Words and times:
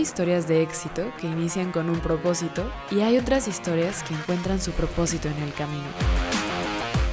Hay 0.00 0.04
historias 0.04 0.48
de 0.48 0.62
éxito 0.62 1.12
que 1.20 1.26
inician 1.26 1.72
con 1.72 1.90
un 1.90 2.00
propósito 2.00 2.64
y 2.90 3.00
hay 3.00 3.18
otras 3.18 3.46
historias 3.48 4.02
que 4.02 4.14
encuentran 4.14 4.58
su 4.58 4.72
propósito 4.72 5.28
en 5.28 5.36
el 5.42 5.52
camino. 5.52 5.84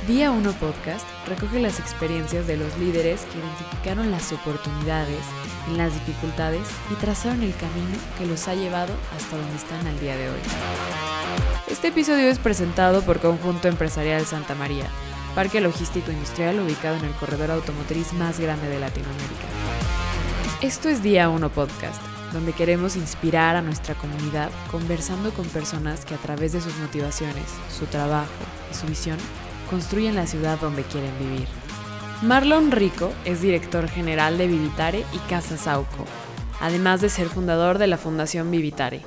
Día 0.07 0.31
1 0.31 0.53
Podcast 0.53 1.05
recoge 1.27 1.59
las 1.59 1.81
experiencias 1.81 2.47
de 2.47 2.55
los 2.55 2.77
líderes 2.77 3.23
que 3.23 3.39
identificaron 3.39 4.09
las 4.09 4.31
oportunidades 4.31 5.19
en 5.67 5.77
las 5.77 5.93
dificultades 5.95 6.65
y 6.89 6.95
trazaron 6.95 7.43
el 7.43 7.53
camino 7.55 7.97
que 8.17 8.25
los 8.25 8.47
ha 8.47 8.55
llevado 8.55 8.93
hasta 9.17 9.35
donde 9.35 9.57
están 9.57 9.85
al 9.85 9.99
día 9.99 10.15
de 10.15 10.29
hoy. 10.29 10.39
Este 11.69 11.89
episodio 11.89 12.29
es 12.29 12.39
presentado 12.39 13.01
por 13.01 13.19
Conjunto 13.19 13.67
Empresarial 13.67 14.25
Santa 14.25 14.55
María, 14.55 14.85
parque 15.35 15.59
logístico 15.59 16.09
industrial 16.09 16.61
ubicado 16.61 16.95
en 16.95 17.03
el 17.03 17.13
corredor 17.15 17.51
automotriz 17.51 18.13
más 18.13 18.39
grande 18.39 18.69
de 18.69 18.79
Latinoamérica. 18.79 19.47
Esto 20.61 20.87
es 20.87 21.03
Día 21.03 21.29
1 21.29 21.49
Podcast, 21.49 22.01
donde 22.33 22.53
queremos 22.53 22.95
inspirar 22.95 23.55
a 23.55 23.61
nuestra 23.61 23.95
comunidad 23.95 24.49
conversando 24.71 25.31
con 25.31 25.45
personas 25.47 26.05
que 26.05 26.15
a 26.15 26.17
través 26.17 26.53
de 26.53 26.61
sus 26.61 26.75
motivaciones, 26.77 27.45
su 27.69 27.85
trabajo 27.85 28.31
y 28.71 28.75
su 28.75 28.87
visión 28.87 29.17
construyen 29.69 30.15
la 30.15 30.27
ciudad 30.27 30.59
donde 30.59 30.83
quieren 30.83 31.17
vivir. 31.19 31.47
Marlon 32.21 32.71
Rico 32.71 33.11
es 33.25 33.41
director 33.41 33.87
general 33.87 34.37
de 34.37 34.47
Vivitare 34.47 35.05
y 35.13 35.17
Casa 35.29 35.57
Sauco, 35.57 36.05
además 36.59 37.01
de 37.01 37.09
ser 37.09 37.27
fundador 37.27 37.77
de 37.77 37.87
la 37.87 37.97
Fundación 37.97 38.49
Vivitare. 38.49 39.01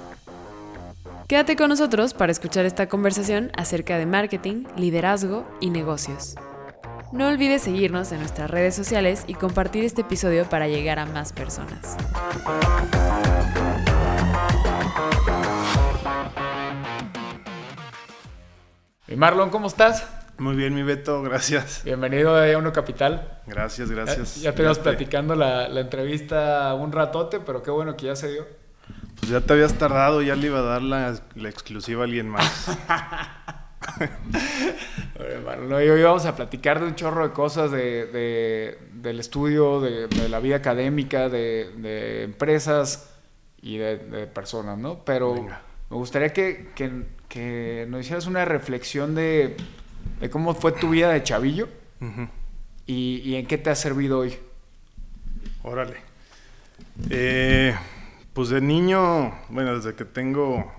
Quédate 1.27 1.57
con 1.57 1.69
nosotros 1.69 2.15
para 2.15 2.33
escuchar 2.33 2.67
esta 2.67 2.89
conversación 2.89 3.53
acerca 3.57 3.99
de 3.99 4.07
marketing, 4.07 4.65
liderazgo 4.77 5.47
y 5.61 5.71
negocios. 5.71 6.35
No 7.13 7.27
olvides 7.27 7.63
seguirnos 7.63 8.13
en 8.13 8.21
nuestras 8.21 8.49
redes 8.49 8.77
sociales 8.77 9.25
y 9.27 9.35
compartir 9.35 9.85
este 9.85 10.03
episodio 10.03 10.49
para 10.49 10.69
llegar 10.69 11.01
a 11.01 11.07
más 11.07 11.33
personas. 11.33 11.97
Y 19.09 19.17
Marlon, 19.17 19.51
¿cómo 19.51 19.67
estás? 19.67 20.07
Muy 20.39 20.55
bien, 20.55 20.73
mi 20.73 20.85
Beto, 20.85 21.21
gracias. 21.23 21.83
Bienvenido 21.85 22.37
a 22.37 22.57
Uno 22.57 22.73
Capital. 22.73 23.41
Gracias, 23.45 23.91
gracias. 23.91 24.41
Ya, 24.41 24.55
te 24.55 24.63
ibas 24.63 24.79
platicando 24.79 25.35
la, 25.35 25.69
la, 25.69 25.81
entrevista 25.81 26.73
un 26.75 26.93
ratote, 26.93 27.41
pero 27.41 27.65
qué 27.65 27.73
bueno 27.73 27.97
que 27.97 28.07
ya 28.07 28.15
se 28.15 28.31
dio. 28.31 28.47
Pues 29.19 29.33
ya 29.33 29.41
te 29.41 29.53
habías 29.53 29.75
tardado, 29.75 30.23
ya 30.23 30.37
le 30.37 30.47
iba 30.47 30.61
a 30.61 30.63
dar 30.63 30.83
la, 30.83 31.17
la 31.35 31.49
exclusiva 31.49 32.03
a 32.03 32.05
alguien 32.05 32.29
más. 32.29 32.79
bueno, 35.45 35.77
hoy 35.77 36.03
vamos 36.03 36.27
a 36.27 36.37
platicar 36.37 36.81
de 36.81 36.87
un 36.87 36.95
chorro 36.95 37.27
de 37.27 37.33
cosas 37.33 37.71
de, 37.71 38.07
de 38.07 38.79
del 38.93 39.21
estudio, 39.21 39.81
de, 39.81 40.07
de, 40.09 40.29
la 40.29 40.41
vida 40.41 40.57
académica, 40.57 41.29
de, 41.29 42.25
empresas 42.25 43.15
y 43.63 43.79
de, 43.79 43.97
personas, 44.27 44.79
¿no? 44.79 45.05
Pero 45.05 45.35
me 45.35 45.97
gustaría 45.97 46.33
que, 46.33 46.69
que, 46.75 47.05
que 47.29 47.87
nos 47.89 48.03
hicieras 48.03 48.27
una 48.27 48.45
reflexión 48.45 49.15
de 49.15 49.57
de 50.21 50.31
cómo 50.31 50.55
fue 50.55 50.73
tu 50.73 50.91
vida 50.91 51.11
de 51.11 51.23
chavillo 51.23 51.69
y, 52.87 53.35
en 53.35 53.47
qué 53.47 53.59
te 53.59 53.71
ha 53.71 53.75
servido 53.75 54.19
hoy. 54.19 54.37
Órale. 55.63 55.97
Eh, 57.09 57.75
pues 58.33 58.49
de 58.49 58.61
niño, 58.61 59.33
bueno, 59.49 59.77
desde 59.77 59.95
que 59.95 60.05
tengo 60.05 60.73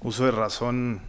uso 0.00 0.24
de 0.24 0.30
razón, 0.30 1.00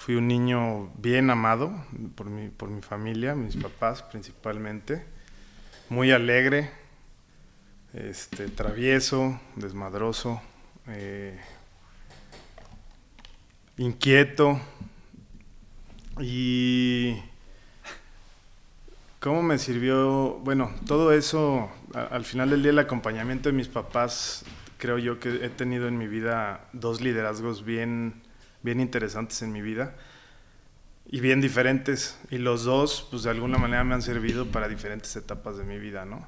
fui 0.00 0.14
un 0.14 0.28
niño 0.28 0.90
bien 0.96 1.28
amado 1.28 1.70
por 2.14 2.30
mi, 2.30 2.48
por 2.48 2.70
mi 2.70 2.80
familia, 2.80 3.34
mis 3.34 3.54
papás 3.54 4.02
principalmente, 4.02 5.04
muy 5.90 6.10
alegre, 6.10 6.70
este, 7.92 8.48
travieso, 8.48 9.38
desmadroso, 9.56 10.40
eh, 10.86 11.38
inquieto, 13.76 14.58
y 16.18 17.20
cómo 19.18 19.42
me 19.42 19.58
sirvió, 19.58 20.40
bueno, 20.42 20.70
todo 20.86 21.12
eso, 21.12 21.70
al 21.92 22.24
final 22.24 22.48
del 22.48 22.62
día 22.62 22.70
el 22.70 22.78
acompañamiento 22.78 23.50
de 23.50 23.52
mis 23.54 23.68
papás, 23.68 24.46
creo 24.78 24.96
yo 24.96 25.20
que 25.20 25.44
he 25.44 25.50
tenido 25.50 25.88
en 25.88 25.98
mi 25.98 26.08
vida 26.08 26.70
dos 26.72 27.02
liderazgos 27.02 27.66
bien, 27.66 28.22
bien 28.62 28.80
interesantes 28.80 29.42
en 29.42 29.52
mi 29.52 29.62
vida 29.62 29.94
y 31.06 31.20
bien 31.20 31.40
diferentes. 31.40 32.18
Y 32.30 32.38
los 32.38 32.64
dos, 32.64 33.06
pues 33.10 33.24
de 33.24 33.30
alguna 33.30 33.58
manera 33.58 33.84
me 33.84 33.94
han 33.94 34.02
servido 34.02 34.46
para 34.46 34.68
diferentes 34.68 35.14
etapas 35.16 35.56
de 35.56 35.64
mi 35.64 35.78
vida, 35.78 36.04
¿no? 36.04 36.26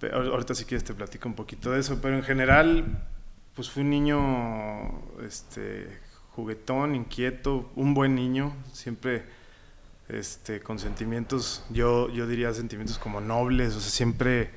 Pero 0.00 0.32
ahorita 0.32 0.54
si 0.54 0.64
quieres 0.64 0.84
te 0.84 0.94
platico 0.94 1.28
un 1.28 1.34
poquito 1.34 1.70
de 1.70 1.80
eso, 1.80 2.00
pero 2.00 2.16
en 2.16 2.22
general, 2.22 3.02
pues 3.54 3.70
fui 3.70 3.82
un 3.82 3.90
niño, 3.90 5.02
este, 5.24 5.88
juguetón, 6.30 6.94
inquieto, 6.94 7.70
un 7.74 7.94
buen 7.94 8.14
niño, 8.14 8.54
siempre 8.72 9.24
este, 10.08 10.60
con 10.60 10.78
sentimientos, 10.78 11.64
yo, 11.70 12.08
yo 12.10 12.26
diría 12.26 12.52
sentimientos 12.54 12.98
como 12.98 13.20
nobles, 13.20 13.74
o 13.74 13.80
sea, 13.80 13.90
siempre 13.90 14.50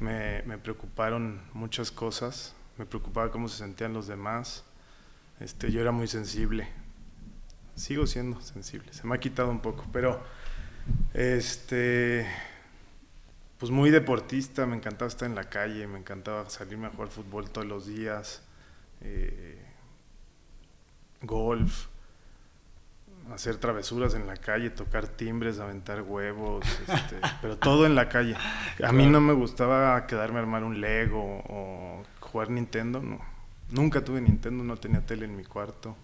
me, 0.00 0.42
me, 0.42 0.58
preocuparon 0.58 1.40
muchas 1.54 1.92
cosas, 1.92 2.54
me 2.76 2.84
preocupaba 2.84 3.30
cómo 3.30 3.48
se 3.48 3.58
sentían 3.58 3.92
los 3.92 4.08
demás, 4.08 4.64
este, 5.40 5.70
yo 5.70 5.80
era 5.80 5.92
muy 5.92 6.08
sensible, 6.08 6.68
sigo 7.74 8.06
siendo 8.06 8.40
sensible, 8.40 8.92
se 8.92 9.06
me 9.06 9.14
ha 9.14 9.18
quitado 9.20 9.50
un 9.50 9.60
poco, 9.60 9.86
pero 9.92 10.22
este, 11.14 12.26
pues 13.58 13.70
muy 13.70 13.90
deportista, 13.90 14.66
me 14.66 14.76
encantaba 14.76 15.08
estar 15.08 15.28
en 15.28 15.34
la 15.34 15.44
calle, 15.44 15.86
me 15.86 15.98
encantaba 15.98 16.48
salirme 16.48 16.86
a 16.86 16.90
jugar 16.90 17.08
fútbol 17.08 17.50
todos 17.50 17.66
los 17.66 17.86
días. 17.86 18.42
Eh, 19.00 19.64
golf, 21.22 21.86
hacer 23.32 23.56
travesuras 23.56 24.14
en 24.14 24.26
la 24.26 24.36
calle, 24.36 24.70
tocar 24.70 25.06
timbres, 25.06 25.58
aventar 25.58 26.02
huevos, 26.02 26.64
este, 26.80 27.16
pero 27.42 27.56
todo 27.56 27.86
en 27.86 27.94
la 27.94 28.08
calle. 28.08 28.36
A 28.84 28.92
mí 28.92 29.06
no 29.06 29.20
me 29.20 29.32
gustaba 29.32 30.06
quedarme 30.06 30.38
a 30.38 30.42
armar 30.42 30.64
un 30.64 30.80
Lego 30.80 31.42
o 31.48 32.02
jugar 32.20 32.50
Nintendo, 32.50 33.00
no. 33.00 33.37
Nunca 33.70 34.02
tuve 34.02 34.20
Nintendo, 34.20 34.64
no 34.64 34.76
tenía 34.76 35.04
tele 35.04 35.26
en 35.26 35.36
mi 35.36 35.44
cuarto. 35.44 35.96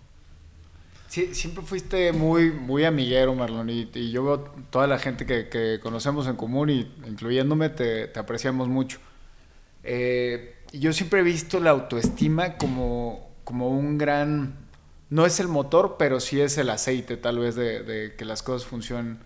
Sí, 1.08 1.34
siempre 1.34 1.62
fuiste 1.62 2.12
muy, 2.12 2.50
muy 2.50 2.84
amiguero, 2.84 3.34
Marlon, 3.34 3.70
y, 3.70 4.10
yo 4.10 4.24
veo 4.24 4.40
toda 4.70 4.86
la 4.86 4.98
gente 4.98 5.26
que, 5.26 5.78
conocemos 5.82 6.26
en 6.26 6.36
común, 6.36 6.70
y 6.70 6.92
incluyéndome, 7.06 7.68
te, 7.68 8.10
apreciamos 8.18 8.68
mucho. 8.68 8.98
Eh, 9.82 10.56
yo 10.72 10.92
siempre 10.92 11.20
he 11.20 11.22
visto 11.22 11.60
la 11.60 11.70
autoestima 11.70 12.56
como, 12.56 13.30
como 13.44 13.68
un 13.68 13.98
gran 13.98 14.64
no 15.10 15.26
es 15.26 15.38
el 15.38 15.46
motor, 15.46 15.94
pero 15.96 16.18
sí 16.18 16.40
es 16.40 16.58
el 16.58 16.70
aceite 16.70 17.16
tal 17.16 17.38
vez 17.38 17.54
de, 17.54 18.14
que 18.18 18.24
las 18.24 18.42
cosas 18.42 18.66
funcionen. 18.66 19.20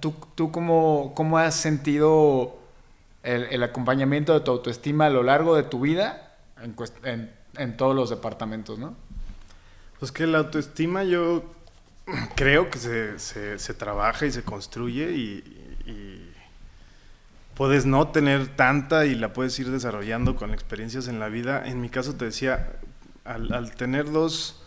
¿Tú, 0.00 0.12
tú 0.34 0.50
cómo, 0.50 1.12
cómo 1.14 1.38
has 1.38 1.54
sentido 1.54 2.58
el, 3.22 3.62
acompañamiento 3.62 4.34
de 4.34 4.40
tu 4.40 4.50
autoestima 4.50 5.06
a 5.06 5.10
lo 5.10 5.22
largo 5.22 5.54
de 5.54 5.62
tu 5.62 5.80
vida 5.80 6.25
en, 6.62 7.32
en, 7.56 7.76
todos 7.76 7.94
los 7.94 8.10
departamentos, 8.10 8.78
no? 8.78 8.96
Pues 9.98 10.12
que 10.12 10.26
la 10.26 10.38
autoestima 10.38 11.04
yo 11.04 11.44
creo 12.36 12.70
que 12.70 12.78
se, 12.78 13.18
se, 13.58 13.74
trabaja 13.74 14.26
y 14.26 14.32
se 14.32 14.42
construye 14.42 15.12
y, 15.12 15.82
y, 15.86 16.32
puedes 17.54 17.86
no 17.86 18.08
tener 18.08 18.48
tanta 18.48 19.06
y 19.06 19.14
la 19.14 19.32
puedes 19.32 19.58
ir 19.58 19.70
desarrollando 19.70 20.36
con 20.36 20.52
experiencias 20.52 21.08
en 21.08 21.18
la 21.18 21.28
vida. 21.28 21.66
En 21.66 21.80
mi 21.80 21.88
caso 21.88 22.14
te 22.14 22.26
decía, 22.26 22.76
al, 23.24 23.74
tener 23.74 24.12
dos, 24.12 24.62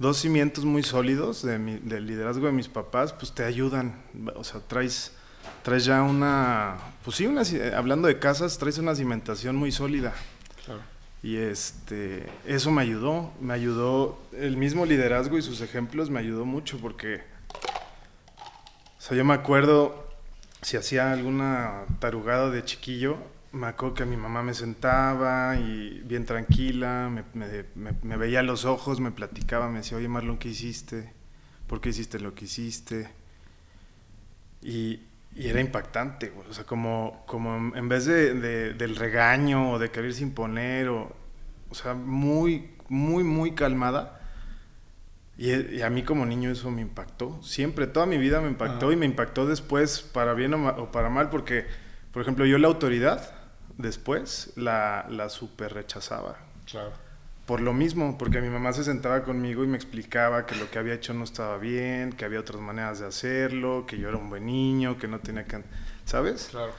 dos, 0.00 0.18
cimientos 0.18 0.64
muy 0.64 0.82
sólidos 0.82 1.42
de 1.42 1.58
del 1.58 2.06
liderazgo 2.06 2.46
de 2.46 2.52
mis 2.52 2.68
papás, 2.68 3.12
pues 3.12 3.32
te 3.32 3.44
ayudan. 3.44 4.02
O 4.34 4.42
sea, 4.42 4.60
traes, 4.60 5.12
traes 5.62 5.84
ya 5.84 6.02
una, 6.02 6.76
pues 7.04 7.18
sí, 7.18 7.26
una, 7.26 7.42
hablando 7.76 8.08
de 8.08 8.18
casas, 8.18 8.58
traes 8.58 8.78
una 8.78 8.96
cimentación 8.96 9.54
muy 9.54 9.70
sólida. 9.70 10.12
Y 11.24 11.38
este, 11.38 12.26
eso 12.46 12.70
me 12.70 12.82
ayudó, 12.82 13.32
me 13.40 13.54
ayudó, 13.54 14.18
el 14.36 14.58
mismo 14.58 14.84
liderazgo 14.84 15.38
y 15.38 15.42
sus 15.42 15.62
ejemplos 15.62 16.10
me 16.10 16.20
ayudó 16.20 16.44
mucho 16.44 16.76
porque, 16.76 17.22
o 18.98 19.00
sea, 19.00 19.16
yo 19.16 19.24
me 19.24 19.32
acuerdo 19.32 20.06
si 20.60 20.76
hacía 20.76 21.12
alguna 21.12 21.86
tarugada 21.98 22.50
de 22.50 22.62
chiquillo, 22.62 23.16
me 23.52 23.68
acuerdo 23.68 23.94
que 23.94 24.04
mi 24.04 24.18
mamá 24.18 24.42
me 24.42 24.52
sentaba 24.52 25.56
y 25.56 26.02
bien 26.04 26.26
tranquila, 26.26 27.10
me, 27.32 28.16
veía 28.18 28.40
a 28.40 28.42
los 28.42 28.66
ojos, 28.66 29.00
me 29.00 29.10
platicaba, 29.10 29.70
me 29.70 29.78
decía, 29.78 29.96
oye 29.96 30.08
Marlon, 30.08 30.36
¿qué 30.36 30.50
hiciste? 30.50 31.10
¿Por 31.66 31.80
qué 31.80 31.88
hiciste 31.88 32.20
lo 32.20 32.34
que 32.34 32.44
hiciste? 32.44 33.08
Y, 34.60 35.00
era 35.36 35.60
impactante, 35.60 36.32
o 36.48 36.52
sea, 36.52 36.64
como, 36.64 37.24
como 37.26 37.76
en 37.76 37.88
vez 37.88 38.04
de, 38.06 38.74
del 38.74 38.96
regaño 38.96 39.72
o 39.72 39.78
de 39.78 39.90
quererse 39.90 40.22
imponer, 40.22 40.88
o, 40.88 41.12
o 41.70 41.74
sea, 41.74 41.94
muy, 41.94 42.70
muy, 42.88 43.24
muy 43.24 43.54
calmada. 43.54 44.20
Y, 45.36 45.80
a 45.82 45.90
mí 45.90 46.04
como 46.04 46.24
niño 46.24 46.50
eso 46.50 46.70
me 46.70 46.82
impactó, 46.82 47.42
siempre, 47.42 47.88
toda 47.88 48.06
mi 48.06 48.18
vida 48.18 48.40
me 48.40 48.48
impactó 48.48 48.92
y 48.92 48.96
me 48.96 49.06
impactó 49.06 49.46
después, 49.46 50.00
para 50.00 50.34
bien 50.34 50.54
o, 50.54 50.68
o 50.68 50.92
para 50.92 51.10
mal, 51.10 51.30
porque, 51.30 51.66
por 52.12 52.22
ejemplo, 52.22 52.46
yo 52.46 52.58
la 52.58 52.68
autoridad, 52.68 53.34
después, 53.76 54.52
la, 54.54 55.06
la 55.10 55.28
super 55.28 55.74
rechazaba. 55.74 56.38
Claro. 56.66 57.03
Por 57.46 57.60
lo 57.60 57.74
mismo, 57.74 58.16
porque 58.16 58.40
mi 58.40 58.48
mamá 58.48 58.72
se 58.72 58.84
sentaba 58.84 59.22
conmigo 59.22 59.64
y 59.64 59.66
me 59.66 59.76
explicaba 59.76 60.46
que 60.46 60.56
lo 60.56 60.70
que 60.70 60.78
había 60.78 60.94
hecho 60.94 61.12
no 61.12 61.24
estaba 61.24 61.58
bien, 61.58 62.12
que 62.12 62.24
había 62.24 62.40
otras 62.40 62.60
maneras 62.60 63.00
de 63.00 63.06
hacerlo, 63.06 63.84
que 63.86 63.98
yo 63.98 64.08
era 64.08 64.16
un 64.16 64.30
buen 64.30 64.46
niño, 64.46 64.98
que 64.98 65.08
no 65.08 65.20
tenía 65.20 65.44
que... 65.44 65.62
¿Sabes? 66.06 66.48
Claro. 66.50 66.72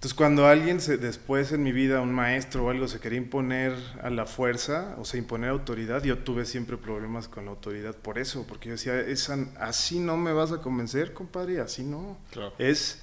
Entonces, 0.00 0.16
cuando 0.16 0.46
alguien 0.46 0.80
se, 0.80 0.96
después 0.96 1.52
en 1.52 1.62
mi 1.62 1.72
vida, 1.72 2.00
un 2.00 2.14
maestro 2.14 2.64
o 2.64 2.70
algo, 2.70 2.88
se 2.88 3.00
quería 3.00 3.18
imponer 3.18 3.74
a 4.02 4.08
la 4.08 4.24
fuerza, 4.24 4.94
o 4.96 5.04
sea, 5.04 5.18
imponer 5.18 5.50
autoridad, 5.50 6.02
yo 6.02 6.16
tuve 6.16 6.46
siempre 6.46 6.78
problemas 6.78 7.28
con 7.28 7.44
la 7.44 7.50
autoridad 7.50 7.94
por 7.94 8.18
eso, 8.18 8.46
porque 8.48 8.70
yo 8.70 8.76
decía, 8.76 8.98
esa, 8.98 9.36
así 9.58 9.98
no 9.98 10.16
me 10.16 10.32
vas 10.32 10.52
a 10.52 10.62
convencer, 10.62 11.12
compadre, 11.12 11.60
así 11.60 11.82
no. 11.82 12.16
Claro. 12.30 12.54
Es, 12.56 13.02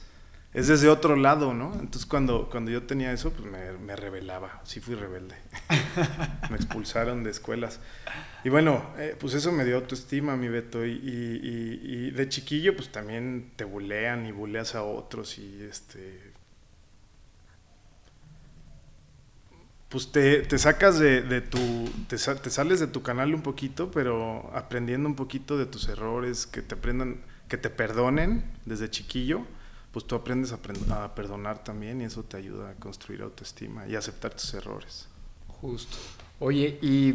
es 0.54 0.68
desde 0.68 0.90
otro 0.90 1.16
lado, 1.16 1.54
¿no? 1.54 1.74
Entonces, 1.74 2.06
cuando, 2.06 2.50
cuando 2.50 2.72
yo 2.72 2.84
tenía 2.84 3.12
eso, 3.12 3.32
pues 3.32 3.50
me, 3.50 3.74
me 3.74 3.96
rebelaba, 3.96 4.62
sí 4.64 4.80
fui 4.80 4.96
rebelde. 4.96 5.36
me 6.50 6.56
expulsaron 6.56 7.24
de 7.24 7.32
escuelas. 7.32 7.80
Y 8.44 8.50
bueno, 8.50 8.84
eh, 8.98 9.16
pues 9.20 9.34
eso 9.34 9.52
me 9.52 9.66
dio 9.66 9.76
autoestima, 9.76 10.36
mi 10.36 10.48
Beto, 10.48 10.86
y, 10.86 10.92
y, 10.92 11.80
y, 11.84 12.12
de 12.12 12.30
chiquillo, 12.30 12.76
pues 12.76 12.90
también 12.92 13.52
te 13.56 13.66
bulean 13.66 14.26
y 14.26 14.32
buleas 14.32 14.76
a 14.76 14.84
otros, 14.84 15.38
y 15.38 15.64
este 15.64 16.34
pues 19.90 20.12
te, 20.12 20.42
te 20.42 20.58
sacas 20.58 21.00
de, 21.00 21.22
de 21.22 21.42
tu, 21.42 21.58
te, 22.08 22.18
te 22.18 22.50
sales 22.50 22.80
de 22.80 22.88
tu 22.88 23.04
canal 23.04 23.34
un 23.34 23.42
poquito, 23.42 23.90
pero 23.92 24.52
aprendiendo 24.54 25.08
un 25.08 25.16
poquito 25.16 25.58
de 25.58 25.66
tus 25.66 25.88
errores, 25.88 26.46
que 26.46 26.62
te 26.62 26.76
aprendan, 26.76 27.22
que 27.48 27.58
te 27.58 27.70
perdonen 27.70 28.44
desde 28.66 28.90
chiquillo, 28.90 29.46
pues 29.92 30.06
tú 30.06 30.16
aprendes 30.16 30.52
a, 30.54 31.16
perdonar 31.16 31.64
también 31.64 32.02
y 32.02 32.06
eso 32.06 32.24
te 32.24 32.38
ayuda 32.38 32.72
a 32.72 32.74
construir 32.76 33.22
autoestima 33.22 33.88
y 33.88 33.96
aceptar 33.96 34.34
tus 34.34 34.54
errores. 34.54 35.08
Justo. 35.62 35.98
Oye, 36.40 36.78
y 36.82 37.14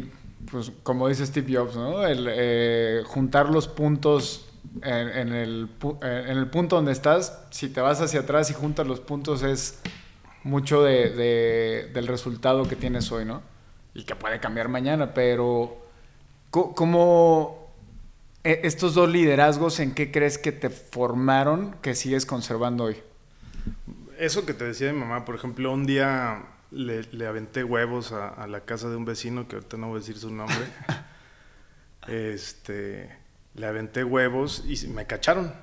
pues 0.51 0.71
como 0.83 1.07
dice 1.07 1.25
Steve 1.25 1.55
Jobs, 1.55 1.75
¿no? 1.75 2.05
El 2.05 2.27
eh, 2.29 3.03
juntar 3.05 3.49
los 3.49 3.67
puntos 3.67 4.49
en, 4.81 5.33
el, 5.33 5.69
eh, 6.01 6.25
en 6.27 6.37
el 6.37 6.49
punto 6.49 6.75
donde 6.75 6.91
estás, 6.91 7.39
si 7.51 7.69
te 7.69 7.79
vas 7.79 8.01
hacia 8.01 8.21
atrás 8.21 8.49
y 8.49 8.53
juntas 8.53 8.85
los 8.87 8.99
puntos 8.99 9.43
es 9.43 9.79
mucho 10.43 10.83
de, 10.83 11.09
de- 11.11 11.91
del 11.93 12.07
resultado 12.07 12.67
que 12.67 12.75
tienes 12.75 13.11
hoy, 13.11 13.23
¿no? 13.23 13.41
Y 13.93 14.03
que 14.03 14.15
puede 14.15 14.39
cambiar 14.39 14.67
mañana, 14.67 15.13
pero 15.13 15.77
¿cómo 16.49 17.62
estos 18.43 18.93
dos 18.93 19.09
liderazgos 19.09 19.79
en 19.79 19.93
qué 19.93 20.11
crees 20.11 20.37
que 20.37 20.51
te 20.51 20.69
formaron 20.69 21.75
que 21.81 21.95
sigues 21.95 22.25
conservando 22.25 22.85
hoy? 22.85 22.97
Eso 24.17 24.45
que 24.45 24.53
te 24.53 24.65
decía 24.65 24.91
mi 24.93 24.99
mamá, 24.99 25.25
por 25.25 25.35
ejemplo, 25.35 25.71
un 25.71 25.85
día 25.85 26.43
le, 26.71 27.03
le 27.11 27.25
aventé 27.27 27.63
huevos 27.63 28.11
a, 28.11 28.27
a 28.29 28.47
la 28.47 28.61
casa 28.61 28.89
de 28.89 28.95
un 28.95 29.05
vecino, 29.05 29.47
que 29.47 29.55
ahorita 29.55 29.77
no 29.77 29.87
voy 29.87 29.97
a 29.97 29.99
decir 29.99 30.17
su 30.17 30.29
nombre. 30.31 30.57
este, 32.07 33.09
le 33.55 33.65
aventé 33.65 34.03
huevos 34.03 34.63
y 34.67 34.87
me 34.87 35.05
cacharon. 35.07 35.53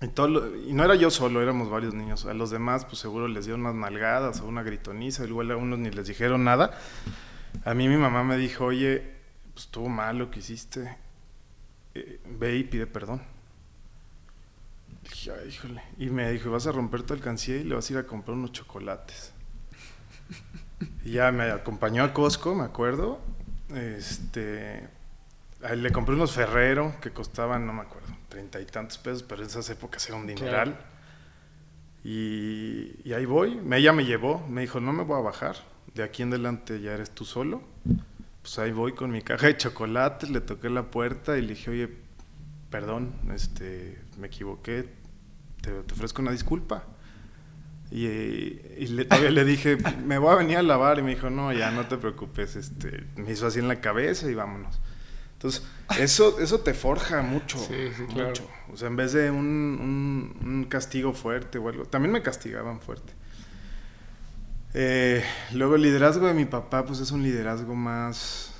Y, 0.00 0.08
todo 0.08 0.28
lo- 0.28 0.56
y 0.56 0.72
no 0.74 0.84
era 0.84 0.94
yo 0.94 1.10
solo, 1.10 1.42
éramos 1.42 1.70
varios 1.70 1.94
niños. 1.94 2.26
A 2.26 2.34
los 2.34 2.50
demás, 2.50 2.84
pues 2.84 2.98
seguro 2.98 3.28
les 3.28 3.46
dio 3.46 3.54
unas 3.54 3.74
nalgadas 3.74 4.40
o 4.40 4.46
una 4.46 4.62
gritoniza. 4.62 5.24
Igual 5.24 5.50
a 5.50 5.56
unos 5.56 5.78
ni 5.78 5.90
les 5.90 6.06
dijeron 6.06 6.44
nada. 6.44 6.78
A 7.64 7.74
mí 7.74 7.88
mi 7.88 7.96
mamá 7.96 8.22
me 8.22 8.36
dijo, 8.36 8.66
oye, 8.66 9.02
pues 9.54 9.66
estuvo 9.66 9.88
mal 9.88 10.18
lo 10.18 10.30
que 10.30 10.40
hiciste. 10.40 10.96
Eh, 11.98 12.20
ve 12.38 12.56
y 12.56 12.64
pide 12.64 12.86
perdón. 12.86 13.22
Dije, 15.02 15.30
"Ay, 15.32 15.48
híjole. 15.48 15.82
Y 15.98 16.10
me 16.10 16.30
dijo, 16.30 16.50
vas 16.50 16.66
a 16.66 16.72
romper 16.72 17.02
tu 17.04 17.14
alcancía 17.14 17.56
y 17.56 17.64
le 17.64 17.74
vas 17.74 17.88
a 17.88 17.92
ir 17.94 17.98
a 17.98 18.06
comprar 18.06 18.36
unos 18.36 18.52
chocolates. 18.52 19.32
y 21.04 21.12
ya 21.12 21.32
me 21.32 21.44
acompañó 21.50 22.04
a 22.04 22.12
Costco, 22.12 22.54
me 22.54 22.64
acuerdo. 22.64 23.20
Este, 23.74 24.86
le 25.74 25.90
compré 25.92 26.14
unos 26.14 26.32
Ferrero 26.32 26.94
que 27.00 27.12
costaban, 27.12 27.66
no 27.66 27.72
me 27.72 27.80
acuerdo, 27.82 28.08
treinta 28.28 28.60
y 28.60 28.66
tantos 28.66 28.98
pesos, 28.98 29.22
pero 29.22 29.40
en 29.42 29.48
esas 29.48 29.68
épocas 29.70 30.06
era 30.08 30.16
un 30.18 30.26
dineral. 30.26 30.78
Y, 32.04 32.92
y 33.04 33.12
ahí 33.14 33.24
voy. 33.24 33.58
Ella 33.72 33.92
me 33.92 34.04
llevó, 34.04 34.46
me 34.48 34.60
dijo, 34.60 34.80
no 34.80 34.92
me 34.92 35.02
voy 35.02 35.18
a 35.18 35.22
bajar. 35.22 35.56
De 35.94 36.02
aquí 36.02 36.22
en 36.22 36.28
adelante 36.28 36.80
ya 36.80 36.92
eres 36.92 37.10
tú 37.10 37.24
solo. 37.24 37.62
Pues 38.46 38.60
ahí 38.60 38.70
voy 38.70 38.92
con 38.92 39.10
mi 39.10 39.22
caja 39.22 39.48
de 39.48 39.56
chocolates, 39.56 40.30
le 40.30 40.40
toqué 40.40 40.70
la 40.70 40.84
puerta 40.84 41.36
y 41.36 41.42
le 41.42 41.48
dije, 41.48 41.68
oye, 41.68 41.88
perdón, 42.70 43.12
este, 43.34 43.98
me 44.20 44.28
equivoqué, 44.28 44.88
te, 45.60 45.72
te 45.72 45.92
ofrezco 45.94 46.22
una 46.22 46.30
disculpa. 46.30 46.84
Y, 47.90 48.06
eh, 48.06 48.76
y 48.78 48.86
le, 48.86 49.04
todavía 49.04 49.32
le 49.32 49.44
dije, 49.44 49.76
me 50.04 50.18
voy 50.18 50.32
a 50.32 50.36
venir 50.36 50.58
a 50.58 50.62
lavar. 50.62 51.00
Y 51.00 51.02
me 51.02 51.16
dijo, 51.16 51.28
no, 51.28 51.52
ya 51.52 51.72
no 51.72 51.88
te 51.88 51.96
preocupes. 51.96 52.54
Este, 52.54 53.04
me 53.16 53.32
hizo 53.32 53.48
así 53.48 53.58
en 53.58 53.66
la 53.66 53.80
cabeza 53.80 54.30
y 54.30 54.34
vámonos. 54.34 54.80
Entonces, 55.32 55.64
eso, 55.98 56.38
eso 56.38 56.60
te 56.60 56.72
forja 56.72 57.22
mucho. 57.22 57.58
Sí, 57.58 57.88
sí, 57.96 58.04
claro. 58.14 58.28
mucho. 58.28 58.48
O 58.72 58.76
sea, 58.76 58.86
en 58.86 58.94
vez 58.94 59.12
de 59.12 59.28
un, 59.32 59.38
un- 60.40 60.48
un 60.48 60.64
castigo 60.66 61.14
fuerte 61.14 61.58
o 61.58 61.68
algo. 61.68 61.84
También 61.84 62.12
me 62.12 62.22
castigaban 62.22 62.80
fuerte. 62.80 63.12
Eh, 64.78 65.24
luego 65.54 65.76
el 65.76 65.80
liderazgo 65.80 66.26
de 66.26 66.34
mi 66.34 66.44
papá, 66.44 66.84
pues 66.84 67.00
es 67.00 67.10
un 67.10 67.22
liderazgo 67.22 67.74
más 67.74 68.52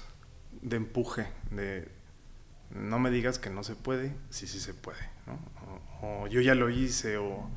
de 0.62 0.78
empuje, 0.78 1.26
de 1.50 1.90
no 2.70 2.98
me 2.98 3.10
digas 3.10 3.38
que 3.38 3.50
no 3.50 3.62
se 3.62 3.74
puede, 3.74 4.14
sí, 4.30 4.46
sí 4.46 4.58
se 4.58 4.72
puede, 4.72 5.10
¿no? 5.26 5.38
O, 6.00 6.26
yo 6.26 6.40
ya 6.40 6.54
lo 6.54 6.70
hice, 6.70 7.18
o, 7.18 7.28
o 7.28 7.50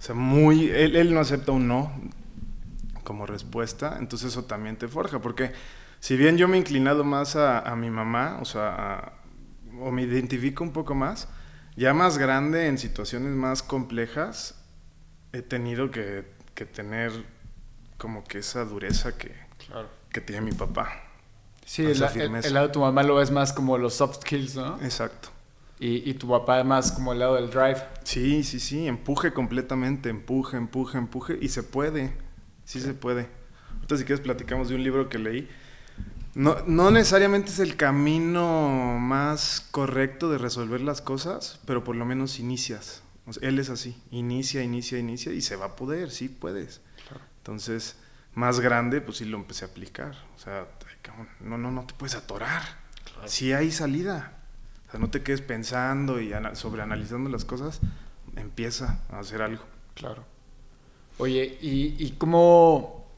sea, 0.00 0.16
muy, 0.16 0.70
él, 0.70 0.96
él 0.96 1.14
no 1.14 1.20
acepta 1.20 1.52
un 1.52 1.68
no 1.68 1.92
como 3.04 3.26
respuesta, 3.26 3.96
entonces 4.00 4.32
eso 4.32 4.46
también 4.46 4.76
te 4.76 4.88
forja, 4.88 5.20
porque 5.20 5.52
si 6.00 6.16
bien 6.16 6.36
yo 6.36 6.48
me 6.48 6.56
he 6.56 6.58
inclinado 6.58 7.04
más 7.04 7.36
a, 7.36 7.60
a 7.60 7.76
mi 7.76 7.90
mamá, 7.90 8.38
o 8.40 8.44
sea, 8.44 9.12
o 9.78 9.92
me 9.92 10.02
identifico 10.02 10.64
un 10.64 10.72
poco 10.72 10.96
más, 10.96 11.28
ya 11.76 11.94
más 11.94 12.18
grande 12.18 12.66
en 12.66 12.76
situaciones 12.76 13.36
más 13.36 13.62
complejas, 13.62 14.60
he 15.32 15.42
tenido 15.42 15.92
que, 15.92 16.24
que 16.56 16.66
tener 16.66 17.37
como 17.98 18.24
que 18.24 18.38
esa 18.38 18.64
dureza 18.64 19.16
que, 19.18 19.32
Claro. 19.66 19.88
que 20.10 20.20
tiene 20.20 20.40
mi 20.42 20.52
papá. 20.52 21.02
Sí, 21.66 21.84
Esa 21.84 22.06
el, 22.06 22.12
el- 22.12 22.20
firmeza. 22.22 22.48
el 22.48 22.54
lado 22.54 22.68
de 22.68 22.72
tu 22.72 22.80
mamá 22.80 23.02
lo 23.02 23.16
ves 23.16 23.30
más 23.30 23.52
como 23.52 23.76
los 23.76 23.94
soft 23.94 24.22
skills, 24.22 24.54
¿no? 24.56 24.78
Exacto. 24.82 25.28
Y, 25.80 26.08
y 26.10 26.14
tu 26.14 26.28
papá 26.28 26.64
más 26.64 26.90
como 26.92 27.12
el 27.12 27.18
lado 27.20 27.34
del 27.36 27.50
drive. 27.50 27.76
Sí, 28.04 28.42
sí, 28.42 28.58
sí, 28.58 28.88
empuje 28.88 29.32
completamente, 29.32 30.08
empuje, 30.08 30.56
empuje, 30.56 30.98
empuje, 30.98 31.38
y 31.40 31.48
se 31.50 31.62
puede, 31.62 32.12
sí 32.64 32.80
se 32.80 32.94
puede. 32.94 33.28
Ahorita 33.76 33.96
si 33.96 34.04
quieres 34.04 34.20
platicamos 34.24 34.68
de 34.68 34.74
un 34.74 34.82
libro 34.82 35.08
que 35.08 35.18
leí. 35.18 35.48
No, 36.34 36.56
no 36.66 36.90
necesariamente 36.90 37.50
es 37.50 37.58
el 37.58 37.76
camino 37.76 38.96
más 39.00 39.66
correcto 39.70 40.30
de 40.30 40.38
resolver 40.38 40.80
las 40.80 41.00
cosas, 41.00 41.60
pero 41.64 41.84
por 41.84 41.96
lo 41.96 42.04
menos 42.04 42.38
inicias. 42.38 43.02
O 43.26 43.32
sea, 43.32 43.48
él 43.48 43.58
es 43.58 43.70
así, 43.70 44.00
inicia, 44.10 44.62
inicia, 44.62 44.98
inicia, 44.98 45.32
y 45.32 45.40
se 45.42 45.56
va 45.56 45.66
a 45.66 45.76
poder, 45.76 46.10
sí 46.10 46.28
puedes. 46.28 46.80
Entonces, 47.48 47.96
más 48.34 48.60
grande, 48.60 49.00
pues 49.00 49.16
sí 49.16 49.24
lo 49.24 49.38
empecé 49.38 49.64
a 49.64 49.68
aplicar. 49.68 50.12
O 50.36 50.38
sea, 50.38 50.66
no, 51.40 51.56
no, 51.56 51.70
no 51.70 51.86
te 51.86 51.94
puedes 51.94 52.14
atorar. 52.14 52.60
Sí 53.24 53.54
hay 53.54 53.72
salida. 53.72 54.34
O 54.86 54.90
sea, 54.90 55.00
no 55.00 55.08
te 55.08 55.22
quedes 55.22 55.40
pensando 55.40 56.20
y 56.20 56.34
ana- 56.34 56.54
sobreanalizando 56.54 57.30
las 57.30 57.46
cosas. 57.46 57.80
Empieza 58.36 59.00
a 59.10 59.20
hacer 59.20 59.40
algo. 59.40 59.62
Claro. 59.94 60.24
Oye, 61.16 61.56
¿y, 61.62 61.96
y 61.98 62.16
cómo... 62.18 63.10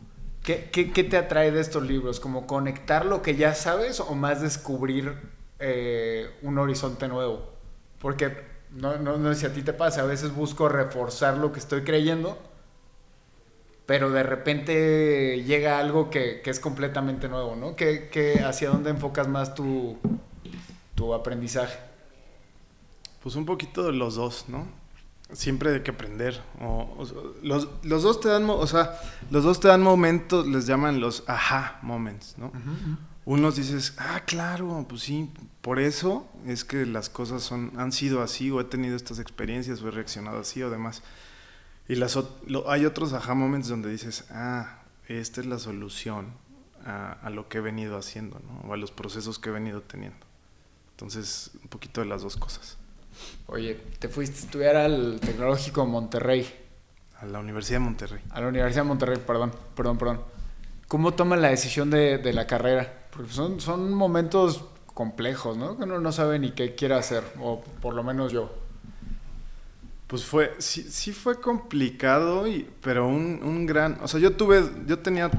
Qué, 0.44 0.70
qué, 0.70 0.92
qué 0.92 1.02
te 1.02 1.16
atrae 1.16 1.50
de 1.50 1.60
estos 1.60 1.82
libros? 1.82 2.20
¿Como 2.20 2.46
conectar 2.46 3.04
lo 3.04 3.22
que 3.22 3.34
ya 3.34 3.52
sabes 3.54 3.99
o 3.99 4.14
más 4.14 4.40
descubrir 4.40 5.12
eh, 5.58 6.30
un 6.42 6.56
horizonte 6.56 7.08
nuevo? 7.08 7.52
Porque 7.99 8.44
no, 8.70 8.96
no, 8.96 9.16
no 9.16 9.34
sé 9.34 9.40
si 9.40 9.46
a 9.46 9.52
ti 9.52 9.62
te 9.62 9.72
pasa, 9.72 10.02
a 10.02 10.04
veces 10.06 10.32
busco 10.32 10.68
reforzar 10.68 11.37
lo 11.37 11.52
que 11.52 11.58
estoy 11.58 11.82
creyendo, 11.82 12.38
pero 13.90 14.09
de 14.12 14.23
repente 14.23 15.42
llega 15.42 15.80
algo 15.80 16.11
que, 16.11 16.42
que 16.44 16.50
es 16.50 16.61
completamente 16.61 17.28
nuevo, 17.28 17.56
¿no? 17.56 17.75
¿Qué, 17.75 18.09
qué- 18.12 18.40
hacia 18.44 18.68
dónde 18.70 18.90
enfocas 18.90 19.26
más 19.26 19.56
tu, 19.56 19.99
tu 20.94 21.12
aprendizaje? 21.12 21.76
Pues 23.20 23.35
un 23.35 23.44
poquito 23.47 23.82
de 23.82 23.92
los 23.92 24.14
dos, 24.14 24.44
¿no? 24.47 24.64
Siempre 25.32 25.75
hay 25.75 25.80
que 25.80 25.90
aprender. 25.90 26.40
O- 26.61 26.88
o 26.99 27.35
los, 27.42 27.66
los 27.82 28.04
dos 28.04 28.20
te 28.20 28.28
dan, 28.28 28.49
o 28.49 28.64
sea, 28.68 28.97
los 29.32 29.42
dos 29.42 29.59
te 29.59 29.66
dan 29.66 29.82
momentos, 29.82 30.47
les 30.47 30.68
llaman 30.68 31.00
los 31.00 31.25
aha 31.26 31.80
moments, 31.82 32.38
¿no? 32.38 32.52
Unos 33.25 33.56
dices, 33.56 33.94
ah, 33.99 34.23
claro, 34.25 34.87
pues 34.88 35.02
sí, 35.02 35.32
por 35.62 35.80
eso 35.80 36.28
es 36.47 36.62
que 36.64 36.87
las 36.87 37.09
cosas 37.11 37.42
son, 37.42 37.73
han 37.76 37.90
sido 37.90 38.23
así, 38.23 38.52
o 38.52 38.61
he 38.61 38.64
tenido 38.64 38.94
estas 38.94 39.18
experiencias, 39.18 39.82
o 39.82 39.88
he 39.88 39.90
reaccionado 39.90 40.38
así, 40.38 40.62
o 40.62 40.70
demás. 40.70 41.02
Y 41.88 41.96
las, 41.96 42.16
lo- 42.46 42.70
hay 42.70 42.84
otros 42.87 43.12
aha 43.12 43.34
moments 43.34 43.68
donde 43.68 43.90
dices, 43.90 44.25
ah, 44.30 44.82
esta 45.08 45.40
es 45.40 45.46
la 45.46 45.58
solución 45.58 46.28
a, 46.87 47.12
a 47.12 47.30
lo 47.30 47.49
que 47.49 47.58
he 47.58 47.60
venido 47.60 47.96
haciendo, 47.99 48.38
¿no? 48.40 48.68
O 48.68 48.75
a 48.75 48.76
los 48.76 48.90
procesos 48.92 49.38
que 49.38 49.49
he 49.50 49.52
venido 49.52 49.80
teniendo. 49.82 50.25
Entonces, 50.92 51.50
un 51.62 51.68
poquito 51.68 52.00
de 52.00 52.06
las 52.06 52.22
dos 52.22 52.37
cosas. 52.37 52.76
Oye, 53.46 53.75
te 53.99 54.08
fuiste 54.08 54.37
a 54.38 54.40
estudiar 54.44 54.76
al 54.76 55.18
Tecnológico 55.20 55.82
de 55.82 55.88
Monterrey. 55.88 56.46
a 57.18 57.26
la 57.26 57.38
Universidad 57.40 57.80
de 57.80 57.84
Monterrey. 57.84 58.20
A 58.30 58.40
la 58.40 58.49
Universidad 58.49 58.82
de 58.84 58.88
Monterrey, 58.88 59.18
perdón, 59.26 59.52
perdón, 59.75 59.99
perdón. 59.99 60.20
¿Cómo 60.88 61.12
toman 61.14 61.42
la 61.42 61.49
decisión 61.49 61.90
de, 61.90 62.18
de 62.18 62.32
la 62.32 62.46
carrera? 62.46 63.06
Porque 63.10 63.32
son, 63.32 63.60
son 63.60 63.92
momentos 63.92 64.64
complejos, 64.87 65.56
¿no? 65.56 65.76
Que 65.76 65.84
uno 65.84 66.00
no 66.00 66.12
sabe 66.12 66.38
ni 66.38 66.52
qué 66.52 66.75
quiere 66.75 66.94
hacer, 66.94 67.25
o 67.40 67.60
por 67.82 67.94
lo 67.94 68.02
menos 68.02 68.32
yo. 68.32 68.52
Pues 70.10 70.24
fue, 70.24 70.56
sí, 70.58 70.82
sí 70.90 71.12
fue 71.12 71.40
complicado, 71.40 72.48
y, 72.48 72.68
pero 72.82 73.06
un, 73.06 73.40
un 73.44 73.64
gran, 73.64 73.96
o 74.02 74.08
sea, 74.08 74.18
yo 74.18 74.34
tuve, 74.36 74.64
yo 74.88 74.98
tenía, 74.98 75.30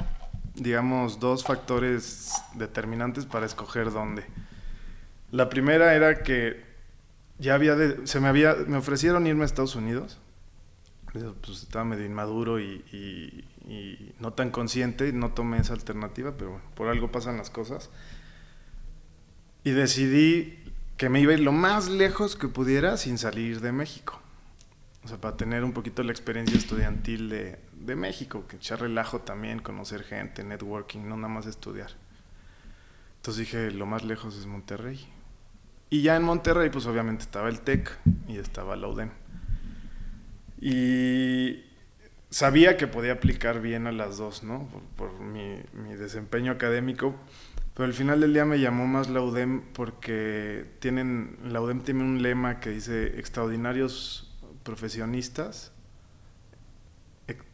digamos, 0.55 1.19
dos 1.19 1.43
factores 1.43 2.31
determinantes 2.55 3.25
para 3.25 3.45
escoger 3.45 3.91
dónde. 3.91 4.23
La 5.31 5.49
primera 5.49 5.93
era 5.95 6.23
que 6.23 6.63
ya 7.39 7.55
había, 7.55 7.75
de- 7.75 8.07
se 8.07 8.21
me 8.21 8.29
había, 8.29 8.55
me 8.67 8.77
ofrecieron 8.77 9.27
irme 9.27 9.43
a 9.43 9.45
Estados 9.45 9.75
Unidos, 9.75 10.19
pues 11.11 11.63
estaba 11.63 11.83
medio 11.83 12.05
inmaduro 12.05 12.59
y, 12.59 12.83
y- 12.93 13.45
no 14.19 14.33
tan 14.33 14.51
consciente, 14.51 15.11
no 15.13 15.31
tomé 15.31 15.59
esa 15.59 15.73
alternativa, 15.73 16.33
pero 16.37 16.51
bueno, 16.51 16.65
por 16.75 16.87
algo 16.89 17.11
pasan 17.11 17.37
las 17.37 17.49
cosas. 17.49 17.89
Y 19.63 19.71
decidí 19.71 20.57
que 20.97 21.09
me 21.09 21.19
iba 21.19 21.31
a 21.31 21.35
ir 21.35 21.41
lo 21.41 21.51
más 21.51 21.89
lejos 21.89 22.35
que 22.35 22.47
pudiera 22.47 22.97
sin 22.97 23.17
salir 23.17 23.61
de 23.61 23.71
México. 23.71 24.20
O 25.03 25.07
sea, 25.07 25.19
para 25.19 25.35
tener 25.35 25.63
un 25.63 25.73
poquito 25.73 26.03
la 26.03 26.11
experiencia 26.11 26.57
estudiantil 26.57 27.29
de, 27.29 27.59
de 27.73 27.95
México, 27.95 28.45
que 28.47 28.57
echar 28.57 28.81
relajo 28.81 29.21
también, 29.21 29.59
conocer 29.59 30.03
gente, 30.03 30.43
networking, 30.43 30.99
no 31.07 31.17
nada 31.17 31.33
más 31.33 31.47
estudiar. 31.47 31.91
Entonces 33.17 33.39
dije, 33.41 33.71
lo 33.71 33.85
más 33.85 34.03
lejos 34.03 34.37
es 34.37 34.45
Monterrey. 34.45 35.07
Y 35.89 36.03
ya 36.03 36.15
en 36.15 36.23
Monterrey, 36.23 36.69
pues 36.69 36.85
obviamente 36.85 37.23
estaba 37.23 37.49
el 37.49 37.61
TEC 37.61 37.91
y 38.27 38.37
estaba 38.37 38.75
la 38.75 38.87
UDEM. 38.87 39.09
Y 40.59 41.63
sabía 42.29 42.77
que 42.77 42.87
podía 42.87 43.13
aplicar 43.13 43.61
bien 43.61 43.87
a 43.87 43.91
las 43.91 44.17
dos, 44.17 44.43
¿no? 44.43 44.67
Por, 44.67 45.09
por 45.09 45.19
mi, 45.19 45.61
mi 45.73 45.95
desempeño 45.95 46.51
académico. 46.51 47.15
Pero 47.73 47.85
al 47.85 47.93
final 47.93 48.21
del 48.21 48.33
día 48.33 48.45
me 48.45 48.59
llamó 48.59 48.87
más 48.87 49.09
la 49.09 49.21
UDEM 49.21 49.61
porque 49.73 50.65
tienen, 50.79 51.37
la 51.43 51.61
UDEM 51.61 51.81
tiene 51.81 52.03
un 52.03 52.21
lema 52.21 52.59
que 52.59 52.69
dice 52.69 53.19
extraordinarios 53.19 54.30
profesionistas, 54.63 55.71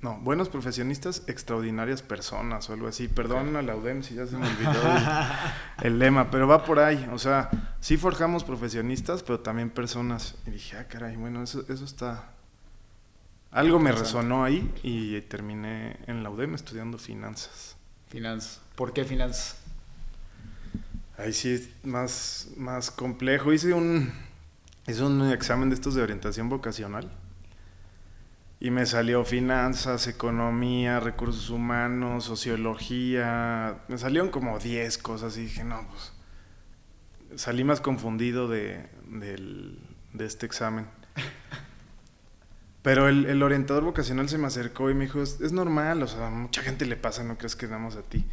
no, 0.02 0.18
buenos 0.22 0.50
profesionistas, 0.50 1.24
extraordinarias 1.28 2.02
personas 2.02 2.70
o 2.70 2.74
algo 2.74 2.88
así. 2.88 3.08
Perdón 3.08 3.56
a 3.56 3.62
la 3.62 3.76
UDEM 3.76 4.04
si 4.04 4.16
ya 4.16 4.26
se 4.26 4.38
me 4.38 4.48
olvidó 4.48 4.72
el, 4.72 5.88
el 5.88 6.00
lema, 6.00 6.32
pero 6.32 6.48
va 6.48 6.64
por 6.64 6.80
ahí. 6.80 7.08
O 7.12 7.20
sea, 7.20 7.50
sí 7.80 7.98
forjamos 7.98 8.44
profesionistas, 8.44 9.24
pero 9.24 9.40
también 9.40 9.70
personas. 9.70 10.36
Y 10.46 10.52
dije, 10.52 10.78
ah, 10.78 10.88
caray, 10.88 11.16
bueno, 11.16 11.44
eso, 11.44 11.64
eso 11.70 11.86
está... 11.86 12.32
Algo 13.52 13.80
me 13.80 13.92
resonó 13.92 14.44
ahí 14.44 14.72
y 14.84 15.20
terminé 15.22 15.98
en 16.06 16.22
la 16.22 16.30
UDEM 16.30 16.54
estudiando 16.56 16.98
finanzas. 16.98 17.78
Finanzas. 18.10 18.62
¿Por 18.76 18.94
qué 18.94 19.04
finanzas? 19.04 19.58
Ahí 21.18 21.34
sí 21.34 21.54
es 21.54 21.70
más, 21.84 22.50
más 22.58 22.92
complejo. 22.92 23.52
Hice 23.52 23.74
un, 23.74 24.14
hice 24.88 25.04
un 25.04 25.30
examen 25.32 25.70
de 25.70 25.76
estos 25.76 25.96
de 25.96 26.02
orientación 26.02 26.50
vocacional. 26.50 27.12
Y 28.60 28.72
me 28.72 28.86
salió 28.88 29.24
finanzas, 29.24 30.08
economía, 30.08 31.00
recursos 31.00 31.50
humanos, 31.52 32.24
sociología. 32.26 33.84
Me 33.88 33.98
salieron 34.00 34.30
como 34.30 34.58
10 34.58 34.98
cosas 34.98 35.38
y 35.38 35.42
dije, 35.44 35.64
no, 35.64 35.88
pues. 35.90 36.14
Salí 37.40 37.64
más 37.64 37.82
confundido 37.82 38.48
de, 38.48 38.90
del- 39.08 39.80
de 40.14 40.26
este 40.26 40.46
examen. 40.46 40.88
Pero 42.82 43.08
el, 43.10 43.26
el 43.26 43.44
orientador 43.44 43.84
vocacional 43.84 44.30
se 44.30 44.38
me 44.38 44.48
acercó 44.48 44.90
y 44.90 44.94
me 44.94 45.06
dijo, 45.06 45.22
es, 45.22 45.52
normal, 45.52 46.04
o 46.04 46.08
sea, 46.08 46.30
mucha 46.30 46.62
gente 46.62 46.86
le 46.86 46.96
pasa, 46.96 47.24
no 47.24 47.38
crees 47.38 47.56
que 47.56 47.68
damos 47.68 47.96
a 47.96 48.02
ti 48.04 48.26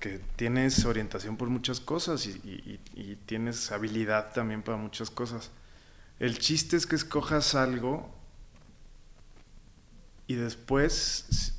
que 0.00 0.20
tienes 0.34 0.84
orientación 0.84 1.36
por 1.36 1.48
muchas 1.48 1.78
cosas 1.78 2.26
y- 2.26 2.30
y- 2.44 2.80
y 3.00 3.16
tienes 3.24 3.70
habilidad 3.70 4.32
también 4.32 4.62
para 4.62 4.76
muchas 4.76 5.10
cosas. 5.10 5.52
El 6.22 6.38
chiste 6.38 6.76
es 6.76 6.86
que 6.86 6.94
escojas 6.96 7.54
algo 7.54 8.08
y 10.26 10.34
después 10.34 11.54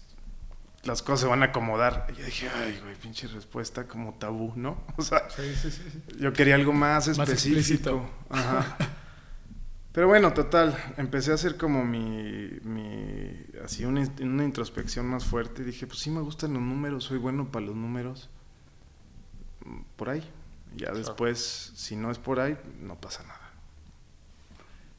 las 0.83 1.01
cosas 1.01 1.21
se 1.21 1.27
van 1.27 1.43
a 1.43 1.47
acomodar. 1.47 2.07
Y 2.13 2.19
yo 2.19 2.25
dije, 2.25 2.49
ay, 2.49 2.79
güey, 2.81 2.95
pinche 2.95 3.27
respuesta 3.27 3.87
como 3.87 4.13
tabú, 4.15 4.53
¿no? 4.55 4.81
O 4.97 5.01
sea, 5.01 5.29
Sí, 5.29 5.53
sí, 5.55 5.69
sí. 5.71 5.81
yo 6.19 6.31
quería 6.33 6.55
algo 6.55 6.73
más 6.73 7.07
Más 7.09 7.19
específico. 7.19 7.59
explícito. 7.59 8.09
Ajá. 8.29 8.77
Pero 9.91 10.07
bueno, 10.07 10.33
total, 10.33 10.75
empecé 10.97 11.31
a 11.31 11.35
hacer 11.35 11.55
como 11.57 11.83
mi, 11.85 12.49
mi 12.63 13.29
así 13.63 13.85
una, 13.85 14.01
una 14.21 14.43
introspección 14.43 15.05
más 15.05 15.23
fuerte. 15.25 15.63
Dije, 15.63 15.85
pues 15.87 15.99
sí 15.99 16.09
me 16.09 16.21
gustan 16.21 16.53
los 16.53 16.61
números, 16.63 17.03
soy 17.03 17.17
bueno 17.19 17.51
para 17.51 17.65
los 17.67 17.75
números. 17.75 18.29
Mm, 19.65 19.81
Por 19.95 20.09
ahí. 20.09 20.23
Ya 20.75 20.91
después, 20.91 21.73
si 21.75 21.95
no 21.95 22.09
es 22.09 22.17
por 22.17 22.39
ahí, 22.39 22.57
no 22.79 22.95
pasa 22.99 23.21
nada. 23.23 23.42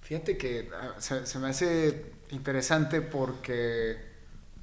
Fíjate 0.04 0.36
que 0.36 0.70
ah, 0.80 0.94
se, 1.00 1.38
me 1.40 1.48
hace 1.48 2.12
interesante 2.30 3.00
porque, 3.00 3.96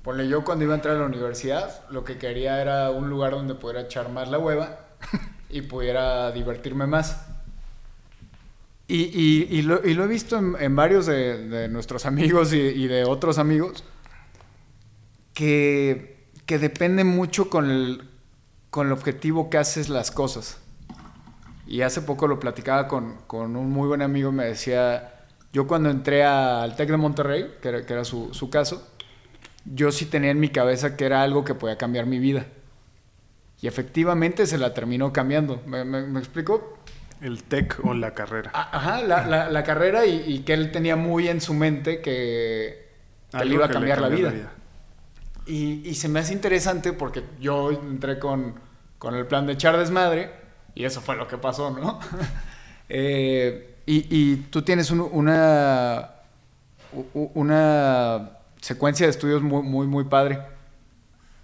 ponle 0.04 0.28
yo 0.28 0.44
cuando 0.44 0.66
iba 0.66 0.74
a 0.74 0.78
entrar 0.78 0.96
a 0.96 1.00
la 1.00 1.06
universidad, 1.08 1.84
lo 1.90 2.04
que 2.04 2.18
quería 2.20 2.62
era 2.62 2.92
un 2.92 3.10
lugar 3.10 3.32
donde 3.34 3.56
pudiera 3.56 3.82
echar 3.82 4.10
más 4.10 4.30
la 4.30 4.40
hueva 4.40 4.88
y 5.50 5.62
pudiera 5.64 6.32
divertirme 6.32 6.88
más. 6.88 7.26
Y, 8.88 9.04
y- 9.04 9.48
y 9.50 9.62
lo, 9.62 9.82
y 9.88 9.94
lo 9.94 10.04
he 10.04 10.08
visto 10.08 10.38
en, 10.38 10.56
en 10.60 10.76
varios 10.76 11.06
de, 11.06 11.48
de 11.48 11.68
nuestros 11.70 12.06
amigos 12.06 12.52
y, 12.54 12.58
y 12.60 12.88
de 12.88 13.06
otros 13.06 13.38
amigos 13.38 13.84
que, 15.34 16.28
que 16.46 16.60
depende 16.60 17.04
mucho 17.04 17.50
con 17.50 17.70
el, 17.70 18.10
con 18.70 18.88
el 18.88 18.94
objetivo 18.94 19.50
que 19.50 19.58
haces 19.58 19.90
las 19.90 20.12
cosas. 20.12 20.58
Y 21.68 21.82
hace 21.82 22.02
poco 22.02 22.28
lo 22.28 22.40
platicaba 22.40 22.88
con, 22.88 23.18
con 23.28 23.56
un 23.56 23.70
muy 23.72 23.88
buen 23.88 24.02
amigo, 24.02 24.32
me 24.32 24.46
decía, 24.46 25.21
yo 25.54 25.68
cuando 25.68 25.90
entré 25.90 26.24
a- 26.24 26.64
al 26.64 26.76
TEC 26.76 26.90
de 26.92 26.98
Monterrey, 26.98 27.56
que 27.62 27.70
era, 27.70 27.86
que 27.86 27.94
era 27.94 28.06
su, 28.06 28.34
su 28.34 28.50
caso, 28.50 28.88
yo 29.66 29.92
sí 29.92 30.06
tenía 30.06 30.32
en 30.32 30.40
mi 30.40 30.50
cabeza 30.50 30.96
que 30.98 31.06
era 31.06 31.22
algo 31.24 31.44
que 31.44 31.54
podía 31.56 31.78
cambiar 31.78 32.06
mi 32.06 32.20
vida. 32.20 32.46
Y 33.62 33.68
efectivamente 33.68 34.48
se 34.48 34.58
la 34.58 34.74
terminó 34.74 35.14
cambiando. 35.14 35.62
¿Me, 35.68 35.84
me, 35.86 36.02
me 36.04 36.20
explico? 36.20 36.78
El 37.22 37.44
TEC 37.44 37.80
o 37.86 37.94
la 37.94 38.16
carrera. 38.16 38.50
A- 38.54 38.78
Ajá, 38.78 39.02
la, 39.04 39.28
la- 39.28 39.50
la 39.52 39.64
carrera 39.64 40.06
y, 40.08 40.24
y 40.26 40.40
que 40.40 40.54
él 40.54 40.72
tenía 40.72 40.96
muy 40.96 41.28
en 41.28 41.42
su 41.42 41.54
mente 41.54 42.02
que, 42.02 42.88
que 43.32 43.46
le 43.46 43.54
iba 43.54 43.66
a 43.66 43.70
cambiar 43.70 44.02
la 44.02 44.08
cambió 44.10 44.30
vida. 44.32 44.52
Y, 45.46 45.88
y 45.88 45.94
se 45.96 46.08
me 46.08 46.20
hace 46.20 46.34
interesante 46.34 46.94
porque 46.94 47.24
yo 47.40 47.72
entré 47.72 48.18
con, 48.20 48.56
con 48.98 49.14
el 49.16 49.28
plan 49.28 49.46
de 49.46 49.54
echar 49.54 49.78
desmadre 49.78 50.32
y 50.74 50.86
eso 50.86 51.02
fue 51.02 51.16
lo 51.16 51.28
que 51.28 51.38
pasó, 51.38 51.70
¿no? 51.72 52.00
Eh, 52.94 53.71
y, 53.98 54.08
y 54.10 54.36
tú 54.50 54.62
tienes 54.62 54.92
un- 54.92 55.02
una, 55.12 56.12
una 57.14 58.32
secuencia 58.62 59.06
de 59.06 59.12
estudios 59.12 59.42
muy, 59.42 59.64
muy, 59.64 59.88
muy 59.88 60.04
padre. 60.06 60.40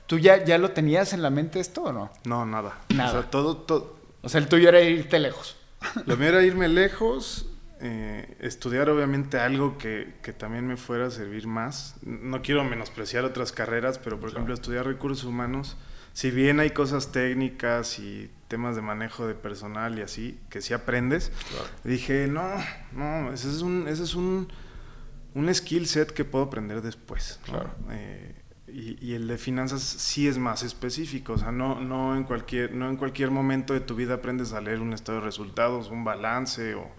¿Tú 0.05 0.17
ya, 0.19 0.43
ya 0.43 0.57
lo 0.57 0.71
tenías 0.71 1.13
en 1.13 1.21
la 1.21 1.29
mente 1.29 1.59
esto 1.59 1.83
o 1.83 1.91
no? 1.91 2.09
No, 2.25 2.45
nada. 2.45 2.77
Nada. 2.93 3.09
O 3.09 3.21
sea, 3.21 3.29
todo, 3.29 3.57
todo, 3.57 3.97
O 4.21 4.29
sea, 4.29 4.39
el 4.39 4.47
tuyo 4.47 4.69
era 4.69 4.81
irte 4.81 5.19
lejos. 5.19 5.57
Lo 6.05 6.15
mío 6.17 6.29
era 6.29 6.43
irme 6.43 6.67
lejos, 6.69 7.47
eh, 7.81 8.35
estudiar 8.39 8.89
obviamente 8.89 9.39
algo 9.39 9.77
que, 9.77 10.15
que 10.23 10.33
también 10.33 10.65
me 10.65 10.77
fuera 10.77 11.07
a 11.07 11.11
servir 11.11 11.45
más. 11.47 11.95
No 12.03 12.41
quiero 12.41 12.63
menospreciar 12.63 13.25
otras 13.25 13.51
carreras, 13.51 13.99
pero 13.99 14.19
por 14.19 14.29
ejemplo 14.29 14.53
estudiar 14.53 14.85
recursos 14.85 15.25
humanos, 15.25 15.75
si 16.17 16.31
bien 16.31 16.59
hay 16.59 16.71
cosas 16.71 17.11
técnicas 17.11 17.99
y 17.99 18.31
temas 18.47 18.75
de 18.75 18.81
manejo 18.81 19.27
de 19.27 19.35
personal 19.35 19.99
y 19.99 20.01
así, 20.01 20.39
que 20.49 20.61
sí 20.61 20.73
aprendes, 20.73 21.31
dije, 21.83 22.25
no, 22.25 22.55
no, 22.91 23.31
ese 23.31 23.47
es 23.47 23.61
un, 23.61 23.87
ese 23.87 24.01
es 24.01 24.15
un, 24.15 24.47
un 25.35 25.53
skill 25.53 25.85
set 25.85 26.09
que 26.09 26.25
puedo 26.25 26.45
aprender 26.45 26.81
después. 26.81 27.39
¿no? 27.45 27.53
Claro. 27.53 27.69
Eh, 27.91 28.33
y, 28.67 28.97
y 28.99 29.13
el 29.13 29.27
de 29.27 29.37
finanzas 29.37 29.83
sí 29.83 30.27
es 30.27 30.39
más 30.39 30.63
específico, 30.63 31.33
o 31.33 31.37
sea, 31.37 31.51
no, 31.51 31.81
no, 31.81 32.17
en 32.17 32.23
cualquier, 32.23 32.73
no 32.73 32.89
en 32.89 32.95
cualquier 32.95 33.29
momento 33.29 33.75
de 33.75 33.81
tu 33.81 33.93
vida 33.93 34.15
aprendes 34.15 34.53
a 34.53 34.61
leer 34.61 34.79
un 34.79 34.93
estado 34.93 35.19
de 35.19 35.23
resultados, 35.25 35.91
un 35.91 36.03
balance 36.03 36.73
o, 36.73 36.89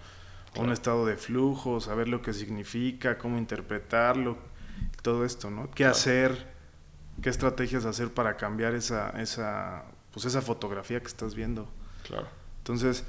o 0.54 0.60
un 0.60 0.70
estado 0.70 1.04
de 1.04 1.16
flujo, 1.16 1.80
saber 1.80 2.06
lo 2.06 2.22
que 2.22 2.32
significa, 2.32 3.18
cómo 3.18 3.36
interpretarlo, 3.36 4.38
todo 5.02 5.24
esto, 5.24 5.50
¿no? 5.50 5.72
¿Qué 5.72 5.86
hacer? 5.86 6.56
¿Qué 7.22 7.30
estrategias 7.30 7.84
hacer 7.84 8.12
para 8.12 8.36
cambiar 8.36 8.74
esa, 8.74 9.10
esa, 9.20 9.82
pues 10.12 10.24
esa 10.26 10.40
fotografía 10.42 11.00
que 11.00 11.06
estás 11.06 11.34
viendo? 11.34 11.68
Claro. 12.06 12.28
Entonces, 12.58 13.04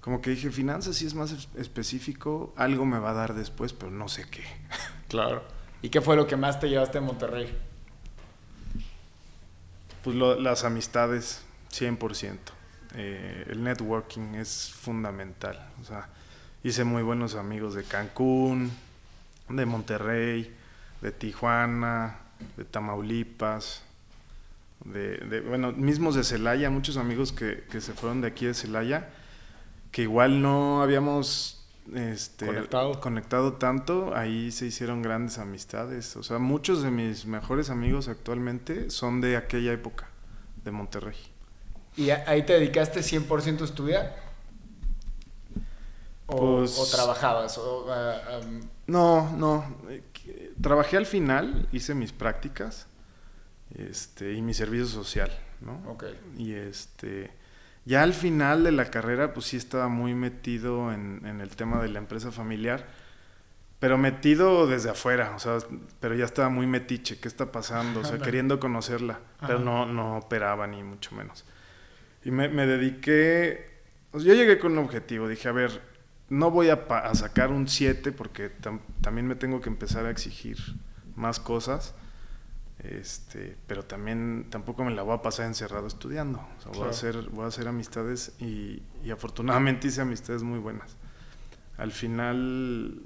como 0.00 0.20
que 0.20 0.30
dije, 0.30 0.50
finanzas 0.50 0.96
sí 0.96 1.06
es 1.06 1.14
más 1.14 1.30
es- 1.32 1.48
específico, 1.56 2.52
algo 2.56 2.84
me 2.84 2.98
va 2.98 3.10
a 3.10 3.14
dar 3.14 3.34
después, 3.34 3.72
pero 3.72 3.90
no 3.92 4.08
sé 4.08 4.26
qué. 4.30 4.44
Claro. 5.08 5.42
¿Y 5.82 5.90
qué 5.90 6.00
fue 6.00 6.16
lo 6.16 6.26
que 6.26 6.36
más 6.36 6.58
te 6.58 6.68
llevaste 6.70 6.96
a 6.98 7.00
Monterrey? 7.02 7.54
Pues 10.02 10.16
lo- 10.16 10.38
las 10.40 10.64
amistades, 10.64 11.42
100%. 11.70 12.38
Eh, 12.94 13.46
el 13.50 13.62
networking 13.62 14.34
es 14.34 14.70
fundamental. 14.72 15.68
O 15.80 15.84
sea, 15.84 16.08
hice 16.64 16.84
muy 16.84 17.02
buenos 17.02 17.34
amigos 17.34 17.74
de 17.74 17.84
Cancún, 17.84 18.70
de 19.48 19.66
Monterrey, 19.66 20.54
de 21.00 21.12
Tijuana, 21.12 22.18
de 22.56 22.64
Tamaulipas, 22.64 23.82
de, 24.84 25.16
de, 25.18 25.40
bueno, 25.40 25.72
mismos 25.72 26.14
de 26.14 26.24
Celaya, 26.24 26.70
muchos 26.70 26.96
amigos 26.96 27.32
que, 27.32 27.64
que 27.70 27.80
se 27.80 27.92
fueron 27.92 28.20
de 28.20 28.28
aquí 28.28 28.46
de 28.46 28.54
Celaya, 28.54 29.10
que 29.90 30.02
igual 30.02 30.42
no 30.42 30.82
habíamos 30.82 31.58
este, 31.94 32.46
Conectado. 32.46 33.00
conectado 33.00 33.52
tanto, 33.54 34.14
ahí 34.16 34.50
se 34.52 34.66
hicieron 34.66 35.02
grandes 35.02 35.38
amistades. 35.38 36.16
O 36.16 36.22
sea, 36.22 36.38
muchos 36.38 36.82
de 36.82 36.90
mis 36.90 37.26
mejores 37.26 37.70
amigos 37.70 38.08
actualmente 38.08 38.90
son 38.90 39.20
de 39.20 39.36
aquella 39.36 39.72
época, 39.72 40.08
de 40.64 40.70
Monterrey. 40.70 41.16
¿Y 41.96 42.10
ahí 42.10 42.44
te 42.46 42.54
dedicaste 42.54 43.00
100% 43.02 43.60
a 43.60 43.64
estudiar? 43.64 44.16
¿O, 46.26 46.58
Pues- 46.58 46.78
o 46.78 46.86
trabajabas? 46.96 47.58
O, 47.58 47.86
No, 48.86 49.30
no. 49.36 49.64
Trabajé 50.60 50.96
al 50.96 51.06
final, 51.06 51.68
hice 51.72 51.94
mis 51.94 52.12
prácticas 52.12 52.86
este, 53.74 54.32
y 54.32 54.42
mi 54.42 54.54
servicio 54.54 54.86
social, 54.86 55.30
¿no? 55.60 55.82
ok. 55.90 56.04
Y 56.36 56.52
este, 56.52 57.30
ya 57.84 58.02
al 58.02 58.14
final 58.14 58.64
de 58.64 58.72
la 58.72 58.90
carrera, 58.90 59.32
pues 59.34 59.46
sí 59.46 59.56
estaba 59.56 59.88
muy 59.88 60.14
metido 60.14 60.92
en, 60.92 61.22
en 61.24 61.40
el 61.40 61.56
tema 61.56 61.82
de 61.82 61.88
la 61.88 61.98
empresa 61.98 62.30
familiar, 62.30 62.86
pero 63.82 63.98
metido 63.98 64.68
desde 64.68 64.90
afuera, 64.90 65.32
o 65.34 65.40
sea, 65.40 65.58
pero 65.98 66.14
ya 66.14 66.24
estaba 66.24 66.48
muy 66.48 66.68
metiche, 66.68 67.18
¿qué 67.18 67.26
está 67.26 67.50
pasando? 67.50 68.00
O 68.00 68.04
sea, 68.04 68.18
queriendo 68.18 68.60
conocerla, 68.60 69.18
pero 69.40 69.56
Ajá. 69.56 69.64
no, 69.64 69.86
no 69.86 70.18
operaba 70.18 70.68
ni 70.68 70.84
mucho 70.84 71.16
menos. 71.16 71.44
Y 72.24 72.30
me, 72.30 72.48
me 72.48 72.64
dediqué, 72.66 73.70
sea, 74.12 74.20
yo 74.20 74.34
llegué 74.34 74.60
con 74.60 74.72
un 74.72 74.78
objetivo, 74.78 75.26
dije, 75.26 75.48
a 75.48 75.52
ver, 75.52 75.80
no 76.32 76.50
voy 76.50 76.70
a, 76.70 76.86
sacar 77.14 77.50
un 77.50 77.68
7 77.68 78.10
porque 78.10 78.50
tam- 78.50 78.80
también 79.02 79.26
me 79.26 79.34
tengo 79.34 79.60
que 79.60 79.68
empezar 79.68 80.06
a 80.06 80.10
exigir 80.10 80.56
más 81.14 81.38
cosas. 81.38 81.94
Este, 82.78 83.56
pero 83.66 83.84
también 83.84 84.46
tampoco 84.48 84.82
me 84.82 84.92
la 84.92 85.02
voy 85.02 85.14
a 85.14 85.20
pasar 85.22 85.46
encerrado 85.46 85.86
estudiando. 85.86 86.40
O 86.58 86.62
sea, 86.62 86.72
voy, 86.72 86.86
a 86.86 86.90
hacer, 86.90 87.28
voy 87.30 87.44
a 87.44 87.48
hacer 87.48 87.68
amistades 87.68 88.32
y, 88.40 88.82
y 89.04 89.10
afortunadamente 89.10 89.88
hice 89.88 90.00
amistades 90.00 90.42
muy 90.42 90.58
buenas. 90.58 90.96
Al 91.76 91.92
final, 91.92 93.02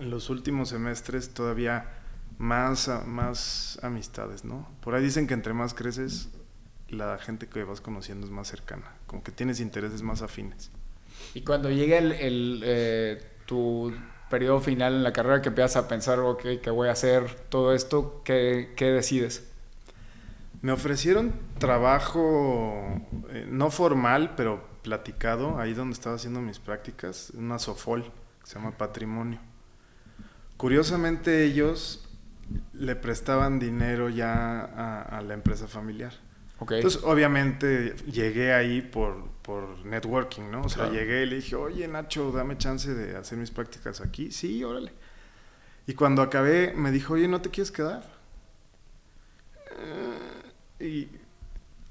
en 0.00 0.10
los 0.10 0.30
últimos 0.30 0.70
semestres, 0.70 1.34
todavía 1.34 1.90
más, 2.38 2.90
más 3.06 3.78
amistades, 3.82 4.46
¿no? 4.46 4.66
Por 4.80 4.94
ahí 4.94 5.02
dicen 5.04 5.26
que 5.26 5.34
entre 5.34 5.52
más 5.52 5.74
creces, 5.74 6.30
la 6.88 7.18
gente 7.18 7.48
que 7.48 7.64
vas 7.64 7.82
conociendo 7.82 8.26
es 8.26 8.32
más 8.32 8.48
cercana, 8.48 8.94
como 9.06 9.22
que 9.22 9.30
tienes 9.30 9.60
intereses 9.60 10.00
más 10.02 10.22
afines. 10.22 10.70
Y 11.34 11.42
cuando 11.42 11.70
llega 11.70 11.98
el, 11.98 12.12
el, 12.12 12.62
eh, 12.64 13.22
tu 13.46 13.92
periodo 14.28 14.60
final 14.60 14.94
en 14.94 15.02
la 15.02 15.12
carrera 15.12 15.42
que 15.42 15.48
empiezas 15.48 15.76
a 15.76 15.88
pensar, 15.88 16.20
ok, 16.20 16.42
¿qué 16.62 16.70
voy 16.70 16.88
a 16.88 16.92
hacer? 16.92 17.34
Todo 17.48 17.74
esto, 17.74 18.22
¿qué, 18.24 18.72
qué 18.76 18.86
decides? 18.86 19.48
Me 20.62 20.72
ofrecieron 20.72 21.34
trabajo 21.58 23.00
eh, 23.30 23.46
no 23.48 23.70
formal, 23.70 24.34
pero 24.36 24.68
platicado, 24.82 25.58
ahí 25.58 25.74
donde 25.74 25.94
estaba 25.94 26.16
haciendo 26.16 26.40
mis 26.40 26.58
prácticas, 26.58 27.30
una 27.34 27.58
Sofol, 27.58 28.04
que 28.04 28.46
se 28.46 28.54
llama 28.54 28.76
Patrimonio. 28.76 29.40
Curiosamente 30.56 31.44
ellos 31.44 32.06
le 32.72 32.96
prestaban 32.96 33.58
dinero 33.58 34.08
ya 34.08 34.60
a, 34.60 35.02
a 35.02 35.22
la 35.22 35.34
empresa 35.34 35.66
familiar. 35.66 36.12
Entonces, 36.60 37.02
obviamente, 37.04 37.96
llegué 38.12 38.52
ahí 38.52 38.82
por, 38.82 39.29
por 39.42 39.84
networking, 39.84 40.50
¿no? 40.50 40.62
O 40.62 40.68
sea, 40.68 40.88
Claro. 40.88 40.92
llegué 40.92 41.22
y 41.22 41.26
le 41.26 41.36
dije, 41.36 41.56
oye, 41.56 41.86
Nacho, 41.88 42.30
dame 42.32 42.58
chance 42.58 42.92
de 42.94 43.16
hacer 43.16 43.38
mis 43.38 43.50
prácticas 43.50 44.00
aquí. 44.00 44.30
Sí, 44.30 44.62
órale. 44.64 44.92
Y 45.86 45.94
cuando 45.94 46.22
acabé, 46.22 46.72
me 46.74 46.90
dijo, 46.92 47.14
oye, 47.14 47.26
¿no 47.28 47.40
te 47.40 47.50
quieres 47.50 47.70
quedar? 47.72 48.02
Eh, 49.78 50.84
y, 50.84 51.08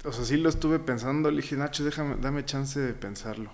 o 0.06 0.12
sea, 0.12 0.24
sí 0.24 0.36
lo 0.36 0.48
estuve 0.48 0.78
pensando. 0.78 1.30
Le 1.30 1.42
dije, 1.42 1.56
Nacho, 1.56 1.84
déjame, 1.84 2.16
dame 2.20 2.44
chance 2.44 2.78
de 2.80 2.92
pensarlo. 2.94 3.50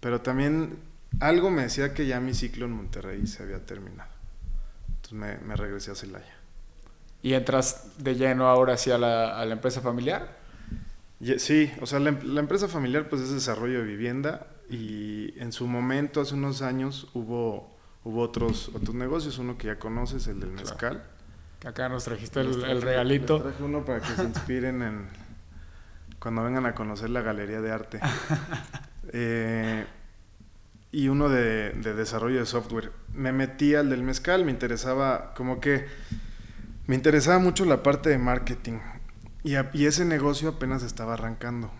Pero 0.00 0.20
también 0.22 0.78
algo 1.20 1.50
me 1.50 1.62
decía 1.62 1.92
que 1.94 2.06
ya 2.06 2.20
mi 2.20 2.34
ciclo 2.34 2.64
en 2.66 2.72
Monterrey 2.72 3.26
se 3.26 3.42
había 3.42 3.64
terminado. 3.64 4.10
Entonces 4.88 5.12
me, 5.12 5.38
me 5.46 5.56
regresé 5.56 5.90
a 5.90 5.94
Celaya. 5.94 6.36
¿Y 7.22 7.34
entras 7.34 7.98
de 7.98 8.14
lleno 8.14 8.46
ahora 8.48 8.74
hacia 8.74 8.96
la, 8.96 9.38
a 9.38 9.44
la 9.44 9.52
empresa 9.52 9.82
familiar? 9.82 10.39
Sí, 11.38 11.70
o 11.80 11.86
sea, 11.86 11.98
la, 12.00 12.10
em- 12.10 12.22
la 12.34 12.40
empresa 12.40 12.66
familiar 12.68 13.08
pues 13.08 13.20
es 13.22 13.30
desarrollo 13.30 13.80
de 13.80 13.84
vivienda 13.84 14.46
y 14.70 15.34
en 15.38 15.52
su 15.52 15.66
momento, 15.66 16.20
hace 16.20 16.34
unos 16.34 16.62
años, 16.62 17.08
hubo, 17.12 17.76
hubo 18.04 18.22
otros, 18.22 18.70
otros 18.74 18.94
negocios, 18.94 19.38
uno 19.38 19.58
que 19.58 19.66
ya 19.66 19.78
conoces, 19.78 20.26
el 20.28 20.40
del 20.40 20.50
mezcal. 20.50 21.02
Que 21.58 21.68
Acá 21.68 21.88
nos 21.90 22.04
trajiste 22.04 22.40
el, 22.40 22.80
regalito. 22.80 23.34
les 23.34 23.42
traje 23.48 23.62
uno 23.62 23.84
para 23.84 24.00
que 24.00 24.14
se 24.14 24.22
inspiren 24.24 24.80
en 24.82 25.08
cuando 26.18 26.42
vengan 26.42 26.64
a 26.66 26.74
conocer 26.74 27.10
la 27.10 27.20
galería 27.22 27.60
de 27.60 27.70
arte. 27.72 28.00
Eh, 29.12 29.86
y 30.92 31.08
uno 31.08 31.28
de, 31.28 31.70
de 31.70 31.94
desarrollo 31.94 32.38
de 32.38 32.46
software. 32.46 32.92
Me 33.12 33.32
metí 33.32 33.74
al 33.74 33.90
del 33.90 34.04
mezcal, 34.04 34.44
me 34.44 34.52
interesaba 34.52 35.34
como 35.34 35.58
que 35.58 35.86
me 36.86 36.94
interesaba 36.94 37.38
mucho 37.40 37.64
la 37.64 37.82
parte 37.82 38.08
de 38.10 38.18
marketing 38.18 38.78
y, 39.44 39.54
a- 39.56 39.70
y 39.72 39.86
ese 39.86 40.04
negocio 40.04 40.48
apenas 40.50 40.82
estaba 40.82 41.14
arrancando. 41.14 41.70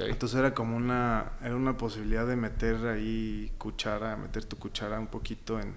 Entonces 0.00 0.38
era 0.38 0.52
como 0.52 0.76
una, 0.76 1.32
era 1.42 1.56
una 1.56 1.76
posibilidad 1.78 2.26
de 2.26 2.36
meter 2.36 2.76
ahí 2.88 3.50
cuchara, 3.56 4.16
meter 4.16 4.44
tu 4.44 4.56
cuchara 4.58 5.00
un 5.00 5.06
poquito 5.06 5.58
en, 5.58 5.74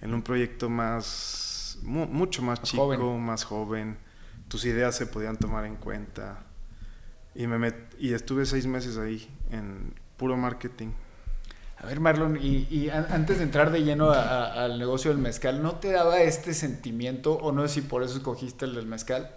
en 0.00 0.12
un 0.12 0.22
proyecto 0.22 0.68
más, 0.68 1.78
mu- 1.82 2.06
mucho 2.06 2.42
más 2.42 2.60
Más 2.60 2.68
chico, 2.68 2.84
joven. 2.86 3.20
más 3.24 3.44
joven. 3.44 3.98
Tus 4.48 4.64
ideas 4.64 4.96
se 4.96 5.06
podían 5.06 5.36
tomar 5.36 5.66
en 5.66 5.76
cuenta. 5.76 6.40
Y, 7.34 7.46
me 7.46 7.58
met- 7.58 7.94
y 7.98 8.12
estuve 8.12 8.44
seis 8.44 8.66
meses 8.66 8.96
ahí 8.98 9.28
en 9.52 9.94
puro 10.16 10.36
marketing. 10.36 10.88
A 11.80 11.86
ver, 11.86 12.00
Marlon, 12.00 12.36
y, 12.42 12.66
y 12.68 12.90
an- 12.90 13.06
antes 13.10 13.38
de 13.38 13.44
entrar 13.44 13.70
de 13.70 13.84
lleno 13.84 14.10
a- 14.10 14.20
a- 14.24 14.64
al 14.64 14.80
negocio 14.80 15.12
del 15.12 15.18
mezcal, 15.20 15.62
¿no 15.62 15.76
te 15.76 15.92
daba 15.92 16.22
este 16.22 16.54
sentimiento, 16.54 17.34
o 17.34 17.52
no 17.52 17.62
sé 17.68 17.74
si 17.74 17.80
por 17.82 18.02
eso 18.02 18.16
escogiste 18.16 18.64
el 18.64 18.74
del 18.74 18.86
mezcal, 18.86 19.30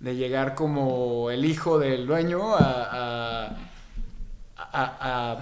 de 0.00 0.16
llegar 0.16 0.54
como 0.54 1.30
el 1.30 1.44
hijo 1.44 1.78
del 1.78 2.06
dueño 2.06 2.54
a, 2.56 3.56
a, 4.56 5.40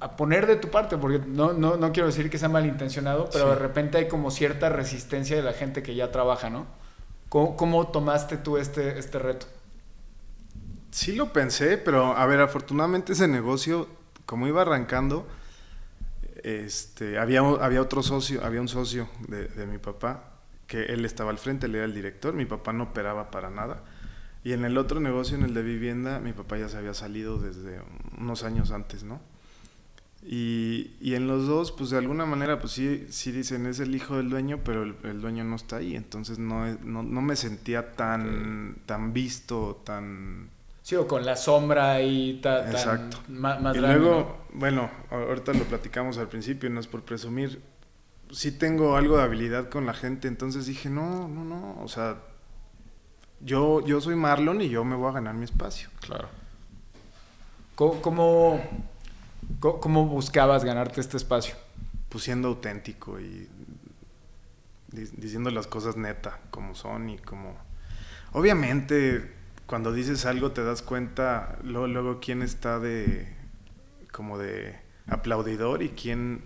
a- 0.00 0.16
poner 0.16 0.46
de 0.46 0.56
tu 0.56 0.68
parte? 0.70 0.96
Porque 0.98 1.18
no, 1.26 1.52
no, 1.52 1.76
no 1.76 1.92
quiero 1.92 2.06
decir 2.08 2.28
que 2.30 2.38
sea 2.38 2.48
malintencionado, 2.48 3.28
pero 3.32 3.44
Sí. 3.44 3.50
de 3.50 3.56
repente 3.56 3.98
hay 3.98 4.08
como 4.08 4.30
cierta 4.30 4.68
resistencia 4.68 5.36
de 5.36 5.42
la 5.42 5.52
gente 5.54 5.82
que 5.82 5.94
ya 5.94 6.12
trabaja, 6.12 6.50
¿no? 6.50 6.66
¿Cómo, 7.30 7.56
cómo 7.56 7.88
tomaste 7.88 8.36
tú 8.36 8.58
este, 8.58 8.98
este 8.98 9.18
reto? 9.18 9.46
Sí 10.90 11.16
lo 11.16 11.32
pensé, 11.32 11.78
pero 11.78 12.16
a 12.16 12.24
ver, 12.26 12.40
afortunadamente 12.40 13.14
ese 13.14 13.26
negocio, 13.26 13.88
como 14.26 14.46
iba 14.46 14.62
arrancando, 14.62 15.26
este, 16.42 17.18
había, 17.18 17.40
había 17.40 17.80
otro 17.80 18.02
socio, 18.02 18.44
había 18.44 18.60
un 18.60 18.68
socio 18.68 19.08
de, 19.28 19.48
de 19.48 19.66
mi 19.66 19.78
papá, 19.78 20.33
que 20.66 20.84
él 20.84 21.04
estaba 21.04 21.30
al 21.30 21.38
frente, 21.38 21.66
él 21.66 21.74
era 21.74 21.84
el 21.84 21.94
director, 21.94 22.34
mi 22.34 22.44
papá 22.46 22.72
no 22.72 22.84
operaba 22.84 23.30
para 23.30 23.50
nada. 23.50 23.82
Y 24.44 24.52
en 24.52 24.64
el 24.64 24.76
otro 24.78 25.00
negocio, 25.00 25.36
en 25.36 25.44
el 25.44 25.54
de 25.54 25.62
vivienda, 25.62 26.20
mi 26.20 26.32
papá 26.32 26.58
ya 26.58 26.68
se 26.68 26.76
había 26.76 26.92
salido 26.94 27.38
desde 27.38 27.80
unos 28.18 28.42
años 28.44 28.70
antes, 28.72 29.02
¿no? 29.04 29.20
Y, 30.26 30.92
y 31.02 31.14
en 31.14 31.26
los 31.26 31.46
dos, 31.46 31.70
pues 31.70 31.90
de 31.90 31.98
alguna 31.98 32.24
manera, 32.24 32.58
pues 32.58 32.72
sí, 32.72 33.06
sí 33.10 33.30
dicen, 33.30 33.66
es 33.66 33.78
el 33.80 33.94
hijo 33.94 34.16
del 34.16 34.30
dueño, 34.30 34.60
pero 34.64 34.82
el, 34.82 34.96
el 35.04 35.20
dueño 35.20 35.44
no 35.44 35.56
está 35.56 35.76
ahí. 35.76 35.94
Entonces 35.96 36.38
no, 36.38 36.66
no, 36.82 37.02
no 37.02 37.20
me 37.22 37.36
sentía 37.36 37.92
tan, 37.92 38.76
tan 38.86 39.12
visto, 39.12 39.82
tan... 39.84 40.48
Sí, 40.82 40.94
o 40.96 41.06
con 41.06 41.24
la 41.24 41.36
sombra 41.36 42.00
y 42.02 42.40
ta- 42.42 42.62
tan 42.64 42.70
Exacto. 42.72 43.18
ma- 43.28 43.58
más 43.58 43.76
y 43.76 43.80
grande, 43.80 43.98
luego, 43.98 44.38
¿no? 44.52 44.58
bueno, 44.60 44.90
ahorita 45.10 45.52
lo 45.54 45.64
platicamos 45.64 46.16
al 46.18 46.28
principio, 46.28 46.68
no 46.70 46.80
es 46.80 46.86
por 46.86 47.02
presumir. 47.02 47.60
Sí 48.30 48.50
tengo 48.52 48.96
algo 48.96 49.16
de 49.16 49.22
habilidad 49.22 49.68
con 49.68 49.86
la 49.86 49.94
gente, 49.94 50.26
entonces 50.28 50.66
dije, 50.66 50.88
no, 50.90 51.28
no, 51.28 51.44
no, 51.44 51.80
o 51.80 51.88
sea, 51.88 52.18
yo, 53.40 53.84
yo 53.86 54.00
soy 54.00 54.16
Marlon 54.16 54.60
y 54.60 54.68
yo 54.68 54.84
me 54.84 54.96
voy 54.96 55.08
a 55.10 55.12
ganar 55.12 55.34
mi 55.34 55.44
espacio. 55.44 55.88
Claro. 56.00 56.28
¿Cómo, 57.74 58.00
cómo, 58.02 58.60
cómo- 59.60 59.80
cómo 59.80 60.06
buscabas 60.06 60.64
ganarte 60.64 61.00
este 61.00 61.16
espacio? 61.16 61.54
Pues 62.08 62.24
siendo 62.24 62.48
auténtico 62.48 63.20
y 63.20 63.48
di- 64.90 65.10
diciendo 65.16 65.50
las 65.50 65.66
cosas 65.66 65.96
neta, 65.96 66.40
como 66.50 66.74
son 66.74 67.10
y 67.10 67.18
como... 67.18 67.54
Obviamente, 68.32 69.32
cuando 69.66 69.92
dices 69.92 70.26
algo 70.26 70.50
te 70.52 70.64
das 70.64 70.82
cuenta 70.82 71.58
luego, 71.62 71.86
luego 71.86 72.20
quién 72.20 72.42
está 72.42 72.78
de... 72.80 73.32
como 74.12 74.38
de 74.38 74.76
aplaudidor 75.06 75.82
y 75.82 75.90
quién, 75.90 76.42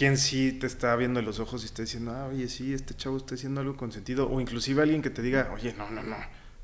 quién 0.00 0.16
sí 0.16 0.52
te 0.52 0.66
está 0.66 0.96
viendo 0.96 1.20
en 1.20 1.26
los 1.26 1.40
ojos 1.40 1.62
y 1.62 1.66
está 1.66 1.82
diciendo, 1.82 2.12
ah, 2.12 2.28
oye, 2.28 2.48
sí, 2.48 2.72
este 2.72 2.94
chavo 2.94 3.18
está 3.18 3.34
haciendo 3.34 3.60
algo 3.60 3.76
con 3.76 3.92
sentido. 3.92 4.30
O 4.30 4.40
inclusive 4.40 4.80
alguien 4.80 5.02
que 5.02 5.10
te 5.10 5.20
diga, 5.20 5.50
oye, 5.52 5.74
no, 5.76 5.90
no, 5.90 6.02
no, 6.02 6.16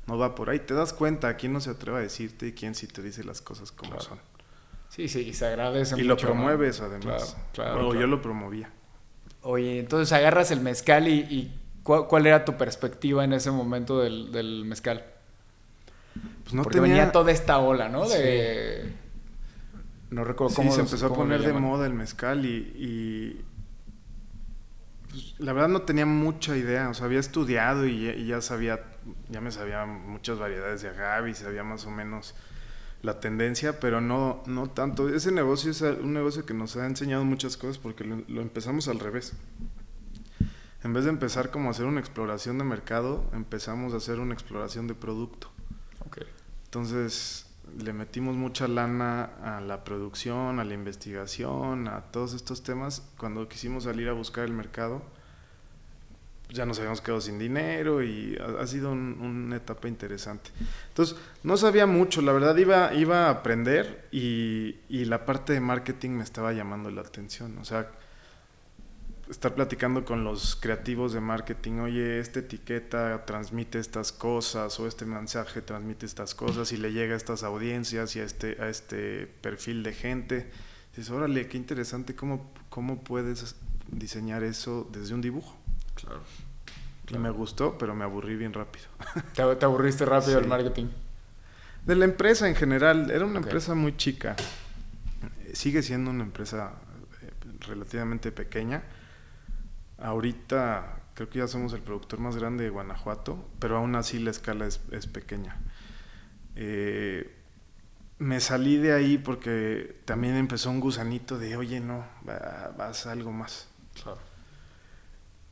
no 0.07 0.17
va 0.17 0.33
por 0.33 0.49
ahí. 0.49 0.57
Te 0.57 0.73
das 0.73 0.91
cuenta 0.91 1.37
quién 1.37 1.53
no 1.53 1.61
se 1.61 1.69
atreve 1.69 1.99
a 1.99 2.01
decirte 2.01 2.47
y 2.47 2.53
quién 2.53 2.73
sí 2.73 2.87
te 2.87 3.03
dice 3.03 3.23
las 3.23 3.43
cosas 3.43 3.71
como 3.71 3.91
Claro. 3.91 4.05
son. 4.05 4.19
Sí, 4.89 5.07
sí, 5.07 5.19
y 5.19 5.33
se 5.33 5.45
agradece 5.45 6.01
Y 6.01 6.03
lo 6.03 6.17
promueves 6.17 6.81
además. 6.81 7.37
Claro, 7.53 7.73
claro, 7.73 7.87
o 7.87 7.91
claro. 7.91 8.01
yo 8.01 8.07
lo 8.07 8.23
promovía. 8.23 8.71
Oye, 9.43 9.81
entonces 9.81 10.11
agarras 10.13 10.49
el 10.49 10.61
mezcal 10.61 11.07
y, 11.07 11.53
¿cuál, 11.83 12.25
era 12.25 12.43
tu 12.43 12.57
perspectiva 12.57 13.23
en 13.23 13.33
ese 13.33 13.51
momento 13.51 13.99
del, 13.99 14.65
mezcal? 14.65 15.05
Pues 16.41 16.55
no 16.55 16.63
Porque 16.63 16.79
tenía... 16.79 16.95
venía 16.95 17.11
toda 17.11 17.31
esta 17.31 17.59
ola, 17.59 17.87
¿no? 17.87 18.09
De... 18.09 18.91
No 20.09 20.23
recuerdo 20.23 20.55
cómo... 20.55 20.71
Sí, 20.71 20.75
se 20.75 20.81
empezó 20.81 21.07
a 21.07 21.13
poner 21.13 21.41
de 21.41 21.53
moda 21.53 21.85
el 21.85 21.93
mezcal 21.93 22.45
y... 22.45 23.43
Pues, 25.09 25.35
la 25.39 25.53
verdad 25.53 25.69
no 25.69 25.81
tenía 25.81 26.05
mucha 26.05 26.55
idea, 26.57 26.89
o 26.89 26.93
sea, 26.93 27.05
había 27.05 27.19
estudiado 27.19 27.87
y 27.87 28.25
ya, 28.27 28.41
sabía, 28.41 28.83
ya 29.29 29.41
me 29.41 29.51
sabía 29.51 29.85
muchas 29.85 30.37
variedades 30.37 30.81
de 30.81 30.89
agave 30.89 31.31
y 31.31 31.33
sabía 31.33 31.63
más 31.63 31.85
o 31.85 31.91
menos 31.91 32.35
la 33.01 33.19
tendencia, 33.19 33.79
pero 33.79 34.01
no, 34.01 34.43
no 34.45 34.69
tanto. 34.69 35.09
Ese 35.09 35.31
negocio 35.31 35.71
es 35.71 35.81
un 35.81 36.13
negocio 36.13 36.45
que 36.45 36.53
nos 36.53 36.75
ha 36.77 36.85
enseñado 36.85 37.23
muchas 37.25 37.57
cosas 37.57 37.77
porque 37.77 38.03
lo, 38.03 38.41
empezamos 38.41 38.87
al 38.87 38.99
revés. 38.99 39.33
En 40.83 40.93
vez 40.93 41.05
de 41.05 41.09
empezar 41.09 41.49
como 41.49 41.69
a 41.69 41.71
hacer 41.71 41.85
una 41.85 41.99
exploración 41.99 42.57
de 42.57 42.63
mercado, 42.63 43.29
empezamos 43.33 43.93
a 43.93 43.97
hacer 43.97 44.19
una 44.19 44.33
exploración 44.33 44.87
de 44.87 44.93
producto. 44.93 45.51
Entonces 46.65 47.46
le 47.79 47.93
metimos 47.93 48.35
mucha 48.35 48.67
lana 48.67 49.31
a 49.43 49.61
la 49.61 49.83
producción, 49.83 50.59
a 50.59 50.63
la 50.63 50.73
investigación, 50.73 51.87
a 51.87 52.01
todos 52.11 52.33
estos 52.33 52.63
temas. 52.63 53.07
Cuando 53.17 53.47
quisimos 53.47 53.85
salir 53.85 54.09
a 54.09 54.13
buscar 54.13 54.45
el 54.45 54.53
mercado, 54.53 55.01
ya 56.49 56.65
nos 56.65 56.79
habíamos 56.79 57.01
quedado 57.01 57.21
sin 57.21 57.37
dinero 57.39 58.01
y 58.03 58.37
ha, 58.59 58.65
sido 58.67 58.91
una 58.91 59.57
etapa 59.57 59.87
interesante. 59.87 60.51
Entonces, 60.89 61.17
no 61.43 61.57
sabía 61.57 61.85
mucho, 61.85 62.21
la 62.21 62.31
verdad 62.31 62.55
iba, 62.57 62.93
iba 62.93 63.27
a 63.27 63.29
aprender 63.29 64.07
y, 64.11 64.77
y, 64.87 65.05
la 65.05 65.25
parte 65.25 65.53
de 65.53 65.59
marketing 65.59 66.11
me 66.11 66.23
estaba 66.23 66.53
llamando 66.53 66.89
la 66.89 67.01
atención. 67.01 67.57
O 67.57 67.65
sea, 67.65 67.91
estar 69.29 69.53
platicando 69.55 70.05
con 70.05 70.23
los 70.23 70.55
creativos 70.55 71.13
de 71.13 71.19
marketing, 71.19 71.79
oye, 71.79 72.19
esta 72.19 72.39
etiqueta 72.39 73.25
transmite 73.25 73.79
estas 73.79 74.11
cosas 74.11 74.79
o 74.79 74.87
este 74.87 75.05
mensaje 75.05 75.61
transmite 75.61 76.05
estas 76.05 76.33
cosas 76.33 76.71
y 76.71 76.77
le 76.77 76.93
llega 76.93 77.13
a 77.13 77.17
estas 77.17 77.43
audiencias 77.43 78.15
y 78.15 78.19
a 78.19 78.23
este, 78.23 78.61
a 78.61 78.69
este 78.69 79.27
perfil 79.41 79.83
de 79.83 79.93
gente. 79.93 80.49
Dices, 80.95 81.11
órale, 81.11 81.47
qué 81.47 81.57
interesante, 81.57 82.15
¿cómo, 82.15 82.51
cómo 82.69 83.03
puedes 83.03 83.55
diseñar 83.91 84.43
eso 84.43 84.89
desde 84.91 85.13
un 85.13 85.21
dibujo? 85.21 85.57
Claro. 85.95 86.21
Y 87.09 87.17
me 87.17 87.29
gustó, 87.29 87.77
pero 87.77 87.95
me 87.95 88.03
aburrí 88.03 88.35
bien 88.35 88.53
rápido. 88.53 88.85
¿Te, 89.33 89.41
aburriste 89.41 90.05
rápido 90.05 90.39
del 90.39 90.47
marketing? 90.47 90.87
De 91.85 91.95
la 91.95 92.05
empresa 92.05 92.47
en 92.49 92.55
general. 92.55 93.09
Era 93.11 93.25
una 93.25 93.39
empresa 93.39 93.75
muy 93.75 93.95
chica. 93.95 94.35
Sigue 95.53 95.81
siendo 95.81 96.11
una 96.11 96.23
empresa 96.23 96.73
eh, 97.21 97.31
relativamente 97.65 98.31
pequeña. 98.33 98.83
Ahorita 99.97 101.01
creo 101.13 101.29
que 101.29 101.39
ya 101.39 101.47
somos 101.47 101.73
el 101.73 101.81
productor 101.81 102.19
más 102.19 102.35
grande 102.35 102.63
de 102.63 102.69
Guanajuato, 102.69 103.43
pero 103.59 103.77
aún 103.77 103.95
así 103.95 104.19
la 104.19 104.31
escala 104.31 104.67
es, 104.67 105.07
pequeña. 105.07 105.59
Eh, 106.55 107.35
me 108.19 108.39
salí 108.39 108.77
de 108.77 108.93
ahí 108.93 109.17
porque 109.17 110.01
también 110.05 110.35
empezó 110.35 110.69
un 110.69 110.79
gusanito 110.79 111.37
de, 111.37 111.57
oye, 111.57 111.79
no, 111.79 112.05
vas 112.23 113.07
a 113.07 113.11
algo 113.11 113.31
más. 113.31 113.67
Claro. 114.01 114.19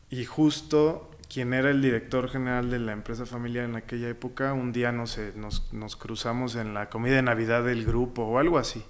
Y 0.10 0.26
justo 0.26 1.12
quien 1.28 1.54
era 1.54 1.72
el 1.72 1.82
director 1.82 2.30
general 2.30 2.70
de 2.70 2.80
la 2.80 2.92
empresa 2.92 3.26
familiar 3.26 3.66
en 3.66 3.76
aquella 3.76 4.08
época, 4.08 4.54
un 4.54 4.72
día 4.72 4.92
no 4.92 5.08
sé, 5.08 5.34
nos, 5.36 5.74
nos 5.74 5.96
cruzamos 5.96 6.56
en 6.56 6.74
la 6.74 6.90
comida 6.90 7.16
de 7.16 7.22
Navidad 7.24 7.64
del 7.64 7.86
grupo 7.86 8.24
o 8.24 8.38
algo 8.38 8.58
así. 8.58 8.86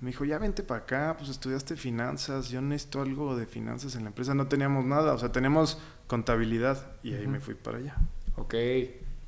Me 0.00 0.10
dijo, 0.10 0.24
ya 0.24 0.38
vente 0.38 0.62
para 0.62 0.80
acá, 0.82 1.14
pues 1.18 1.30
estudiaste 1.30 1.76
finanzas, 1.76 2.50
yo 2.50 2.60
necesito 2.60 3.00
algo 3.00 3.36
de 3.36 3.46
finanzas 3.46 3.94
en 3.96 4.02
la 4.02 4.08
empresa. 4.08 4.34
No 4.34 4.46
teníamos 4.46 4.84
nada, 4.84 5.14
o 5.14 5.18
sea, 5.18 5.32
tenemos 5.32 5.80
contabilidad 6.06 6.92
y 7.02 7.14
ahí 7.14 7.26
me 7.26 7.40
fui 7.40 7.54
para 7.54 7.78
allá. 7.78 7.96
Ok. 8.36 8.54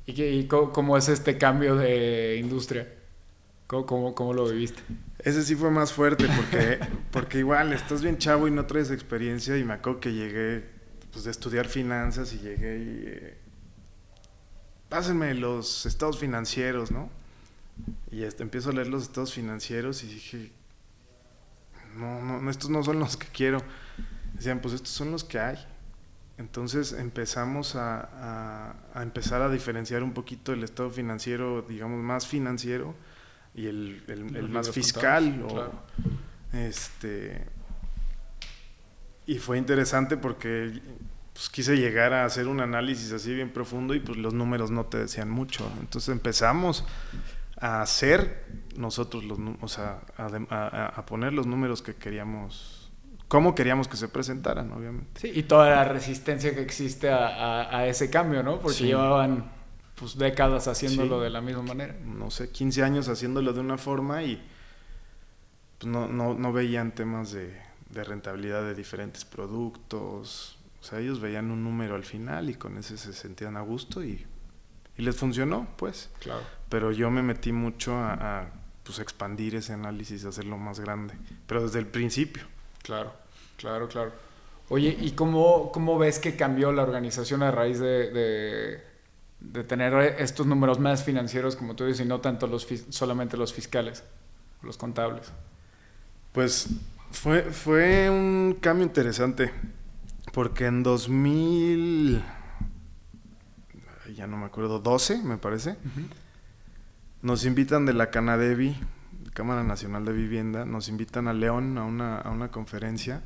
¿Y, 0.05 0.13
qué, 0.13 0.31
y 0.31 0.47
cómo, 0.47 0.97
es 0.97 1.09
este 1.09 1.37
cambio 1.37 1.75
de 1.75 2.37
industria? 2.37 2.87
¿Cómo, 3.67 3.85
cómo, 3.85 4.15
cómo 4.15 4.33
lo 4.33 4.47
viviste? 4.47 4.81
Ese 5.19 5.43
sí 5.43 5.55
fue 5.55 5.71
más 5.71 5.91
fuerte 5.91 6.27
porque, 6.35 6.79
porque 7.11 7.39
igual 7.39 7.73
estás 7.73 8.01
bien 8.01 8.17
chavo 8.17 8.47
y 8.47 8.51
no 8.51 8.65
traes 8.65 8.91
experiencia 8.91 9.57
y 9.57 9.63
me 9.63 9.73
acuerdo 9.73 9.99
que 9.99 10.13
llegué 10.13 10.63
pues, 11.11 11.25
de 11.25 11.31
estudiar 11.31 11.67
finanzas 11.67 12.33
y 12.33 12.39
llegué 12.39 12.77
y... 12.77 13.03
Eh, 13.05 13.37
pásenme 14.89 15.35
los 15.35 15.85
estados 15.85 16.17
financieros, 16.17 16.91
¿no? 16.91 17.09
Y 18.11 18.23
este, 18.23 18.43
empiezo 18.43 18.71
a 18.71 18.73
leer 18.73 18.87
los 18.87 19.03
estados 19.03 19.33
financieros 19.33 20.03
y 20.03 20.07
dije, 20.07 20.51
no, 21.95 22.39
no, 22.41 22.49
estos 22.49 22.69
no 22.69 22.83
son 22.83 22.99
los 22.99 23.17
que 23.17 23.27
quiero. 23.27 23.61
Decían, 24.33 24.59
pues 24.59 24.73
estos 24.73 24.91
son 24.91 25.11
los 25.11 25.23
que 25.23 25.39
hay. 25.39 25.57
Entonces 26.37 26.93
empezamos 26.93 27.75
a, 27.75 28.77
a, 28.93 29.03
empezar 29.03 29.41
a 29.41 29.49
diferenciar 29.49 30.03
un 30.03 30.13
poquito 30.13 30.53
el 30.53 30.63
estado 30.63 30.89
financiero, 30.89 31.63
digamos, 31.63 32.01
más 32.01 32.25
financiero 32.25 32.95
y 33.53 33.67
el, 33.67 34.03
el, 34.07 34.47
más 34.47 34.71
fiscal. 34.71 35.43
O, 35.43 35.69
este, 36.53 37.45
y 39.25 39.37
fue 39.37 39.57
interesante 39.57 40.15
porque 40.15 40.81
pues, 41.33 41.49
quise 41.49 41.75
llegar 41.75 42.13
a 42.13 42.23
hacer 42.23 42.47
un 42.47 42.61
análisis 42.61 43.11
así 43.11 43.33
bien 43.33 43.49
profundo 43.49 43.93
y 43.93 43.99
pues 43.99 44.17
los 44.17 44.33
números 44.33 44.71
no 44.71 44.85
te 44.85 44.97
decían 44.97 45.29
mucho. 45.29 45.69
Entonces 45.81 46.09
empezamos 46.09 46.85
a 47.59 47.81
hacer 47.81 48.45
nosotros 48.75 49.23
los 49.23 49.39
o 49.61 49.67
sea, 49.67 50.01
a, 50.17 51.05
poner 51.05 51.33
los 51.33 51.47
números 51.47 51.81
que 51.81 51.95
queríamos, 51.95 52.91
cómo 53.27 53.55
queríamos 53.55 53.87
que 53.87 53.97
se 53.97 54.07
presentaran, 54.07 54.71
obviamente. 54.71 55.19
Sí, 55.19 55.31
y 55.33 55.43
toda 55.43 55.69
la 55.69 55.83
resistencia 55.83 56.55
que 56.55 56.61
existe 56.61 57.09
a, 57.11 57.85
ese 57.87 58.09
cambio, 58.09 58.43
¿no? 58.43 58.59
Porque 58.59 58.85
llevaban 58.85 59.51
pues 59.95 60.17
décadas 60.17 60.69
haciéndolo 60.69 61.19
de 61.19 61.29
la 61.29 61.41
misma 61.41 61.63
manera. 61.63 61.95
No 62.05 62.31
sé, 62.31 62.51
15 62.51 62.83
años 62.83 63.09
haciéndolo 63.09 63.51
de 63.51 63.59
una 63.59 63.77
forma 63.77 64.23
y 64.23 64.41
pues, 65.77 65.91
no, 65.91 66.07
no, 66.07 66.33
no 66.35 66.53
veían 66.53 66.93
temas 66.93 67.31
de 67.31 67.69
de 67.89 68.03
rentabilidad 68.03 68.63
de 68.63 68.75
diferentes 68.75 69.25
productos. 69.25 70.57
O 70.81 70.83
sea, 70.83 70.99
ellos 70.99 71.19
veían 71.19 71.51
un 71.51 71.63
número 71.63 71.95
al 71.95 72.05
final 72.05 72.49
y 72.49 72.53
con 72.53 72.77
ese 72.77 72.97
se 72.97 73.13
sentían 73.13 73.57
a 73.57 73.61
gusto 73.61 74.03
y, 74.03 74.25
les 75.01 75.15
funcionó, 75.15 75.67
pues. 75.77 76.09
Claro. 76.19 76.41
Pero 76.69 76.91
yo 76.91 77.09
me 77.09 77.21
metí 77.21 77.51
mucho 77.51 77.97
a, 77.97 78.47
pues, 78.83 78.99
expandir 78.99 79.55
ese 79.55 79.73
análisis, 79.73 80.25
hacerlo 80.25 80.57
más 80.57 80.79
grande, 80.79 81.15
pero 81.47 81.63
desde 81.63 81.79
el 81.79 81.87
principio. 81.87 82.43
Claro, 82.83 83.13
claro, 83.57 83.87
claro. 83.87 84.11
Oye, 84.69 84.95
¿y 84.99 85.11
cómo, 85.11 85.71
cómo 85.71 85.97
ves 85.97 86.19
que 86.19 86.35
cambió 86.35 86.71
la 86.71 86.83
organización 86.83 87.41
a 87.41 87.49
raíz 87.49 87.79
de, 87.79 88.81
de, 89.39 89.63
tener 89.63 89.93
estos 90.19 90.45
números 90.45 90.79
más 90.79 91.03
financieros, 91.03 91.55
como 91.55 91.75
tú 91.75 91.85
dices, 91.85 92.05
y 92.05 92.07
no 92.07 92.21
tanto 92.21 92.45
los 92.45 92.67
solamente 92.89 93.35
los 93.35 93.51
fiscales, 93.51 94.03
los 94.61 94.77
contables? 94.77 95.31
Pues 96.33 96.67
fue, 97.11 97.41
fue 97.43 98.09
un 98.11 98.57
cambio 98.61 98.85
interesante, 98.85 99.51
porque 100.33 100.67
en 100.67 100.83
2000, 100.83 102.23
ya 104.19 104.27
no 104.27 104.37
me 104.37 104.45
acuerdo, 104.45 104.79
12 104.79 105.23
me 105.23 105.37
parece, 105.37 105.77
nos 107.21 107.45
invitan 107.45 107.85
de 107.85 107.93
la 107.93 108.11
Canadevi, 108.11 108.77
Cámara 109.33 109.63
Nacional 109.63 110.05
de 110.05 110.13
Vivienda, 110.13 110.65
nos 110.65 110.89
invitan 110.89 111.27
a 111.27 111.33
León 111.33 111.77
a 111.77 111.83
una, 111.83 112.17
a 112.17 112.29
una 112.29 112.49
conferencia 112.51 113.23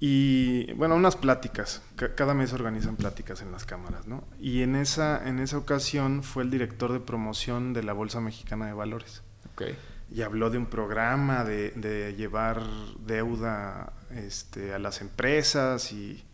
y, 0.00 0.72
bueno, 0.74 0.94
unas 0.94 1.16
pláticas, 1.16 1.82
cada 2.16 2.34
mes 2.34 2.52
organizan 2.52 2.96
pláticas 2.96 3.42
en 3.42 3.52
las 3.52 3.64
cámaras, 3.64 4.06
¿no? 4.06 4.24
Y 4.40 4.62
en 4.62 4.76
esa, 4.76 5.28
en 5.28 5.38
esa 5.40 5.58
ocasión 5.58 6.22
fue 6.22 6.44
el 6.44 6.50
director 6.50 6.92
de 6.92 7.00
promoción 7.00 7.72
de 7.72 7.82
la 7.82 7.92
Bolsa 7.92 8.20
Mexicana 8.20 8.66
de 8.66 8.72
Valores. 8.72 9.22
Okay 9.54 9.76
y 10.10 10.22
habló 10.22 10.50
de 10.50 10.58
un 10.58 10.66
programa 10.66 11.44
de, 11.44 12.14
llevar 12.16 12.62
deuda 13.04 13.92
este, 14.10 14.72
a 14.72 14.78
las 14.78 15.00
empresas 15.00 15.92
y 15.92 16.24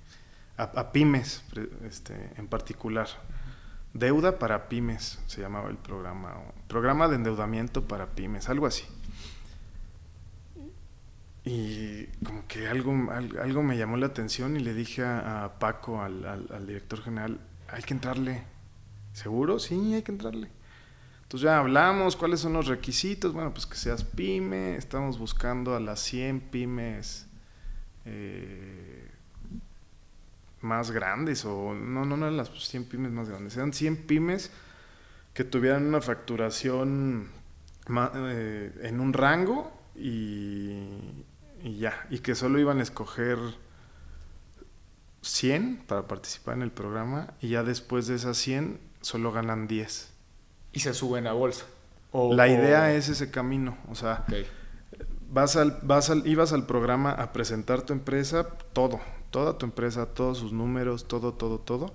a, 0.57 0.93
pymes 0.93 1.43
este, 1.87 2.31
en 2.37 2.47
particular. 2.47 3.09
Deuda 3.93 4.39
para 4.39 4.69
pymes 4.69 5.21
se 5.27 5.41
llamaba 5.41 5.71
el 5.71 5.77
programa, 5.77 6.35
programa 6.69 7.09
de 7.09 7.17
endeudamiento 7.17 7.87
para 7.87 8.07
pymes, 8.07 8.49
algo 8.49 8.67
así. 8.67 8.85
Y 11.45 12.07
como 12.25 12.47
que 12.49 12.69
algo, 12.69 12.93
algo 13.13 13.63
me 13.63 13.77
llamó 13.77 13.97
la 13.99 14.07
atención 14.07 14.57
y 14.57 14.61
le 14.61 14.73
dije 14.73 15.05
a, 15.05 15.57
Paco, 15.59 16.03
al, 16.03 16.67
director 16.67 17.03
general, 17.03 17.39
hay 17.69 17.83
que 17.83 17.95
entrarle. 17.95 18.43
¿Seguro? 19.13 19.59
Sí, 19.59 19.95
hay 19.95 20.03
que 20.03 20.11
entrarle. 20.11 20.49
Entonces 21.23 21.45
ya 21.45 21.59
hablamos, 21.59 22.17
cuáles 22.17 22.41
son 22.41 22.55
los 22.55 22.67
requisitos. 22.67 23.33
Bueno, 23.33 23.53
pues 23.53 23.67
que 23.67 23.77
seas 23.77 24.05
pyme, 24.05 24.77
estamos 24.77 25.19
buscando 25.19 25.77
a 25.77 25.81
las 25.81 26.01
100 26.01 26.41
pymes 26.41 27.27
eh, 28.07 28.94
más 30.65 30.91
grandes, 30.91 31.45
o 31.45 31.75
no, 31.75 32.05
no, 32.05 32.17
no 32.17 32.31
las 32.31 32.51
100 32.51 32.87
pymes 32.87 33.13
más 33.13 33.29
grandes, 33.29 33.57
eran 33.57 33.73
100 33.73 34.07
pymes 34.07 34.51
que 35.33 35.45
tuvieran 35.45 35.87
una 35.87 36.01
facturación 36.01 37.29
eh, 38.15 38.73
en 38.83 39.01
un 39.01 39.13
rango 39.13 39.73
y, 39.95 40.79
y, 41.63 41.79
ya, 41.79 42.07
y 42.11 42.19
que 42.21 42.35
solo 42.35 42.59
iban 42.59 42.81
a 42.81 42.83
escoger 42.83 43.39
100 45.23 45.85
para 45.87 46.07
participar 46.07 46.55
en 46.57 46.63
el 46.63 46.71
programa 46.71 47.35
y 47.41 47.49
ya 47.51 47.63
después 47.63 48.07
de 48.07 48.15
esas 48.15 48.37
100 48.39 48.81
solo 49.01 49.33
ganan 49.33 49.67
10. 49.67 50.13
Y 50.73 50.81
se 50.81 50.95
suben 50.95 51.27
a 51.27 51.33
bolsa. 51.33 51.67
la 52.13 52.49
idea 52.49 52.95
es 52.95 53.09
ese 53.09 53.31
camino, 53.31 53.77
o 53.89 53.95
sea, 53.95 54.25
vas 55.31 55.57
al, 55.57 55.79
vas 55.83 56.11
al, 56.11 56.27
ibas 56.27 56.53
al 56.53 56.67
programa 56.67 57.13
a 57.13 57.33
presentar 57.33 57.83
tu 57.83 57.93
empresa, 57.93 58.49
todo, 58.73 59.01
toda 59.35 59.59
tu 59.59 59.67
empresa, 59.67 60.07
todos 60.07 60.39
sus 60.39 60.53
números, 60.53 61.09
todo, 61.09 61.35
todo, 61.35 61.59
todo. 61.59 61.93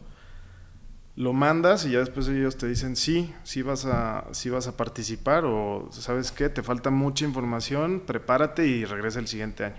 Lo 1.15 1.32
mandas 1.32 1.86
y 1.86 1.91
ya 1.91 1.99
después 1.99 2.28
ellos 2.28 2.58
te 2.58 2.67
dicen 2.67 2.97
sí, 2.97 3.34
sí 3.45 3.62
vas 3.62 3.86
a, 3.86 4.25
sí 4.34 4.49
vas 4.49 4.67
a 4.67 4.75
participar 4.75 5.45
o 5.45 5.88
sabes 5.93 6.34
qué, 6.34 6.49
te 6.49 6.63
falta 6.63 6.89
mucha 6.89 7.23
información, 7.23 8.04
prepárate 8.06 8.67
y 8.67 8.84
regresa 8.84 9.19
el 9.19 9.28
siguiente 9.30 9.63
año. 9.63 9.78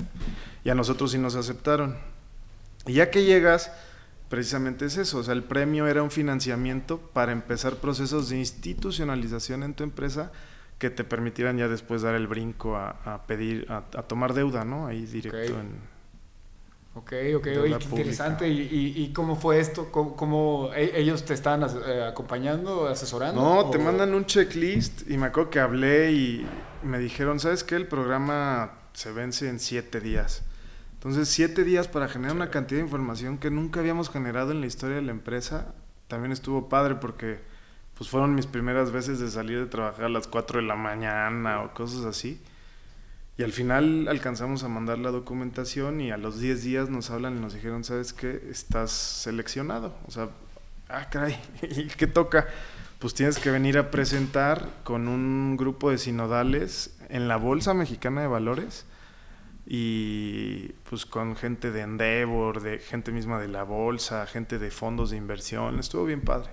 Y 0.65 0.71
a 0.71 0.75
nosotros 0.75 1.11
sí 1.11 1.19
nos 1.19 1.35
aceptaron. 1.35 1.99
Y 2.87 2.95
ya 2.95 3.11
que 3.11 3.25
llegas, 3.25 3.71
precisamente 4.31 4.87
es 4.87 4.97
eso, 4.97 5.19
o 5.19 5.23
sea, 5.23 5.35
el 5.35 5.45
premio 5.45 5.87
era 5.87 6.03
un 6.03 6.11
financiamiento 6.11 6.97
para 7.13 7.33
empezar 7.33 7.75
procesos 7.75 8.31
de 8.31 8.39
institucionalización 8.39 9.65
en 9.65 9.75
tu 9.75 9.85
empresa 9.85 10.33
que 10.79 10.89
te 10.89 11.05
permitieran 11.05 11.59
ya 11.59 11.69
después 11.69 12.01
dar 12.01 12.15
el 12.15 12.27
brinco 12.27 12.79
a, 12.79 13.23
pedir, 13.27 13.71
a, 13.71 13.83
tomar 13.83 14.33
deuda, 14.33 14.65
¿no? 14.65 14.87
Ahí 14.87 15.05
directo 15.05 15.61
en... 15.61 16.00
Ok, 16.95 17.13
ok, 17.37 17.47
oye, 17.63 17.79
qué 17.79 17.85
interesante. 17.85 18.49
¿Y, 18.49 18.95
y, 18.97 19.13
cómo 19.13 19.37
fue 19.37 19.61
esto? 19.61 19.93
¿Cómo, 19.93 20.71
e, 20.75 21.01
ellos 21.01 21.25
te 21.25 21.35
estaban 21.35 21.65
eh, 21.87 22.03
acompañando, 22.03 22.89
asesorando? 22.89 23.41
No, 23.41 23.71
te 23.71 23.79
mandan 23.79 24.13
un 24.13 24.27
checklist 24.27 25.09
y 25.09 25.17
me 25.17 25.27
acuerdo 25.27 25.51
que 25.51 25.61
hablé 25.61 26.13
y 26.13 26.47
me 26.83 26.99
dijeron, 26.99 27.39
¿sabes 27.39 27.63
qué? 27.63 27.77
El 27.77 27.87
programa 27.87 28.73
se 28.93 29.13
vence 29.13 29.49
en 29.49 29.61
siete 29.61 30.01
días. 30.01 30.43
Entonces, 30.95 31.29
siete 31.29 31.63
días 31.63 31.87
para 31.87 32.09
generar 32.09 32.35
una 32.35 32.51
cantidad 32.51 32.81
de 32.81 32.85
información 32.85 33.39
que 33.39 33.51
nunca 33.51 33.81
habíamos 33.81 34.11
generado 34.11 34.51
en 34.51 34.61
la 34.61 34.67
historia 34.67 34.97
de 34.97 35.03
la 35.03 35.13
empresa, 35.13 35.75
también 36.09 36.33
estuvo 36.33 36.69
padre 36.69 36.97
porque 36.97 37.39
pues 37.97 38.11
fueron 38.11 38.35
mis 38.35 38.47
primeras 38.47 38.91
veces 38.91 39.21
de 39.21 39.31
salir 39.31 39.61
de 39.61 39.67
trabajar 39.67 40.07
a 40.07 40.09
las 40.09 40.27
4 40.27 40.61
de 40.61 40.67
la 40.67 40.75
mañana 40.75 41.63
o 41.63 41.73
cosas 41.73 42.05
así. 42.05 42.43
Y 43.41 43.43
al 43.43 43.53
final 43.53 44.07
alcanzamos 44.09 44.65
a 44.65 44.69
mandar 44.69 44.99
la 44.99 45.11
documentación 45.11 46.03
y 46.03 46.11
a 46.11 46.19
los 46.19 46.41
10 46.41 46.63
días 46.63 46.91
nos 46.91 47.09
hablan 47.09 47.39
y 47.39 47.41
nos 47.41 47.55
dijeron, 47.55 47.85
¿sabes 47.85 48.13
qué? 48.13 48.39
Estás 48.51 48.91
seleccionado. 48.91 49.95
O 50.07 50.11
sea, 50.11 50.29
ah, 50.91 51.09
caray, 51.09 51.39
¿y 51.63 51.87
qué 51.87 52.07
toca? 52.07 52.49
Pues 52.99 53.15
tienes 53.15 53.39
que 53.39 53.51
venir 53.51 53.79
a 53.79 53.91
presentar 53.91 54.69
con 54.85 55.09
un 55.09 55.57
grupo 55.57 55.91
de 55.91 55.97
sinodales 55.97 56.95
en 57.09 57.29
la 57.29 57.39
Bolsa 57.39 57.73
Mexicana 57.73 58.21
de 58.21 58.27
Valores 58.27 58.85
y 59.65 60.73
pues 60.91 61.07
con 61.07 61.35
gente 61.35 61.71
de 61.71 61.81
Endeavor, 61.81 62.61
de 62.61 62.79
gente 62.79 63.11
misma 63.11 63.41
de 63.41 63.49
la 63.49 63.63
bolsa, 63.63 64.27
gente 64.27 64.59
de 64.59 64.71
fondos 64.71 65.13
de 65.13 65.17
inversión, 65.17 65.79
estuvo 65.79 66.05
bien 66.05 66.21
padre. 66.21 66.51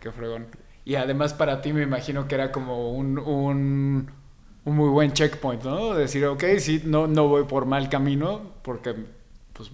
qué 0.00 0.10
fregón. 0.10 0.48
Y 0.84 0.96
además 0.96 1.34
para 1.34 1.62
ti 1.62 1.72
me 1.72 1.82
imagino 1.82 2.26
que 2.26 2.34
era 2.34 2.50
como 2.50 2.90
un, 2.90 3.16
un, 3.16 4.10
un, 4.66 4.76
muy 4.76 4.90
buen 4.90 5.12
checkpoint, 5.12 5.64
¿no? 5.64 5.94
Decir, 5.94 6.26
ok, 6.26 6.44
sí, 6.58 6.82
no, 6.84 7.06
no 7.06 7.28
voy 7.28 7.44
por 7.44 7.66
mal 7.66 7.88
camino 7.88 8.52
porque 8.62 8.94
pues 9.52 9.70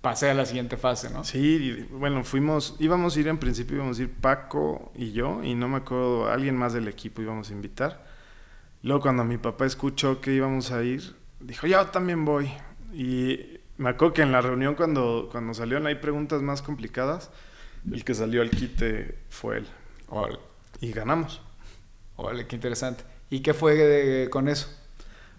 pasé 0.00 0.30
a 0.30 0.34
la 0.34 0.44
siguiente 0.44 0.76
fase, 0.76 1.10
¿no? 1.10 1.24
Sí, 1.24 1.86
bueno, 1.90 2.22
fuimos, 2.24 2.76
íbamos 2.78 3.16
a 3.16 3.20
ir 3.20 3.28
en 3.28 3.38
principio, 3.38 3.76
íbamos 3.76 3.98
a 3.98 4.02
ir 4.02 4.12
Paco 4.12 4.92
y 4.94 5.12
yo, 5.12 5.42
y 5.42 5.54
no 5.54 5.68
me 5.68 5.78
acuerdo, 5.78 6.28
alguien 6.30 6.56
más 6.56 6.72
del 6.72 6.88
equipo 6.88 7.22
íbamos 7.22 7.50
a 7.50 7.52
invitar. 7.52 8.04
Luego 8.82 9.02
cuando 9.02 9.24
mi 9.24 9.38
papá 9.38 9.66
escuchó 9.66 10.20
que 10.20 10.32
íbamos 10.32 10.70
a 10.70 10.82
ir, 10.82 11.16
dijo, 11.40 11.66
yo 11.66 11.84
también 11.86 12.24
voy. 12.24 12.52
Y 12.92 13.58
me 13.78 13.90
acuerdo 13.90 14.14
que 14.14 14.22
en 14.22 14.32
la 14.32 14.40
reunión 14.40 14.74
cuando, 14.74 15.28
cuando 15.30 15.54
salieron 15.54 15.86
ahí 15.86 15.96
preguntas 15.96 16.42
más 16.42 16.62
complicadas, 16.62 17.30
el 17.90 18.04
que 18.04 18.14
salió 18.14 18.42
al 18.42 18.50
quite 18.50 19.18
fue 19.28 19.58
él. 19.58 19.66
Y 20.80 20.92
ganamos. 20.92 21.40
Órale, 22.16 22.46
qué 22.46 22.56
interesante. 22.56 23.04
¿Y 23.30 23.40
qué 23.40 23.54
fue 23.54 24.28
con 24.30 24.48
eso? 24.48 24.68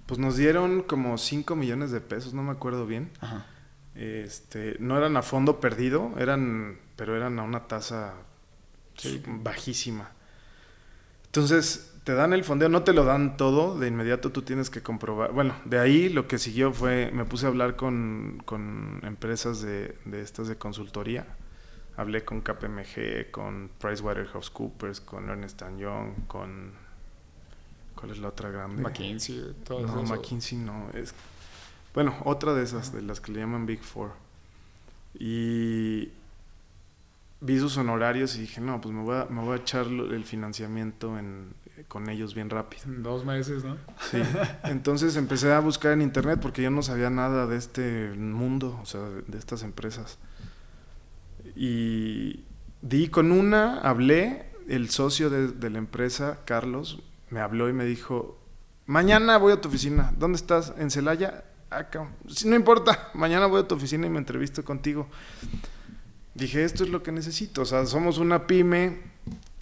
Pues 0.06 0.20
nos 0.20 0.38
dieron 0.38 0.84
como 0.84 1.18
5 1.18 1.56
millones 1.56 1.92
de 1.92 2.02
pesos, 2.02 2.34
no 2.34 2.44
me 2.44 2.52
acuerdo 2.52 2.86
bien. 2.86 3.12
Este, 3.96 4.78
no 4.80 4.98
eran 4.98 5.18
a 5.18 5.22
fondo 5.22 5.60
perdido, 5.60 6.14
eran, 6.18 6.80
pero 6.96 7.16
eran 7.16 7.40
a 7.40 7.44
una 7.44 7.68
tasa 7.68 8.14
bajísima. 9.44 10.12
Entonces, 11.26 11.94
te 12.04 12.14
dan 12.14 12.32
el 12.32 12.46
fondeo, 12.46 12.70
no 12.70 12.84
te 12.84 12.94
lo 12.94 13.04
dan 13.04 13.36
todo, 13.36 13.78
de 13.78 13.90
inmediato 13.90 14.32
tú 14.32 14.42
tienes 14.44 14.70
que 14.70 14.82
comprobar. 14.82 15.34
Bueno, 15.34 15.56
de 15.66 15.78
ahí 15.78 16.08
lo 16.08 16.28
que 16.28 16.38
siguió 16.38 16.72
fue, 16.72 17.12
me 17.12 17.26
puse 17.26 17.46
a 17.46 17.50
hablar 17.50 17.76
con, 17.76 18.42
con 18.46 19.02
empresas 19.04 19.62
de, 19.62 19.98
de, 20.06 20.22
estas 20.22 20.48
de 20.48 20.56
consultoría. 20.56 21.28
Hablé 21.98 22.24
con 22.24 22.40
KPMG, 22.40 23.30
con 23.30 23.70
PricewaterhouseCoopers, 23.78 25.02
con 25.02 25.30
Ernest 25.30 25.62
Young, 25.78 26.28
con... 26.28 26.87
¿Cuál 27.98 28.12
es 28.12 28.20
la 28.20 28.30
otra 28.30 28.50
grande? 28.50 28.82
McKinsey, 28.82 29.56
No, 29.70 30.04
McKinsey 30.04 30.58
no. 30.58 30.90
Es, 30.94 31.14
bueno, 31.94 32.16
otra 32.24 32.54
de 32.54 32.64
esas, 32.64 32.94
de 32.94 33.02
las 33.02 33.20
que 33.20 33.32
le 33.32 33.40
llaman 33.40 33.66
Big 33.66 33.82
Four. 33.82 34.12
Y 35.20 36.12
vi 37.42 37.60
sus 37.60 37.76
honorarios 37.78 38.36
y 38.36 38.42
dije, 38.42 38.62
no, 38.62 38.80
pues 38.80 38.94
me 38.94 39.04
voy 39.04 39.18
a, 39.18 39.26
me 39.26 39.42
voy 39.42 39.58
a 39.58 39.62
echar 39.62 39.88
el 39.88 40.24
financiamiento 40.24 41.18
en, 41.18 41.54
con 41.88 42.10
ellos 42.10 42.34
bien 42.34 42.50
rápido. 42.50 42.84
Dos 42.88 43.26
meses, 43.26 43.64
¿no? 43.64 43.78
Sí. 44.12 44.22
Entonces 44.64 45.16
empecé 45.16 45.52
a 45.54 45.60
buscar 45.60 45.92
en 45.92 46.02
internet 46.02 46.40
porque 46.42 46.62
yo 46.62 46.72
no 46.72 46.82
sabía 46.82 47.10
nada 47.10 47.48
de 47.48 47.58
este 47.58 48.10
mundo, 48.16 48.80
o 48.82 48.86
sea, 48.86 49.02
de, 49.02 49.38
estas 49.38 49.64
empresas. 49.64 50.18
Y 51.56 52.44
di 52.82 53.10
con 53.10 53.32
una, 53.32 53.80
hablé, 53.80 54.46
el 54.68 54.90
socio 54.90 55.30
de, 55.30 55.70
la 55.70 55.78
empresa, 55.78 56.40
Carlos, 56.46 57.02
me 57.30 57.40
habló 57.40 57.70
y 57.70 57.74
me 57.74 57.86
dijo, 57.86 58.40
mañana 58.86 59.38
voy 59.38 59.54
a 59.54 59.62
tu 59.62 59.70
oficina, 59.70 60.14
¿dónde 60.18 60.38
estás? 60.38 60.74
¿En 60.78 60.90
Celaya? 60.92 61.44
Acá. 61.70 62.10
no 62.46 62.56
importa, 62.56 63.10
mañana 63.14 63.46
voy 63.46 63.62
a 63.62 63.68
tu 63.68 63.76
oficina 63.76 64.08
y 64.08 64.10
me 64.10 64.20
entrevisto 64.20 64.64
contigo. 64.64 65.08
Dije, 66.34 66.64
esto 66.64 66.84
es 66.84 66.90
lo 66.90 67.04
que 67.04 67.12
necesito, 67.12 67.62
o 67.62 67.66
sea, 67.66 67.86
somos 67.86 68.20
una 68.20 68.46
pyme, 68.46 69.00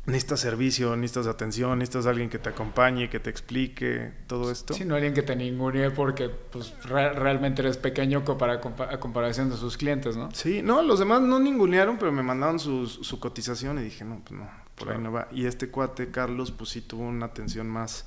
necesitas 0.06 0.42
servicio, 0.42 0.96
necesitas 0.96 1.28
atención, 1.28 1.80
necesitas 1.80 2.06
alguien 2.06 2.30
que 2.30 2.38
te 2.38 2.50
acompañe, 2.50 3.10
que 3.10 3.20
te 3.20 3.30
explique 3.30 4.12
todo 4.28 4.52
esto. 4.52 4.74
Sí, 4.74 4.86
no 4.86 4.96
alguien 4.96 5.14
que 5.14 5.24
te 5.24 5.36
ningune 5.36 5.90
porque 5.92 6.30
pues, 6.30 6.74
realmente 6.84 7.62
eres 7.62 7.78
pequeño 7.78 8.24
para, 8.26 8.56
a 8.56 9.00
comparación 9.00 9.50
de 9.50 9.56
sus 9.56 9.78
clientes, 9.78 10.18
¿no? 10.18 10.30
Sí, 10.32 10.62
no, 10.62 10.82
los 10.82 11.00
demás 11.00 11.22
no 11.22 11.40
ningunearon, 11.40 11.98
pero 11.98 12.12
me 12.12 12.24
mandaron 12.24 12.60
su, 12.60 12.86
su 12.88 13.20
cotización 13.20 13.80
y 13.80 13.84
dije, 13.84 14.04
no, 14.04 14.22
pues 14.24 14.40
no, 14.40 14.48
por 14.76 14.92
ahí 14.92 15.00
no 15.00 15.12
va. 15.12 15.28
Y 15.32 15.46
este 15.46 15.70
cuate, 15.70 16.12
Carlos, 16.12 16.52
pues 16.52 16.70
sí 16.70 16.82
tuvo 16.82 17.04
una 17.04 17.28
atención 17.28 17.68
más 17.68 18.06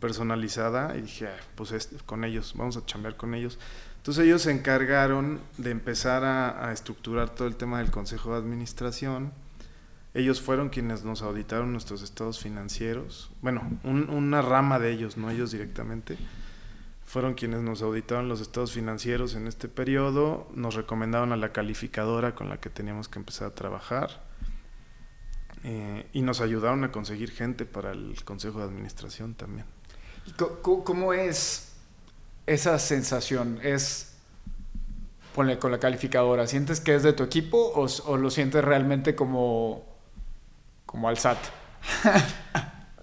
personalizada 0.00 0.96
y 0.96 1.02
dije, 1.02 1.28
ah, 1.28 1.36
pues 1.54 1.72
este, 1.72 1.96
con 2.06 2.24
ellos, 2.24 2.54
vamos 2.56 2.76
a 2.76 2.86
chambear 2.86 3.16
con 3.16 3.34
ellos. 3.34 3.58
Entonces 3.96 4.24
ellos 4.24 4.42
se 4.42 4.52
encargaron 4.52 5.40
de 5.58 5.70
empezar 5.70 6.24
a, 6.24 6.68
a 6.68 6.72
estructurar 6.72 7.30
todo 7.30 7.48
el 7.48 7.56
tema 7.56 7.78
del 7.78 7.90
consejo 7.90 8.32
de 8.32 8.38
administración 8.38 9.32
ellos 10.14 10.40
fueron 10.40 10.70
quienes 10.70 11.04
nos 11.04 11.22
auditaron 11.22 11.70
nuestros 11.72 12.02
estados 12.02 12.40
financieros. 12.40 13.30
Bueno, 13.42 13.62
una 13.84 14.42
rama 14.42 14.78
de 14.78 14.90
ellos, 14.90 15.16
no 15.16 15.30
ellos 15.30 15.52
directamente. 15.52 16.16
Fueron 17.04 17.34
quienes 17.34 17.60
nos 17.60 17.82
auditaron 17.82 18.28
los 18.28 18.40
estados 18.40 18.72
financieros 18.72 19.34
en 19.34 19.46
este 19.46 19.68
periodo, 19.68 20.48
nos 20.54 20.74
recomendaron 20.74 21.32
a 21.32 21.36
la 21.36 21.52
calificadora 21.52 22.34
con 22.34 22.48
la 22.48 22.58
que 22.58 22.68
teníamos 22.68 23.08
que 23.08 23.18
empezar 23.18 23.48
a 23.48 23.54
trabajar 23.54 24.27
eh, 25.64 26.06
y 26.12 26.22
nos 26.22 26.40
ayudaron 26.40 26.84
a 26.84 26.92
conseguir 26.92 27.30
gente 27.30 27.66
para 27.66 27.92
el 27.92 28.22
Consejo 28.24 28.58
de 28.58 28.64
Administración 28.64 29.34
también. 29.34 29.66
¿Cómo 30.62 31.12
es 31.12 31.72
esa 32.46 32.78
sensación? 32.78 33.58
¿Es 33.62 34.14
ponle 35.34 35.58
con 35.58 35.70
la 35.70 35.78
calificadora? 35.78 36.46
¿Sientes 36.46 36.80
que 36.80 36.94
es 36.94 37.02
de 37.02 37.12
tu 37.12 37.22
equipo 37.22 37.72
o 37.74 38.16
lo 38.16 38.30
sientes 38.30 38.62
realmente 38.64 39.14
como 39.14 39.88
como 40.88 41.06
al 41.10 41.18
SAT. 41.18 41.38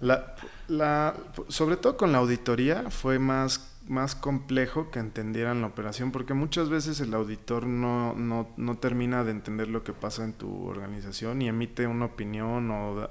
la, 0.00 1.14
sobre 1.48 1.76
todo 1.76 1.96
con 1.96 2.10
la 2.10 2.18
auditoría 2.18 2.90
fue 2.90 3.20
más, 3.20 3.75
más 3.88 4.14
complejo 4.14 4.90
que 4.90 4.98
entendieran 4.98 5.60
la 5.60 5.68
operación, 5.68 6.10
porque 6.10 6.34
muchas 6.34 6.68
veces 6.68 7.00
el 7.00 7.14
auditor 7.14 7.66
no, 7.66 8.14
no, 8.14 8.48
no 8.56 8.78
termina 8.78 9.24
de 9.24 9.30
entender 9.30 9.68
lo 9.68 9.84
que 9.84 9.92
pasa 9.92 10.24
en 10.24 10.32
tu 10.32 10.66
organización 10.66 11.42
y 11.42 11.48
emite 11.48 11.86
una 11.86 12.06
opinión 12.06 12.70
o 12.70 13.08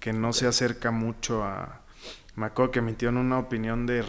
que 0.00 0.12
no 0.12 0.32
se 0.32 0.46
acerca 0.46 0.90
mucho 0.90 1.44
a... 1.44 1.80
Me 2.36 2.46
acuerdo 2.46 2.72
que 2.72 2.78
emitieron 2.80 3.16
una 3.16 3.38
opinión 3.38 3.86
de, 3.86 4.02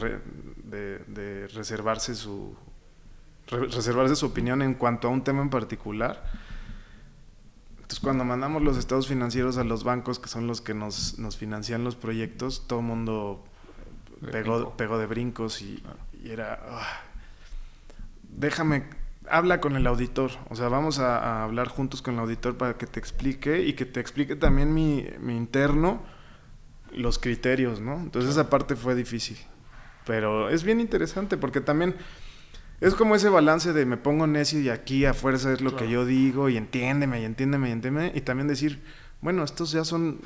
de, 0.65 1.47
reservarse 1.49 2.15
su 2.15 2.55
reservarse 3.47 4.15
su 4.15 4.25
opinión 4.25 4.63
en 4.63 4.73
cuanto 4.73 5.07
a 5.07 5.11
un 5.11 5.23
tema 5.23 5.43
en 5.43 5.51
particular. 5.51 6.23
Entonces, 7.75 7.99
cuando 7.99 8.25
mandamos 8.25 8.63
los 8.63 8.77
estados 8.77 9.07
financieros 9.07 9.59
a 9.59 9.63
los 9.63 9.83
bancos, 9.83 10.17
que 10.17 10.27
son 10.27 10.47
los 10.47 10.61
que 10.61 10.73
nos, 10.73 11.19
nos 11.19 11.37
financian 11.37 11.83
los 11.83 11.95
proyectos, 11.95 12.65
todo 12.67 12.79
el 12.79 12.85
mundo 12.85 13.43
pegó, 14.31 14.75
pegó, 14.77 14.97
de 14.97 15.05
brincos 15.05 15.61
y, 15.61 15.83
era... 16.23 16.59
Ah, 16.69 17.01
déjame 18.23 18.83
habla 19.29 19.59
con 19.59 19.75
el 19.75 19.87
auditor, 19.87 20.31
o 20.49 20.55
sea, 20.55 20.67
vamos 20.69 20.99
a, 20.99 21.17
a 21.17 21.43
hablar 21.43 21.67
juntos 21.67 22.01
con 22.03 22.13
el 22.13 22.19
auditor 22.19 22.57
para 22.57 22.77
que 22.77 22.85
te 22.85 22.99
explique 22.99 23.63
y 23.63 23.73
que 23.73 23.85
te 23.85 23.99
explique 23.99 24.35
también 24.35 24.71
mi, 24.73 25.07
mi 25.19 25.35
interno 25.35 26.03
los 26.91 27.17
criterios, 27.19 27.81
¿no? 27.81 27.95
Entonces 27.95 28.31
esa 28.31 28.49
parte 28.49 28.75
fue 28.75 28.93
difícil, 28.95 29.37
pero 30.05 30.49
es 30.49 30.63
bien 30.63 30.79
interesante 30.79 31.37
porque 31.37 31.59
también 31.59 31.95
es 32.81 32.93
como 32.93 33.15
ese 33.15 33.29
balance 33.29 33.73
de 33.73 33.85
me 33.85 33.97
pongo 33.97 34.27
necio 34.27 34.59
y 34.61 34.69
aquí 34.69 35.05
a 35.05 35.13
fuerza 35.13 35.51
es 35.51 35.61
lo 35.61 35.71
Claro. 35.71 35.85
que 35.85 35.91
yo 35.91 36.05
digo 36.05 36.49
y 36.49 36.57
entiéndeme 36.57 37.21
y 37.21 37.25
entiéndeme 37.25 37.69
y 37.69 37.71
entiéndeme 37.71 38.11
y 38.13 38.21
también 38.21 38.47
decir, 38.47 38.83
bueno, 39.21 39.43
estos 39.43 39.71
ya 39.71 39.83
son, 39.83 40.19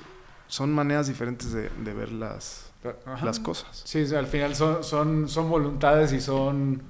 son 0.47 0.73
maneras 0.73 1.07
diferentes 1.07 1.53
de, 1.53 1.69
de 1.69 1.93
ver 1.93 2.11
las, 2.11 2.68
Ajá. 3.05 3.25
las 3.25 3.39
cosas. 3.39 3.81
Sí, 3.85 4.05
al 4.15 4.27
final 4.27 4.55
son, 4.55 4.83
son, 4.83 5.27
son 5.27 5.49
voluntades 5.49 6.13
y 6.13 6.21
son 6.21 6.81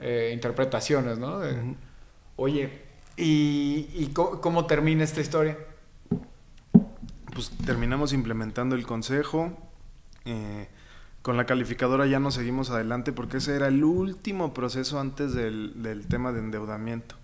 eh, 0.00 0.30
interpretaciones, 0.32 1.18
¿no? 1.18 1.38
De- 1.40 1.52
Ujú. 1.60 1.76
Oye, 2.36 2.82
¿y, 3.16 3.88
y 3.94 4.10
cómo, 4.14 4.40
cómo 4.40 4.66
termina 4.66 5.02
esta 5.04 5.20
historia? 5.20 5.56
Pues 7.34 7.50
terminamos 7.64 8.12
implementando 8.12 8.74
el 8.76 8.86
consejo. 8.86 9.52
eh, 10.24 10.68
con 11.22 11.36
la 11.38 11.46
calificadora 11.46 12.04
ya 12.06 12.20
no 12.20 12.30
seguimos 12.30 12.68
adelante 12.68 13.10
porque 13.10 13.38
ese 13.38 13.56
era 13.56 13.68
el 13.68 13.82
último 13.82 14.52
proceso 14.52 15.00
antes 15.00 15.32
del, 15.32 15.82
del 15.82 16.06
tema 16.06 16.32
de 16.32 16.40
endeudamiento. 16.40 17.14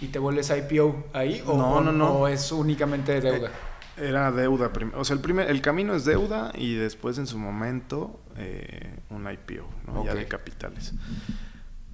¿Y 0.00 0.06
te 0.08 0.18
vuelves 0.18 0.50
IPO 0.50 1.04
ahí? 1.12 1.42
¿O, 1.46 1.54
No, 1.56 1.80
no, 1.82 1.92
no. 1.92 2.10
o 2.12 2.28
es 2.28 2.50
únicamente 2.52 3.20
deuda? 3.20 3.50
Era 3.96 4.32
deuda, 4.32 4.72
o 4.94 5.04
sea, 5.04 5.14
el, 5.14 5.22
primer, 5.22 5.48
el 5.50 5.60
camino 5.60 5.94
es 5.94 6.04
deuda 6.04 6.52
y 6.56 6.74
después 6.74 7.18
en 7.18 7.28
su 7.28 7.38
momento 7.38 8.20
eh, 8.36 8.98
un 9.10 9.30
IPO, 9.30 9.68
¿no? 9.86 10.04
ya 10.04 10.12
Ok. 10.12 10.18
de 10.18 10.26
capitales. 10.26 10.94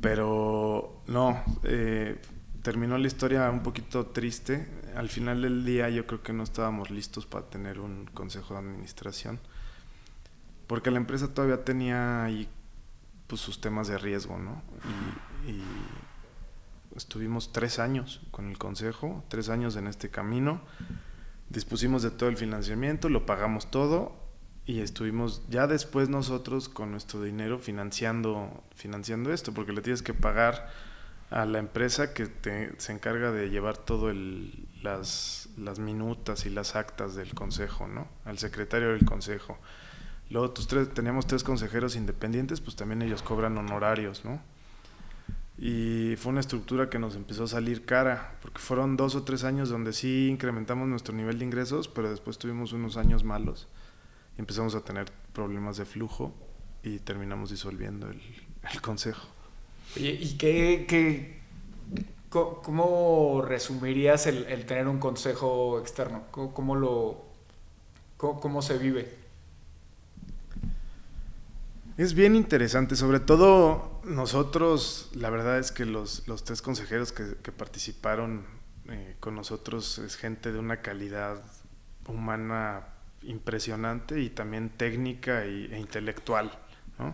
Pero 0.00 1.02
no, 1.06 1.42
eh, 1.64 2.18
terminó 2.62 2.96
la 2.96 3.06
historia 3.06 3.50
un 3.50 3.62
poquito 3.62 4.06
triste. 4.06 4.66
Al 4.96 5.10
final 5.10 5.42
del 5.42 5.64
día 5.64 5.90
yo 5.90 6.06
creo 6.06 6.22
que 6.22 6.32
no 6.32 6.42
estábamos 6.42 6.90
listos 6.90 7.26
para 7.26 7.46
tener 7.50 7.80
un 7.80 8.06
consejo 8.06 8.54
de 8.54 8.60
administración, 8.60 9.38
porque 10.66 10.90
la 10.90 10.96
empresa 10.96 11.34
todavía 11.34 11.64
tenía 11.64 12.24
ahí 12.24 12.48
pues, 13.26 13.42
sus 13.42 13.60
temas 13.60 13.88
de 13.88 13.98
riesgo, 13.98 14.38
¿no? 14.38 14.62
Y, 15.46 15.50
y 15.50 15.62
estuvimos 16.96 17.52
tres 17.52 17.78
años 17.78 18.22
con 18.30 18.48
el 18.48 18.56
consejo, 18.56 19.22
tres 19.28 19.50
años 19.50 19.76
en 19.76 19.86
este 19.86 20.08
camino 20.08 20.62
dispusimos 21.50 22.02
de 22.02 22.10
todo 22.10 22.28
el 22.28 22.36
financiamiento, 22.36 23.08
lo 23.08 23.26
pagamos 23.26 23.70
todo 23.70 24.12
y 24.66 24.80
estuvimos 24.80 25.42
ya 25.48 25.66
después 25.66 26.08
nosotros 26.08 26.68
con 26.68 26.90
nuestro 26.92 27.22
dinero 27.22 27.58
financiando, 27.58 28.62
financiando 28.74 29.32
esto, 29.32 29.52
porque 29.52 29.72
le 29.72 29.82
tienes 29.82 30.02
que 30.02 30.14
pagar 30.14 30.68
a 31.30 31.44
la 31.44 31.58
empresa 31.58 32.12
que 32.14 32.26
te- 32.26 32.72
se 32.78 32.92
encarga 32.92 33.30
de 33.32 33.50
llevar 33.50 33.76
todo 33.76 34.10
el, 34.10 34.68
las, 34.82 35.48
las 35.56 35.78
minutas 35.78 36.46
y 36.46 36.50
las 36.50 36.74
actas 36.76 37.14
del 37.14 37.34
consejo, 37.34 37.86
¿no? 37.86 38.08
Al 38.24 38.38
secretario 38.38 38.88
del 38.88 39.04
consejo. 39.04 39.58
Luego 40.28 40.50
tus 40.50 40.66
tres, 40.68 40.92
teníamos 40.94 41.26
tres 41.26 41.42
consejeros 41.44 41.96
independientes, 41.96 42.60
pues 42.60 42.76
también 42.76 43.02
ellos 43.02 43.22
cobran 43.22 43.56
honorarios, 43.58 44.24
¿no? 44.24 44.40
Y 45.60 46.16
fue 46.16 46.32
una 46.32 46.40
estructura 46.40 46.88
que 46.88 46.98
nos 46.98 47.16
empezó 47.16 47.44
a 47.44 47.48
salir 47.48 47.84
cara, 47.84 48.38
porque 48.42 48.60
fueron 48.60 48.96
dos 48.96 49.14
o 49.14 49.24
tres 49.24 49.44
años 49.44 49.68
donde 49.68 49.92
sí 49.92 50.28
incrementamos 50.30 50.88
nuestro 50.88 51.14
nivel 51.14 51.38
de 51.38 51.44
ingresos, 51.44 51.86
pero 51.88 52.10
después 52.10 52.38
tuvimos 52.38 52.72
unos 52.72 52.96
años 52.96 53.24
malos 53.24 53.68
y 54.36 54.40
empezamos 54.40 54.74
a 54.74 54.82
tener 54.82 55.12
problemas 55.34 55.76
de 55.76 55.84
flujo 55.84 56.34
y 56.82 56.98
terminamos 57.00 57.50
disolviendo 57.50 58.08
el, 58.08 58.22
el 58.72 58.80
consejo. 58.80 59.28
Oye, 59.96 60.12
¿y 60.20 60.36
qué, 60.38 60.86
qué- 60.88 61.40
cómo 62.30 63.42
resumirías 63.46 64.26
el, 64.26 64.44
el 64.44 64.66
tener 64.66 64.88
un 64.88 64.98
consejo 64.98 65.78
externo? 65.80 66.24
¿Cómo, 66.30 66.54
cómo 66.54 66.76
lo, 66.76 67.24
cómo, 68.16 68.40
cómo 68.40 68.62
se 68.62 68.78
vive? 68.78 69.19
Es 72.00 72.14
bien 72.14 72.34
interesante, 72.34 72.96
sobre 72.96 73.20
todo 73.20 74.00
nosotros, 74.04 75.10
la 75.12 75.28
verdad 75.28 75.58
es 75.58 75.70
que 75.70 75.84
los, 75.84 76.26
los 76.26 76.44
tres 76.44 76.62
consejeros 76.62 77.12
que, 77.12 77.52
participaron 77.52 78.46
eh, 78.88 79.16
con 79.20 79.34
nosotros 79.34 79.98
es 79.98 80.16
gente 80.16 80.50
de 80.50 80.58
una 80.58 80.80
calidad 80.80 81.42
humana 82.08 82.86
impresionante 83.20 84.18
y 84.18 84.30
también 84.30 84.70
técnica 84.70 85.44
y- 85.44 85.66
e 85.70 85.78
intelectual. 85.78 86.50
O 86.98 87.12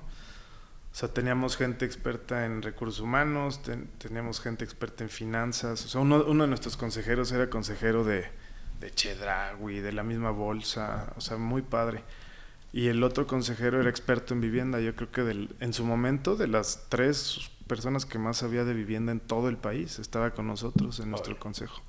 sea, 0.92 1.12
teníamos 1.12 1.56
gente 1.56 1.84
experta 1.84 2.46
en 2.46 2.62
recursos 2.62 3.00
humanos, 3.00 3.64
ten- 3.64 3.88
teníamos 3.98 4.40
gente 4.40 4.64
experta 4.64 5.02
en 5.02 5.10
finanzas, 5.10 5.84
o 5.84 5.88
sea, 5.88 6.00
uno, 6.00 6.22
uno 6.28 6.44
de 6.44 6.48
nuestros 6.48 6.76
consejeros 6.76 7.32
era 7.32 7.50
consejero 7.50 8.04
de, 8.04 8.24
de 8.78 8.90
Chedraui, 8.92 9.80
de 9.80 9.90
la 9.90 10.04
misma 10.04 10.30
bolsa, 10.30 11.12
o 11.16 11.20
sea, 11.20 11.38
muy 11.38 11.62
padre. 11.62 12.04
Y 12.76 12.88
el 12.88 13.02
otro 13.02 13.26
consejero 13.26 13.80
era 13.80 13.88
experto 13.88 14.34
en 14.34 14.42
vivienda. 14.42 14.80
Yo 14.80 14.94
creo 14.94 15.10
que 15.10 15.22
del- 15.22 15.48
en 15.60 15.72
su 15.72 15.82
momento, 15.82 16.36
de 16.36 16.46
las 16.46 16.84
tres 16.90 17.50
personas 17.66 18.04
que 18.04 18.18
más 18.18 18.36
sabía 18.36 18.64
de 18.64 18.74
vivienda 18.74 19.12
en 19.12 19.20
todo 19.20 19.48
el 19.48 19.56
país, 19.56 19.98
estaba 19.98 20.32
con 20.32 20.46
nosotros 20.46 21.00
en 21.00 21.10
nuestro 21.10 21.38
consejo. 21.38 21.80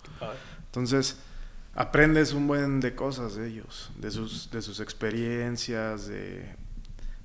Entonces, 0.68 1.18
aprendes 1.76 2.32
un 2.32 2.48
buen 2.48 2.80
de 2.80 2.96
cosas 2.96 3.36
de 3.36 3.50
ellos, 3.50 3.92
de 4.00 4.12
sus, 4.12 4.50
de 4.50 4.62
sus 4.62 4.80
experiencias, 4.80 6.08
de... 6.08 6.56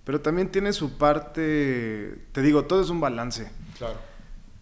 pero 0.04 0.20
también 0.20 0.48
tiene 0.50 0.72
su 0.72 0.98
parte, 0.98 2.18
te 2.32 2.42
digo, 2.42 2.64
todo 2.64 2.82
es 2.82 2.90
un 2.90 3.00
balance. 3.00 3.48
Claro. 3.78 3.98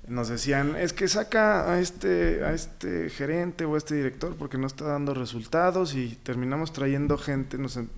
Nos 0.09 0.29
decían, 0.29 0.77
es 0.77 0.93
que 0.93 1.09
saca 1.09 1.73
a 1.73 1.81
este, 1.81 2.45
a 2.45 2.53
este 2.53 3.09
gerente 3.11 3.65
o 3.65 3.77
a 3.77 3.79
este 3.79 3.95
director 3.95 4.37
porque 4.37 4.59
no 4.59 4.67
está 4.67 4.85
dando 4.85 5.15
resultados 5.15 5.95
y 5.95 6.17
terminamos 6.23 6.73
trayendo 6.73 7.17
gente, 7.17 7.57
nos 7.59 7.77
en- 7.79 7.89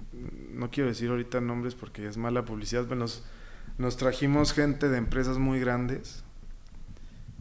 no 0.53 0.71
quiero 0.71 0.88
decir 0.88 1.11
ahorita 1.11 1.41
nombres 1.41 1.75
porque 1.75 2.07
es 2.07 2.17
mala 2.17 2.45
publicidad, 2.45 2.85
pero 2.85 2.97
nos, 2.97 3.25
nos 3.79 3.97
trajimos 3.97 4.53
gente 4.53 4.88
de 4.88 4.99
empresas 4.99 5.38
muy 5.38 5.59
grandes 5.61 6.25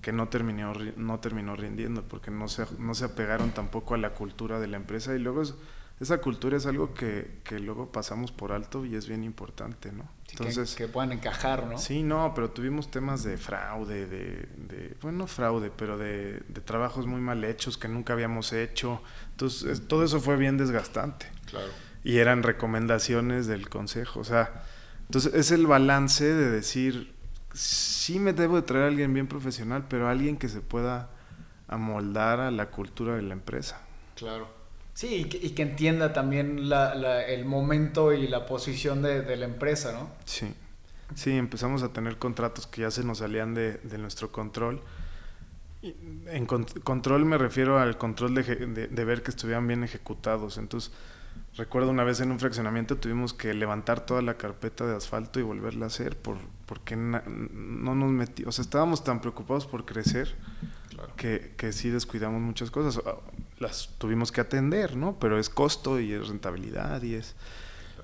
que 0.02 0.12
no 0.12 0.30
terminó, 0.30 0.74
no 0.98 1.20
terminó 1.20 1.56
rindiendo 1.56 2.04
porque 2.04 2.32
no 2.32 2.48
se, 2.48 2.66
no 2.80 2.96
se 2.96 3.06
apegaron 3.06 3.52
tampoco 3.52 3.94
a 3.94 3.98
la 3.98 4.14
cultura 4.14 4.60
de 4.60 4.68
la 4.68 4.78
empresa 4.78 5.14
y 5.16 5.20
luego 5.20 5.44
es- 5.44 5.54
esa 6.00 6.18
cultura 6.18 6.58
es 6.58 6.66
algo 6.66 6.96
que, 6.96 7.38
que 7.44 7.60
luego 7.60 7.92
pasamos 7.92 8.32
por 8.32 8.52
alto 8.54 8.84
y 8.88 8.96
es 8.96 9.08
bien 9.08 9.24
importante, 9.24 9.92
¿no? 9.92 10.02
Sí, 10.26 10.36
que- 10.36 10.44
Entonces, 10.48 10.74
que, 10.76 10.88
puedan 10.88 11.12
encajar, 11.12 11.68
¿no? 11.68 11.78
Sí, 11.78 12.02
no, 12.02 12.34
pero 12.34 12.50
tuvimos 12.50 12.90
temas 12.90 13.22
de 13.24 13.38
fraude, 13.38 14.08
de, 14.08 14.50
de 14.58 14.98
bueno, 15.04 15.20
no 15.20 15.28
fraude, 15.28 15.70
pero 15.70 16.00
de, 16.00 16.42
de 16.48 16.62
trabajos 16.62 17.06
muy 17.06 17.22
mal 17.22 17.44
hechos 17.44 17.78
que 17.78 17.88
nunca 17.88 18.14
habíamos 18.14 18.52
hecho. 18.54 19.04
Entonces, 19.30 19.64
es- 19.70 19.88
todo 19.88 20.04
eso 20.04 20.20
fue 20.20 20.38
bien 20.38 20.58
desgastante. 20.58 21.28
Claro. 21.46 21.70
Y 22.04 22.18
eran 22.18 22.44
recomendaciones 22.44 23.48
del 23.48 23.70
consejo. 23.70 24.20
O 24.20 24.24
sea, 24.24 24.64
entonces 25.08 25.34
es 25.34 25.52
el 25.52 25.68
balance 25.68 26.24
de 26.26 26.50
decir, 26.50 27.14
sí 27.54 28.18
me 28.20 28.34
debo 28.34 28.56
de 28.56 28.62
traer 28.64 28.86
a 28.86 28.88
alguien 28.88 29.14
bien 29.14 29.28
profesional, 29.28 29.86
pero 29.88 30.08
alguien 30.10 30.38
que 30.38 30.50
se 30.50 30.62
pueda 30.62 31.10
amoldar 31.68 32.40
a 32.40 32.52
la 32.52 32.68
cultura 32.70 33.16
de 33.16 33.22
la 33.22 33.34
empresa. 33.34 33.82
Claro. 34.16 34.48
Sí, 34.94 35.08
y 35.16 35.26
que, 35.26 35.38
y 35.38 35.52
que 35.52 35.62
entienda 35.62 36.12
también 36.12 36.70
la- 36.70 36.96
la- 36.96 37.24
el 37.26 37.46
momento 37.46 38.12
y 38.14 38.28
la 38.28 38.46
posición 38.46 39.02
de, 39.02 39.22
de 39.22 39.38
la 39.38 39.46
empresa, 39.46 39.94
¿no? 39.94 40.10
Sí. 40.26 40.54
Sí, 41.16 41.32
empezamos 41.38 41.82
a 41.84 41.92
tener 41.94 42.18
contratos 42.18 42.68
que 42.68 42.82
ya 42.82 42.92
se 42.92 43.04
nos 43.04 43.20
salían 43.20 43.54
de, 43.54 43.74
de 43.74 43.98
nuestro 43.98 44.32
control. 44.32 44.82
Y 45.82 45.96
en 46.28 46.46
con- 46.46 46.66
control 46.84 47.26
me 47.26 47.38
refiero 47.38 47.80
al 47.80 47.98
control 47.98 48.36
de- 48.36 48.44
de 48.88 49.06
ver 49.06 49.24
que 49.24 49.32
estuvieran 49.32 49.68
bien 49.68 49.84
ejecutados. 49.84 50.58
Entonces, 50.58 50.92
recuerdo 51.62 51.90
una 51.92 52.04
vez 52.04 52.20
en 52.22 52.32
un 52.32 52.40
fraccionamiento 52.40 52.98
tuvimos 52.98 53.34
que 53.34 53.54
levantar 53.54 54.06
toda 54.06 54.22
la 54.22 54.34
carpeta 54.36 54.86
de 54.86 54.96
asfalto 54.96 55.40
y 55.40 55.44
volverla 55.44 55.86
a 55.86 55.88
hacer 55.88 56.18
por, 56.18 56.38
porque 56.66 56.96
na- 56.96 57.24
no 57.28 57.94
nos 57.96 58.10
metimos, 58.12 58.50
o 58.50 58.52
sea, 58.52 58.64
estábamos 58.64 59.04
tan 59.04 59.22
preocupados 59.22 59.66
por 59.68 59.86
crecer 59.86 60.36
Claro. 60.90 61.14
que, 61.16 61.54
que 61.58 61.72
sí 61.72 61.90
descuidamos 61.90 62.42
muchas 62.42 62.70
cosas. 62.70 63.02
Ah, 63.06 63.16
Las 63.60 63.90
tuvimos 63.98 64.32
que 64.32 64.42
atender, 64.42 64.96
¿no? 64.98 65.18
Pero 65.20 65.40
es 65.40 65.50
costo 65.50 66.00
y 66.02 66.12
es 66.12 66.28
rentabilidad 66.28 67.02
y 67.04 67.14
es... 67.16 67.36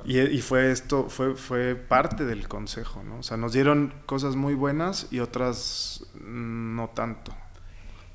Y, 0.05 0.19
y 0.19 0.41
fue 0.41 0.71
esto, 0.71 1.09
fue, 1.09 1.35
fue 1.35 1.75
parte 1.75 2.23
del 2.23 2.47
consejo, 2.47 3.03
¿no? 3.03 3.17
O 3.19 3.23
sea, 3.23 3.35
nos 3.35 3.51
dieron 3.51 3.93
cosas 4.05 4.35
muy 4.35 4.53
buenas 4.53 5.07
y 5.11 5.19
otras 5.19 6.05
mm, 6.21 6.75
no 6.75 6.89
tanto. 6.93 7.35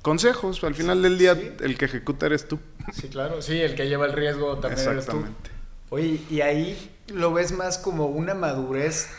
Consejos, 0.03 0.63
al 0.63 0.75
final 0.75 1.01
del 1.01 1.17
día 1.17 1.33
Sí. 1.33 1.51
el 1.61 1.77
que 1.77 1.85
ejecuta 1.85 2.27
eres 2.27 2.47
tú. 2.47 2.59
Sí, 2.93 3.07
claro. 3.07 3.41
Sí, 3.41 3.59
el 3.59 3.73
que 3.73 3.87
lleva 3.87 4.05
el 4.05 4.13
riesgo 4.13 4.59
también 4.59 4.87
eres 4.87 5.05
tú. 5.05 5.11
Exactamente. 5.17 5.49
Oye, 5.89 6.21
y 6.29 6.41
ahí 6.41 6.95
lo 7.07 7.33
ves 7.33 7.51
más 7.53 7.77
como 7.79 8.05
una 8.07 8.33
madurez 8.35 9.09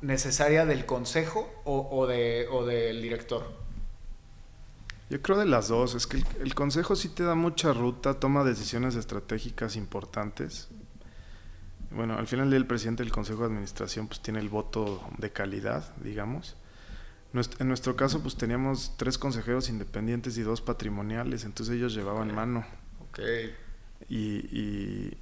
necesaria 0.00 0.64
del 0.66 0.86
consejo 0.86 1.48
o, 1.64 1.88
o 1.90 2.06
de, 2.06 2.48
o 2.50 2.64
del 2.66 3.00
director. 3.02 3.44
Yo 5.10 5.22
creo 5.22 5.38
de 5.38 5.46
las 5.46 5.68
dos, 5.68 5.94
es 5.94 6.06
que 6.06 6.16
el, 6.16 6.24
el 6.40 6.54
consejo 6.54 6.96
sí 6.96 7.08
te 7.08 7.22
da 7.22 7.34
mucha 7.34 7.72
ruta, 7.72 8.14
toma 8.14 8.42
decisiones 8.42 8.96
estratégicas 8.96 9.76
importantes. 9.76 10.68
Bueno, 11.90 12.18
al 12.18 12.26
final 12.26 12.46
del 12.46 12.50
día 12.52 12.58
el 12.58 12.66
presidente 12.66 13.02
del 13.04 13.12
consejo 13.12 13.40
de 13.40 13.46
administración 13.46 14.08
pues 14.08 14.20
tiene 14.20 14.40
el 14.40 14.48
voto 14.48 15.00
de 15.18 15.30
calidad, 15.30 15.94
digamos. 16.02 16.56
En 17.58 17.68
nuestro 17.68 17.96
caso, 17.96 18.22
pues 18.22 18.36
teníamos 18.36 18.94
tres 18.96 19.18
consejeros 19.18 19.68
independientes 19.68 20.38
y 20.38 20.42
dos 20.42 20.60
patrimoniales, 20.60 21.44
entonces 21.44 21.76
ellos 21.76 21.94
llevaban 21.94 22.34
mano. 22.34 22.64
Ok. 23.00 23.20
Y, 24.08 25.16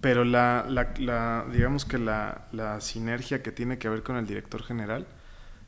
pero 0.00 0.24
la, 0.24 0.66
la, 0.68 1.46
digamos 1.50 1.84
que 1.84 1.98
la, 1.98 2.48
la, 2.52 2.80
sinergia 2.80 3.42
que 3.42 3.50
tiene 3.50 3.78
que 3.78 3.88
ver 3.88 4.02
con 4.02 4.16
el 4.16 4.26
director 4.26 4.62
general 4.62 5.06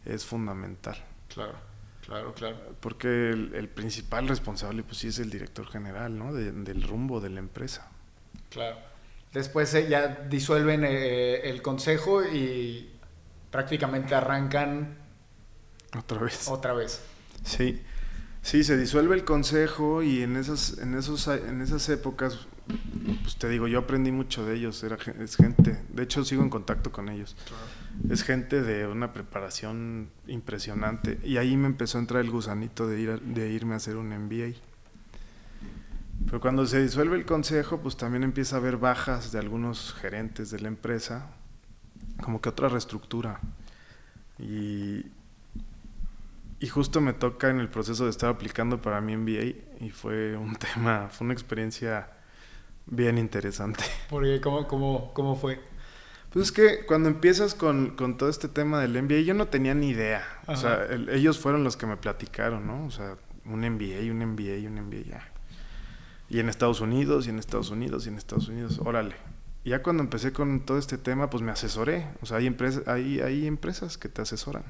es 0.04 0.24
fundamental. 0.24 0.96
Claro, 1.32 1.54
claro, 2.06 2.34
claro. 2.34 2.56
Porque 2.80 3.30
el, 3.30 3.68
principal 3.68 4.28
responsable, 4.28 4.82
pues 4.82 4.98
sí 4.98 5.08
es 5.08 5.18
el 5.18 5.30
director 5.30 5.66
general, 5.66 6.18
¿no? 6.18 6.32
del 6.34 6.82
rumbo 6.82 7.20
de 7.20 7.30
la 7.30 7.40
empresa. 7.40 7.90
Claro. 8.50 8.76
Después 9.32 9.72
eh, 9.74 9.88
ya 9.88 10.06
disuelven 10.28 10.84
eh, 10.84 11.50
el 11.50 11.60
consejo 11.62 12.24
y 12.24 12.97
prácticamente 13.50 14.14
arrancan 14.14 14.96
otra 15.96 16.18
vez. 16.20 16.48
Otra 16.48 16.72
vez. 16.74 17.00
Sí. 17.44 17.82
Sí, 18.42 18.64
se 18.64 18.76
disuelve 18.76 19.14
el 19.14 19.24
consejo 19.24 20.02
y 20.02 20.22
en 20.22 20.36
esas, 20.36 20.78
en 20.78 20.94
esos, 20.94 21.26
en 21.28 21.60
esas 21.60 21.88
épocas, 21.88 22.46
pues 23.22 23.36
te 23.36 23.48
digo, 23.48 23.66
yo 23.68 23.80
aprendí 23.80 24.12
mucho 24.12 24.46
de 24.46 24.54
ellos, 24.54 24.82
era, 24.84 24.96
es 25.20 25.36
gente, 25.36 25.78
de 25.90 26.02
hecho 26.02 26.24
sigo 26.24 26.42
en 26.42 26.48
contacto 26.48 26.90
con 26.92 27.08
ellos. 27.08 27.36
Es 28.08 28.22
gente 28.22 28.62
de 28.62 28.86
una 28.86 29.12
preparación 29.12 30.10
impresionante 30.28 31.18
y 31.24 31.36
ahí 31.36 31.56
me 31.56 31.66
empezó 31.66 31.98
a 31.98 32.00
entrar 32.00 32.24
el 32.24 32.30
gusanito 32.30 32.86
de, 32.86 33.00
ir 33.00 33.20
de 33.20 33.50
irme 33.50 33.74
a 33.74 33.78
hacer 33.78 33.96
un 33.96 34.08
MBA. 34.08 34.56
Pero 36.26 36.40
cuando 36.40 36.66
se 36.66 36.80
disuelve 36.80 37.16
el 37.16 37.26
consejo, 37.26 37.80
pues 37.80 37.96
también 37.96 38.22
empieza 38.22 38.56
a 38.56 38.58
haber 38.60 38.76
bajas 38.76 39.32
de 39.32 39.40
algunos 39.40 39.94
gerentes 39.94 40.50
de 40.50 40.60
la 40.60 40.68
empresa, 40.68 41.26
como 42.22 42.40
que 42.40 42.48
otra 42.48 42.68
reestructura. 42.68 43.40
Y, 44.38 45.04
y 46.60 46.66
justo 46.68 47.00
me 47.00 47.12
toca 47.12 47.50
en 47.50 47.60
el 47.60 47.68
proceso 47.68 48.04
de 48.04 48.10
estar 48.10 48.30
aplicando 48.30 48.80
para 48.80 49.00
mi 49.00 49.16
MBA 49.16 49.84
y 49.84 49.90
fue 49.90 50.36
un 50.36 50.56
tema, 50.74 51.08
fue 51.10 51.24
una 51.24 51.34
experiencia 51.34 52.10
bien 52.86 53.18
interesante. 53.18 53.84
Porque, 54.08 54.40
¿cómo, 54.40 54.66
cómo, 54.66 55.12
cómo 55.14 55.36
fue? 55.36 55.60
Pues 56.30 56.46
es 56.46 56.52
que 56.52 56.84
cuando 56.84 57.08
empiezas 57.08 57.54
con, 57.54 57.96
con, 57.96 58.18
todo 58.18 58.28
este 58.28 58.48
tema 58.48 58.80
del 58.80 59.02
MBA, 59.02 59.20
yo 59.20 59.34
no 59.34 59.46
tenía 59.46 59.74
ni 59.74 59.88
idea. 59.88 60.22
O 60.46 60.56
sea, 60.56 60.86
ellos 61.10 61.38
fueron 61.38 61.64
los 61.64 61.76
que 61.78 61.86
me 61.86 61.96
platicaron, 61.96 62.66
¿no? 62.66 62.84
O 62.84 62.90
sea, 62.90 63.16
un 63.46 63.60
MBA, 63.60 64.12
un 64.12 64.18
MBA, 64.18 64.68
un 64.68 64.74
MBA, 64.86 65.08
ya. 65.08 65.28
Y 66.28 66.40
en 66.40 66.50
Estados 66.50 66.82
Unidos, 66.82 67.26
y 67.26 67.30
en 67.30 67.38
Estados 67.38 67.70
Unidos, 67.70 68.04
y 68.04 68.10
en 68.10 68.16
Estados 68.16 68.48
Unidos, 68.48 68.78
órale. 68.84 69.14
Y 69.68 69.70
ya 69.70 69.82
cuando 69.82 70.02
empecé 70.02 70.32
con 70.32 70.60
todo 70.60 70.78
este 70.78 70.96
tema, 70.96 71.28
pues 71.28 71.42
me 71.42 71.52
asesoré. 71.52 72.06
O 72.22 72.26
sea, 72.26 72.38
hay, 72.38 72.46
empresas 72.46 72.88
hay, 72.88 73.20
hay 73.20 73.46
empresas 73.46 73.98
que 73.98 74.08
te 74.08 74.22
asesoran. 74.22 74.62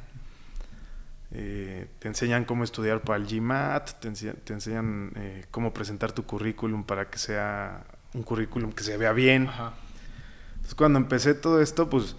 Eh, 1.30 1.86
te 2.01 2.09
enseñan 2.09 2.44
cómo 2.44 2.64
estudiar 2.64 3.03
para 3.03 3.16
el 3.16 3.28
GMAT, 3.28 4.01
te, 4.01 4.09
enseñan, 4.53 5.12
eh, 5.14 5.44
cómo 5.53 5.72
presentar 5.72 6.11
tu 6.11 6.24
currículum 6.24 6.82
para 6.82 7.11
que 7.11 7.18
sea 7.18 7.84
un 8.12 8.24
currículum 8.24 8.72
que 8.72 8.82
se 8.82 8.96
vea 8.96 9.12
bien. 9.12 9.42
Entonces 9.42 10.74
cuando 10.74 10.99
empecé 10.99 11.34
todo 11.34 11.62
esto, 11.62 11.88
pues 11.88 12.16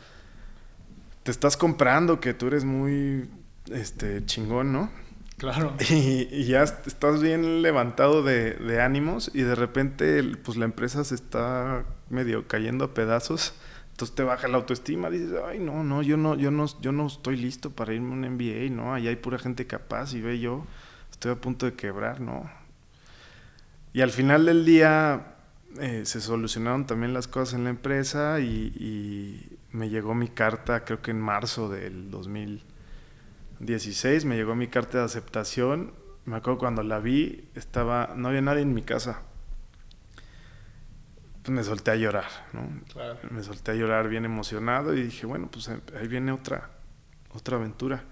te 1.23 1.31
estás 1.31 1.57
comprando 1.57 2.21
que 2.21 2.33
tú 2.33 2.47
eres 2.47 2.63
muy 2.63 3.29
este, 3.69 4.25
chingón, 4.25 4.71
¿no? 4.71 4.89
Claro. 5.37 5.75
Y, 5.89 6.45
ya 6.45 6.63
estás 6.63 7.21
bien 7.21 7.61
levantado 7.61 8.23
de, 8.23 8.81
ánimos 8.81 9.31
y 9.33 9.41
de 9.41 9.55
repente 9.55 10.23
pues 10.45 10.57
la 10.57 10.63
empresa 10.63 11.03
se 11.03 11.15
está 11.15 11.83
medio 12.09 12.47
cayendo 12.47 12.85
a 12.85 12.93
pedazos. 12.93 13.53
Entonces 13.91 14.15
te 14.15 14.23
baja 14.23 14.47
la 14.47 14.57
autoestima, 14.57 15.09
dices, 15.09 15.33
ay 15.45 15.59
no, 15.59 15.83
no, 15.83 16.01
yo 16.01 16.15
no, 16.15 16.35
yo 16.35 16.51
no, 16.51 16.65
yo 16.79 16.91
no 16.91 17.07
estoy 17.07 17.35
listo 17.35 17.71
para 17.71 17.93
irme 17.93 18.11
a 18.11 18.13
un 18.13 18.35
MBA, 18.35 18.73
no, 18.73 18.93
ahí 18.93 19.07
hay 19.07 19.17
pura 19.17 19.37
gente 19.37 19.67
capaz 19.67 20.13
y 20.13 20.21
ve 20.21 20.39
yo, 20.39 20.65
estoy 21.11 21.31
a 21.31 21.35
punto 21.35 21.65
de 21.65 21.73
quebrar, 21.73 22.21
no. 22.21 22.49
Y 23.91 24.01
al 24.01 24.11
final 24.11 24.45
del 24.45 24.63
día 24.65 25.35
eh, 25.81 26.03
se 26.05 26.21
solucionaron 26.21 26.85
también 26.87 27.13
las 27.13 27.27
cosas 27.27 27.55
en 27.55 27.65
la 27.65 27.71
empresa 27.71 28.39
y, 28.39 28.71
y 28.79 29.57
me 29.71 29.89
llegó 29.89 30.15
mi 30.15 30.29
carta, 30.29 30.85
creo 30.85 31.01
que 31.01 31.11
en 31.11 31.19
marzo 31.19 31.67
del 31.69 32.09
2000 32.09 32.63
16 33.59 34.23
me 34.25 34.35
llegó 34.35 34.55
mi 34.55 34.67
carta 34.67 34.99
de 34.99 35.03
aceptación. 35.03 35.91
Me 36.25 36.37
acuerdo 36.37 36.59
cuando 36.59 36.83
la 36.83 36.99
vi, 36.99 37.49
estaba, 37.55 38.13
no 38.15 38.29
había 38.29 38.41
nadie 38.41 38.61
en 38.61 38.73
mi 38.73 38.81
casa. 38.81 39.21
Pues 41.43 41.49
me 41.55 41.63
solté 41.63 41.91
a 41.91 41.95
llorar, 41.95 42.29
¿no? 42.53 42.67
Me 43.31 43.43
solté 43.43 43.71
a 43.71 43.75
llorar 43.75 44.09
bien 44.09 44.25
emocionado 44.25 44.93
y 44.93 45.03
dije, 45.03 45.25
bueno, 45.25 45.49
pues 45.49 45.69
ahí 45.69 46.07
viene 46.07 46.31
otra, 46.31 46.69
otra 47.33 47.57
aventura. 47.57 48.03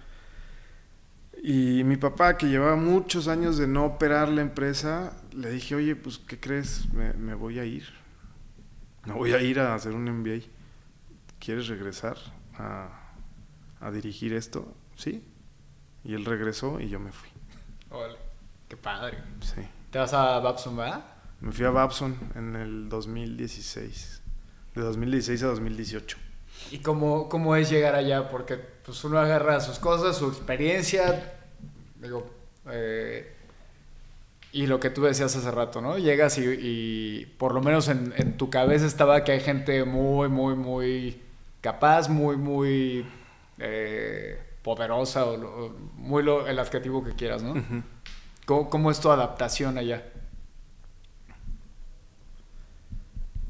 Y 1.43 1.83
mi 1.83 1.97
papá, 1.97 2.37
que 2.37 2.47
llevaba 2.47 2.75
muchos 2.75 3.27
años 3.27 3.57
de 3.57 3.67
no 3.67 3.85
operar 3.85 4.29
la 4.29 4.41
empresa, 4.41 5.13
le 5.33 5.51
dije, 5.51 5.75
oye, 5.75 5.95
pues, 5.95 6.17
¿qué 6.17 6.39
crees? 6.39 6.91
Me, 6.93 7.13
me 7.13 7.35
voy 7.35 7.59
a 7.59 7.65
ir. 7.65 7.87
Me 9.05 9.13
voy 9.13 9.33
a 9.33 9.41
ir 9.41 9.59
a 9.59 9.75
hacer 9.75 9.93
un 9.93 10.05
MBA. 10.05 10.45
¿Quieres 11.39 11.67
regresar 11.67 12.17
a, 12.57 12.89
a 13.79 13.91
dirigir 13.91 14.33
esto? 14.33 14.73
Sí, 14.95 15.23
y 16.03 16.13
él 16.13 16.25
regresó 16.25 16.79
y 16.79 16.89
yo 16.89 16.99
me 16.99 17.11
fui. 17.11 17.29
Órale, 17.91 18.17
qué 18.67 18.75
padre. 18.77 19.17
Sí. 19.41 19.61
¿Te 19.91 19.99
vas 19.99 20.13
a 20.13 20.39
Babson, 20.39 20.75
verdad? 20.75 21.05
Me 21.41 21.51
fui 21.51 21.65
a 21.65 21.69
Babson 21.69 22.15
en 22.35 22.55
el 22.55 22.89
2016. 22.89 24.21
De 24.75 24.81
2016 24.81 25.43
a 25.43 25.47
2018. 25.47 26.17
¿Y 26.71 26.79
cómo, 26.79 27.29
cómo 27.29 27.55
es 27.55 27.69
llegar 27.69 27.95
allá? 27.95 28.29
Porque 28.29 28.55
pues 28.55 29.03
uno 29.03 29.19
agarra 29.19 29.59
sus 29.59 29.79
cosas, 29.79 30.17
su 30.17 30.27
experiencia, 30.27 31.33
digo, 32.01 32.29
eh, 32.69 33.33
y 34.51 34.67
lo 34.67 34.79
que 34.79 34.89
tú 34.89 35.03
decías 35.03 35.35
hace 35.35 35.51
rato, 35.51 35.81
¿no? 35.81 35.97
Llegas 35.97 36.37
y, 36.39 37.25
por 37.37 37.53
lo 37.53 37.61
menos 37.61 37.87
en, 37.89 38.13
en, 38.17 38.37
tu 38.37 38.49
cabeza 38.49 38.85
estaba 38.85 39.23
que 39.23 39.33
hay 39.33 39.39
gente 39.39 39.83
muy, 39.83 40.29
muy, 40.29 40.55
muy 40.55 41.21
capaz, 41.61 42.09
muy, 42.09 42.37
muy... 42.37 43.05
Eh, 43.59 44.39
poderosa 44.67 45.25
o, 45.25 45.69
muy 45.95 46.23
lo, 46.23 46.45
el 46.45 46.59
adjetivo 46.59 47.01
que 47.01 47.13
quieras, 47.13 47.41
¿no? 47.41 47.53
¿Cómo, 48.45 48.91
es 48.91 48.99
tu 48.99 49.09
adaptación 49.09 49.77
allá? 49.77 50.03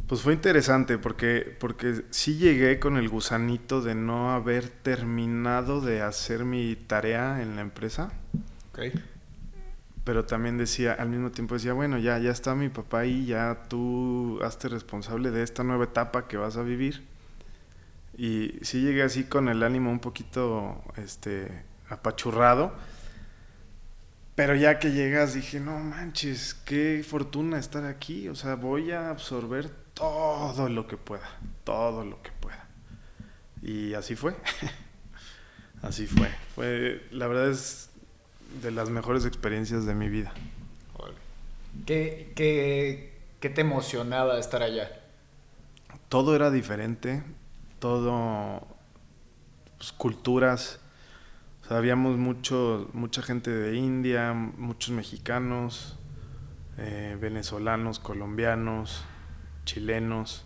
Pues 0.07 0.21
fue 0.21 0.33
interesante 0.33 0.97
porque, 0.97 1.55
porque 1.59 2.03
sí 2.11 2.37
llegué 2.37 2.79
con 2.79 2.97
el 2.97 3.09
gusanito 3.09 3.81
de 3.81 3.93
no 3.93 4.31
haber 4.31 4.69
terminado 4.69 5.81
de 5.81 6.01
hacer 6.01 6.45
mi 6.45 6.75
tarea 6.75 7.41
en 7.41 7.55
la 7.55 7.61
empresa. 7.61 8.13
Okay. 8.71 8.93
Pero 10.05 10.25
también 10.25 10.57
decía, 10.57 10.93
al 10.93 11.09
mismo 11.09 11.31
tiempo 11.31 11.55
decía, 11.55 11.73
bueno, 11.73 11.97
ya, 11.97 12.17
ya 12.19 12.31
está 12.31 12.55
mi 12.55 12.69
papá 12.69 12.99
ahí, 12.99 13.25
ya 13.25 13.63
tú 13.67 14.39
hazte 14.41 14.69
responsable 14.69 15.31
de 15.31 15.43
esta 15.43 15.63
nueva 15.63 15.83
etapa 15.83 16.29
que 16.29 16.37
vas 16.37 16.55
a 16.55 16.63
vivir 16.63 17.03
y 18.17 18.57
sí 18.63 18.81
llegué 18.81 19.03
así 19.03 19.25
con 19.25 19.47
el 19.47 19.61
ánimo 19.61 19.91
un 19.91 19.99
poquito 19.99 20.81
este, 20.97 21.63
apachurrado. 21.87 22.73
Pero 24.33 24.55
ya 24.55 24.79
que 24.79 24.91
llegas 24.91 25.35
dije, 25.35 25.59
no 25.59 25.79
manches, 25.79 26.55
qué 26.55 27.05
fortuna 27.07 27.59
estar 27.59 27.85
aquí. 27.85 28.27
O 28.27 28.35
sea, 28.35 28.55
voy 28.55 28.91
a 28.91 29.09
absorber 29.09 29.69
todo 29.97 30.69
lo 30.69 30.87
que 30.87 30.97
pueda, 30.97 31.29
todo 31.63 32.05
lo 32.05 32.21
que 32.21 32.31
pueda. 32.31 32.67
Y 33.61 33.93
así 33.93 34.15
fue. 34.15 34.35
así 35.81 36.07
fue. 36.07 36.29
Fue, 36.55 37.05
la 37.11 37.27
verdad 37.27 37.49
es 37.49 37.89
de 38.61 38.71
las 38.71 38.89
mejores 38.89 39.25
experiencias 39.25 39.85
de 39.85 39.95
mi 39.95 40.09
vida. 40.09 40.33
¿Qué, 41.85 42.33
qué, 42.35 43.19
qué 43.39 43.49
te 43.49 43.61
emocionaba 43.61 44.39
estar 44.39 44.63
allá? 44.63 44.89
Todo 46.09 46.35
era 46.35 46.49
diferente 46.49 47.23
todo 47.79 48.65
pues, 49.77 49.91
culturas. 49.91 50.79
habíamos 51.69 52.17
mucho, 52.17 52.89
mucha 52.93 53.21
gente 53.21 53.51
de 53.51 53.75
India, 53.75 54.33
muchos 54.33 54.91
mexicanos, 54.91 55.97
eh, 56.77 57.17
venezolanos, 57.19 57.99
colombianos, 57.99 59.03
chilenos, 59.67 60.45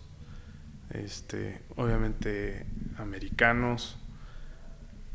este, 0.90 1.62
obviamente 1.76 2.66
americanos, 2.98 3.96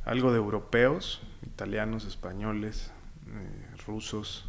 algo 0.05 0.31
de 0.31 0.37
europeos, 0.37 1.21
italianos, 1.45 2.05
españoles, 2.05 2.91
eh, 3.27 3.75
rusos, 3.85 4.45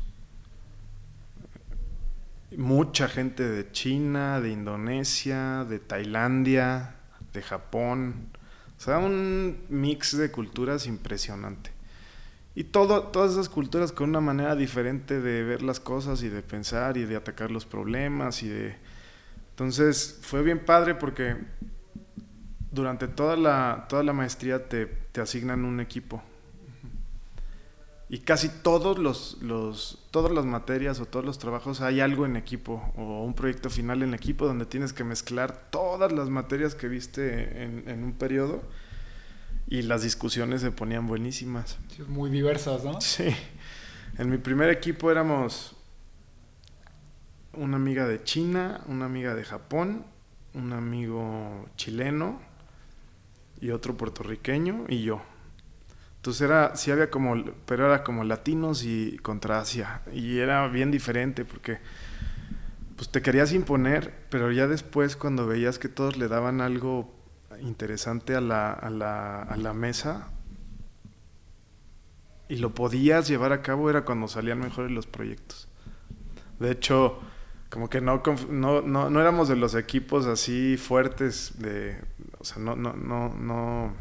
mucha 2.56 3.08
gente 3.08 3.42
de 3.42 3.70
China, 3.72 4.40
de 4.40 4.50
Indonesia, 4.50 5.66
de 5.68 5.80
Tailandia, 5.80 6.94
de 7.32 7.42
Japón. 7.42 8.28
O 8.78 8.80
sea, 8.80 8.98
un 8.98 9.64
mix 9.68 10.16
de 10.16 10.30
culturas 10.30 10.86
impresionante. 10.86 11.70
Y 12.54 12.64
todo, 12.64 13.04
todas 13.08 13.32
esas 13.32 13.48
culturas 13.48 13.92
con 13.92 14.10
una 14.10 14.20
manera 14.20 14.56
diferente 14.56 15.20
de 15.20 15.42
ver 15.42 15.62
las 15.62 15.78
cosas 15.80 16.22
y 16.22 16.28
de 16.28 16.42
pensar 16.42 16.96
y 16.96 17.04
de 17.04 17.16
atacar 17.16 17.50
los 17.50 17.66
problemas 17.66 18.42
y 18.42 18.48
de... 18.48 18.76
Entonces 19.58 20.20
fue 20.22 20.44
bien 20.44 20.64
padre 20.64 20.94
porque 20.94 21.34
durante 22.70 23.08
toda 23.08 23.36
la, 23.36 23.86
toda 23.88 24.04
la 24.04 24.12
maestría 24.12 24.68
te, 24.68 24.86
te 24.86 25.20
asignan 25.20 25.64
un 25.64 25.80
equipo. 25.80 26.22
Y 28.08 28.20
casi 28.20 28.50
todos 28.50 28.98
los, 28.98 29.36
los, 29.42 30.06
todas 30.12 30.30
las 30.30 30.44
materias 30.44 31.00
o 31.00 31.06
todos 31.06 31.26
los 31.26 31.40
trabajos 31.40 31.80
hay 31.80 31.98
algo 31.98 32.24
en 32.24 32.36
equipo 32.36 32.92
o 32.96 33.24
un 33.24 33.34
proyecto 33.34 33.68
final 33.68 34.04
en 34.04 34.14
equipo 34.14 34.46
donde 34.46 34.64
tienes 34.64 34.92
que 34.92 35.02
mezclar 35.02 35.70
todas 35.70 36.12
las 36.12 36.30
materias 36.30 36.76
que 36.76 36.86
viste 36.86 37.64
en, 37.64 37.82
en 37.88 38.04
un 38.04 38.12
periodo 38.12 38.62
y 39.66 39.82
las 39.82 40.04
discusiones 40.04 40.60
se 40.60 40.70
ponían 40.70 41.08
buenísimas. 41.08 41.78
Sí, 41.96 42.02
muy 42.06 42.30
diversas, 42.30 42.84
¿no? 42.84 43.00
Sí. 43.00 43.34
En 44.18 44.30
mi 44.30 44.38
primer 44.38 44.70
equipo 44.70 45.10
éramos 45.10 45.74
una 47.58 47.76
amiga 47.76 48.06
de 48.06 48.22
China, 48.22 48.82
una 48.86 49.06
amiga 49.06 49.34
de 49.34 49.44
Japón, 49.44 50.04
un 50.54 50.72
amigo 50.72 51.68
chileno 51.76 52.40
y 53.60 53.70
otro 53.70 53.96
puertorriqueño 53.96 54.86
y 54.88 55.02
yo. 55.02 55.20
Entonces 56.16 56.42
era, 56.42 56.76
sí 56.76 56.90
había 56.90 57.10
como, 57.10 57.44
pero 57.66 57.86
era 57.86 58.02
como 58.02 58.24
latinos 58.24 58.84
y 58.84 59.18
contra 59.18 59.60
Asia. 59.60 60.02
Y 60.12 60.38
era 60.38 60.66
bien 60.68 60.90
diferente 60.90 61.44
porque 61.44 61.78
pues 62.96 63.10
te 63.10 63.22
querías 63.22 63.52
imponer, 63.52 64.14
pero 64.30 64.50
ya 64.50 64.66
después 64.66 65.16
cuando 65.16 65.46
veías 65.46 65.78
que 65.78 65.88
todos 65.88 66.16
le 66.16 66.28
daban 66.28 66.60
algo 66.60 67.14
interesante 67.60 68.34
a 68.34 68.40
la, 68.40 68.72
a 68.72 68.90
la, 68.90 69.42
a 69.42 69.56
la 69.56 69.72
mesa 69.74 70.30
y 72.48 72.56
lo 72.56 72.74
podías 72.74 73.28
llevar 73.28 73.52
a 73.52 73.62
cabo 73.62 73.90
era 73.90 74.04
cuando 74.04 74.26
salían 74.26 74.60
mejores 74.60 74.90
los 74.90 75.06
proyectos. 75.06 75.68
De 76.58 76.72
hecho, 76.72 77.20
como 77.70 77.90
que 77.90 78.00
no, 78.00 78.22
no, 78.48 78.82
no, 78.82 79.10
no 79.10 79.20
éramos 79.20 79.48
de 79.48 79.56
los 79.56 79.74
equipos 79.74 80.26
así 80.26 80.76
fuertes 80.76 81.52
de, 81.58 82.00
o 82.38 82.44
sea, 82.44 82.58
no, 82.62 82.76
no, 82.76 82.94
no, 82.94 83.34
no, 83.34 83.92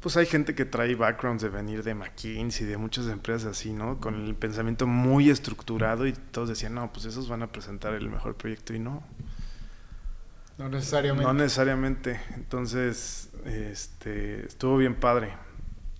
pues 0.00 0.16
hay 0.16 0.26
gente 0.26 0.54
que 0.54 0.64
trae 0.64 0.94
backgrounds 0.94 1.42
de 1.42 1.48
venir 1.48 1.82
de 1.82 1.94
McKinsey, 1.94 2.66
de 2.66 2.76
muchas 2.76 3.08
empresas 3.08 3.58
así, 3.58 3.72
¿no? 3.72 3.98
Con 3.98 4.14
el 4.14 4.34
pensamiento 4.36 4.86
muy 4.86 5.28
estructurado 5.28 6.06
y 6.06 6.12
todos 6.12 6.48
decían, 6.48 6.74
no, 6.74 6.92
pues 6.92 7.06
esos 7.06 7.28
van 7.28 7.42
a 7.42 7.48
presentar 7.50 7.94
el 7.94 8.08
mejor 8.08 8.36
proyecto 8.36 8.74
y 8.74 8.78
no. 8.78 9.02
No 10.56 10.68
necesariamente. 10.68 11.24
No 11.24 11.34
necesariamente. 11.34 12.20
Entonces, 12.34 13.30
este, 13.44 14.46
estuvo 14.46 14.76
bien 14.76 14.94
padre. 14.94 15.32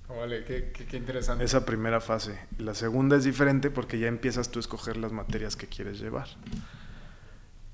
Vale, 0.08 0.42
qué, 0.44 0.72
qué, 0.72 0.96
interesante. 0.96 1.44
Esa 1.44 1.66
primera 1.66 2.00
fase. 2.00 2.38
La 2.58 2.74
segunda 2.74 3.16
es 3.16 3.24
diferente 3.24 3.70
porque 3.70 3.98
ya 3.98 4.08
empiezas 4.08 4.50
tú 4.50 4.58
a 4.58 4.60
escoger 4.60 4.96
las 4.96 5.12
materias 5.12 5.54
que 5.54 5.66
quieres 5.66 6.00
llevar. 6.00 6.28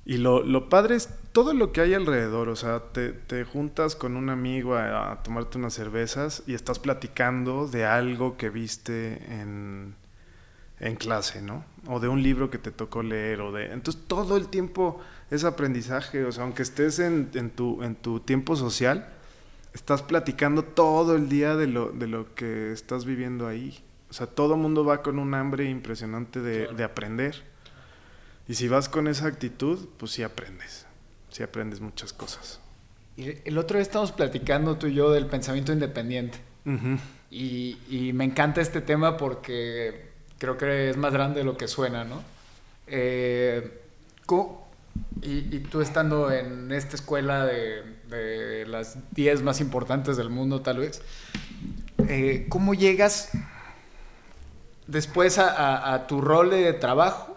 Y 0.05 0.19
lo, 0.19 0.43
lo 0.43 0.69
padre 0.69 0.97
es 0.97 1.09
todo 1.33 1.55
lo 1.55 1.73
que 1.73 1.81
hay 1.81 1.95
alrededor. 1.95 2.49
O 2.49 2.57
sea, 2.57 2.81
te, 2.93 3.13
te 3.13 3.45
juntas 3.45 3.95
con 3.95 4.17
un 4.17 4.31
amigo 4.31 4.75
a, 4.75 5.13
a, 5.13 5.23
tomarte 5.23 5.59
unas 5.59 5.75
cervezas 5.75 6.43
y 6.47 6.55
estás 6.55 6.81
platicando 6.81 7.69
de 7.69 7.87
algo 7.87 8.37
que 8.37 8.51
viste 8.51 9.23
en, 9.33 9.95
en 10.81 10.97
clase, 10.97 11.41
¿no? 11.41 11.65
O 11.87 12.01
de 12.01 12.09
un 12.09 12.23
libro 12.23 12.51
que 12.51 12.59
te 12.59 12.73
tocó 12.73 13.05
leer. 13.05 13.41
o 13.43 13.53
de 13.53 13.73
Entonces, 13.73 14.03
todo 14.09 14.37
el 14.37 14.49
tiempo 14.49 15.01
es 15.31 15.45
aprendizaje. 15.45 16.25
O 16.25 16.33
sea, 16.33 16.43
aunque 16.43 16.63
estés 16.63 16.99
en, 16.99 17.31
en, 17.35 17.51
tu, 17.51 17.81
en 17.85 17.95
tu 17.95 18.19
tiempo 18.19 18.57
social 18.57 19.14
estás 19.75 20.03
platicando 20.03 20.65
todo 20.65 21.17
el 21.17 21.29
día 21.29 21.57
de 21.57 21.67
lo, 21.67 21.91
de 21.91 22.07
lo 22.07 22.35
que 22.35 22.73
estás 22.73 23.05
viviendo 23.05 23.47
ahí. 23.47 23.85
O 24.09 24.13
sea, 24.13 24.27
todo 24.27 24.55
el 24.55 24.61
mundo 24.61 24.85
va 24.85 25.03
con 25.03 25.19
un 25.19 25.35
hambre 25.35 25.69
impresionante 25.69 26.41
de, 26.41 26.69
de, 26.69 26.85
aprender. 26.85 27.43
Y 28.49 28.55
si 28.55 28.69
vas 28.69 28.89
con 28.89 29.09
esa 29.09 29.27
actitud, 29.27 29.89
pues 29.99 30.13
sí 30.13 30.23
aprendes. 30.23 30.87
Sí 31.29 31.43
aprendes 31.43 31.81
muchas 31.81 32.13
cosas. 32.13 32.61
Y 33.17 33.35
el 33.45 33.59
otro 33.59 33.77
día 33.77 33.83
estamos 33.83 34.13
platicando 34.13 34.77
tú 34.77 34.87
y 34.87 34.95
yo 34.95 35.11
del 35.11 35.27
pensamiento 35.27 35.73
independiente. 35.73 36.39
Uh 36.65 36.71
-huh. 36.71 36.99
y, 37.31 37.79
y, 37.91 38.13
me 38.15 38.25
encanta 38.25 38.63
este 38.63 38.81
tema 38.81 39.19
porque 39.19 40.13
creo 40.39 40.57
que 40.57 40.89
es 40.91 40.97
más 40.97 41.13
grande 41.13 41.41
de 41.41 41.45
lo 41.45 41.59
que 41.59 41.69
suena, 41.69 42.05
¿no? 42.05 42.23
Eh, 42.87 43.83
y, 45.21 45.57
y, 45.57 45.59
tú 45.71 45.81
estando 45.83 46.31
en 46.31 46.73
esta 46.73 46.97
escuela 46.97 47.45
de, 47.45 47.83
de 48.09 48.67
las 48.67 48.97
10 49.15 49.43
más 49.43 49.61
importantes 49.61 50.17
del 50.17 50.31
mundo, 50.31 50.61
tal 50.61 50.79
vez, 50.79 51.03
eh, 52.09 52.47
¿cómo 52.49 52.75
llegas 52.75 53.31
después 54.87 55.39
a, 55.39 55.51
a, 55.51 55.95
a, 55.95 56.07
tu 56.07 56.21
rol 56.21 56.51
de 56.51 56.73
trabajo 56.75 57.37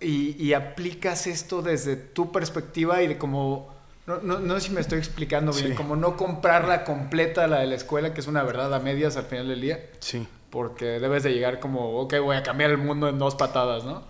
y, 0.00 0.36
y, 0.42 0.54
aplicas 0.54 1.26
esto 1.26 1.62
desde 1.62 1.96
tu 1.96 2.32
perspectiva 2.32 3.02
y 3.02 3.06
de 3.06 3.18
como, 3.18 3.68
no, 4.06 4.18
no, 4.18 4.38
no 4.38 4.54
sé 4.54 4.68
si 4.68 4.74
me 4.74 4.80
estoy 4.80 4.98
explicando 4.98 5.52
bien, 5.52 5.68
sí. 5.68 5.74
como 5.74 5.94
no 5.94 6.16
comprarla 6.16 6.84
completa 6.84 7.46
la 7.46 7.60
de 7.60 7.66
la 7.66 7.74
escuela, 7.74 8.14
que 8.14 8.20
es 8.20 8.26
una 8.26 8.42
verdad 8.42 8.72
a 8.72 8.78
medias 8.78 9.16
al 9.16 9.24
final 9.24 9.48
del 9.48 9.60
día? 9.60 9.90
Sí. 10.00 10.26
Porque 10.48 10.98
debes 10.98 11.22
de 11.22 11.32
llegar 11.32 11.60
como, 11.60 12.00
ok, 12.00 12.14
voy 12.22 12.36
a 12.36 12.42
cambiar 12.42 12.70
el 12.70 12.78
mundo 12.78 13.08
en 13.08 13.18
dos 13.18 13.34
patadas, 13.34 13.84
¿no? 13.84 14.02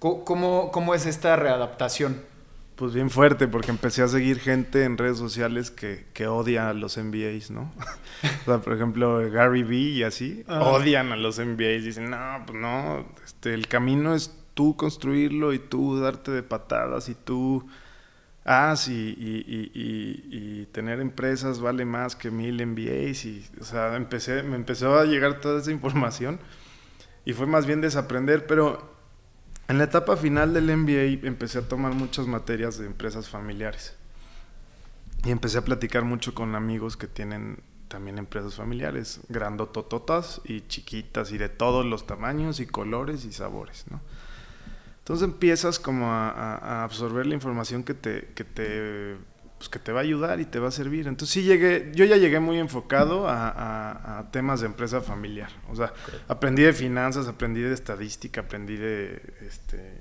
¿Cómo, 0.00 0.72
cómo 0.72 0.94
es 0.94 1.06
esta 1.06 1.36
readaptación? 1.36 2.22
Pues 2.80 2.94
bien 2.94 3.10
fuerte, 3.10 3.46
porque 3.46 3.70
empecé 3.70 4.00
a 4.00 4.08
seguir 4.08 4.40
gente 4.40 4.84
en 4.84 4.96
redes 4.96 5.18
sociales 5.18 5.70
que, 5.70 6.06
que 6.14 6.28
odia 6.28 6.70
a 6.70 6.72
los 6.72 6.96
MBAs, 6.96 7.50
¿no? 7.50 7.70
o 8.22 8.44
sea, 8.46 8.62
por 8.62 8.72
ejemplo, 8.72 9.30
Gary 9.30 9.62
Vee 9.64 9.90
y 9.90 10.02
así, 10.02 10.44
ah. 10.48 10.60
odian 10.60 11.12
a 11.12 11.16
los 11.16 11.38
MBAs. 11.38 11.84
Dicen, 11.84 12.08
no, 12.08 12.42
pues 12.46 12.58
no, 12.58 13.06
este, 13.22 13.52
el 13.52 13.68
camino 13.68 14.14
es 14.14 14.34
tú 14.54 14.78
construirlo 14.78 15.52
y 15.52 15.58
tú 15.58 16.00
darte 16.00 16.30
de 16.30 16.42
patadas 16.42 17.10
y 17.10 17.14
tú 17.14 17.68
haz 18.46 18.88
y, 18.88 19.10
y, 19.10 19.70
y, 19.74 20.62
y, 20.62 20.66
tener 20.72 21.00
empresas 21.00 21.60
vale 21.60 21.84
más 21.84 22.16
que 22.16 22.30
mil 22.30 22.64
MBAs. 22.64 23.26
Y, 23.26 23.46
o 23.60 23.64
sea, 23.64 23.94
empecé, 23.94 24.42
me 24.42 24.56
empezó 24.56 24.98
a 24.98 25.04
llegar 25.04 25.38
toda 25.42 25.60
esa 25.60 25.70
información 25.70 26.40
y 27.26 27.34
fue 27.34 27.46
más 27.46 27.66
bien 27.66 27.82
desaprender, 27.82 28.46
pero 28.46 28.99
en 29.70 29.78
la 29.78 29.84
etapa 29.84 30.16
final 30.16 30.52
del 30.52 30.76
MBA 30.76 31.24
empecé 31.28 31.58
a 31.60 31.68
tomar 31.68 31.94
muchas 31.94 32.26
materias 32.26 32.76
de 32.76 32.86
empresas 32.86 33.28
familiares. 33.28 33.94
Y 35.24 35.30
empecé 35.30 35.58
a 35.58 35.64
platicar 35.64 36.02
mucho 36.02 36.34
con 36.34 36.56
amigos 36.56 36.96
que 36.96 37.06
tienen 37.06 37.62
también 37.86 38.18
empresas 38.18 38.56
familiares, 38.56 39.20
grandotototas 39.28 40.40
y 40.44 40.62
chiquitas 40.62 41.30
y 41.30 41.38
de 41.38 41.48
todos 41.48 41.86
los 41.86 42.04
tamaños 42.04 42.58
y 42.58 42.66
colores 42.66 43.24
y 43.24 43.32
sabores, 43.32 43.84
¿no? 43.88 44.00
Entonces 44.98 45.24
empiezas 45.24 45.78
como 45.78 46.10
a, 46.10 46.30
a 46.30 46.82
absorber 46.82 47.26
la 47.26 47.34
información 47.34 47.84
que 47.84 47.94
te, 47.94 48.32
que 48.34 48.42
te 48.42 49.18
pues 49.60 49.68
que 49.68 49.78
te 49.78 49.92
va 49.92 50.00
a 50.00 50.02
ayudar 50.04 50.40
y 50.40 50.46
te 50.46 50.58
va 50.58 50.68
a 50.68 50.70
servir. 50.70 51.06
Entonces 51.06 51.34
sí 51.34 51.42
llegué, 51.42 51.92
yo 51.94 52.06
ya 52.06 52.16
llegué 52.16 52.40
muy 52.40 52.58
enfocado 52.58 53.28
a, 53.28 53.50
a, 53.50 54.18
a 54.20 54.30
temas 54.30 54.60
de 54.60 54.66
empresa 54.66 55.02
familiar. 55.02 55.50
O 55.68 55.76
sea, 55.76 55.92
okay. 56.06 56.18
aprendí 56.28 56.62
de 56.62 56.72
finanzas, 56.72 57.28
aprendí 57.28 57.60
de 57.60 57.74
estadística, 57.74 58.40
aprendí 58.40 58.78
de, 58.78 59.20
este, 59.42 60.00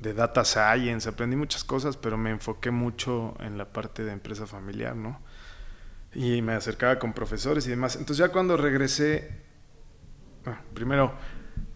de 0.00 0.12
data 0.12 0.44
science, 0.44 1.08
aprendí 1.08 1.36
muchas 1.36 1.62
cosas, 1.62 1.96
pero 1.96 2.18
me 2.18 2.30
enfoqué 2.30 2.72
mucho 2.72 3.36
en 3.38 3.56
la 3.56 3.66
parte 3.66 4.02
de 4.02 4.10
empresa 4.10 4.44
familiar, 4.44 4.96
¿no? 4.96 5.20
Y 6.12 6.42
me 6.42 6.54
acercaba 6.54 6.98
con 6.98 7.12
profesores 7.12 7.64
y 7.68 7.70
demás. 7.70 7.94
Entonces 7.94 8.26
ya 8.26 8.32
cuando 8.32 8.56
regresé, 8.56 9.30
ah, 10.46 10.62
primero 10.74 11.14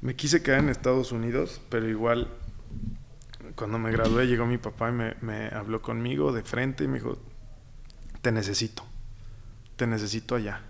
me 0.00 0.16
quise 0.16 0.42
quedar 0.42 0.58
en 0.58 0.68
Estados 0.68 1.12
Unidos, 1.12 1.60
pero 1.68 1.88
igual 1.88 2.28
cuando 3.54 3.78
me 3.78 3.90
gradué 3.90 4.26
llegó 4.26 4.46
mi 4.46 4.58
papá 4.58 4.90
y 4.90 5.24
me, 5.24 5.48
habló 5.48 5.82
conmigo 5.82 6.32
de 6.32 6.42
frente 6.42 6.84
y 6.84 6.88
me 6.88 6.98
dijo, 6.98 7.18
te 8.22 8.32
necesito, 8.32 8.84
te 9.76 9.86
necesito 9.86 10.34
allá. 10.34 10.60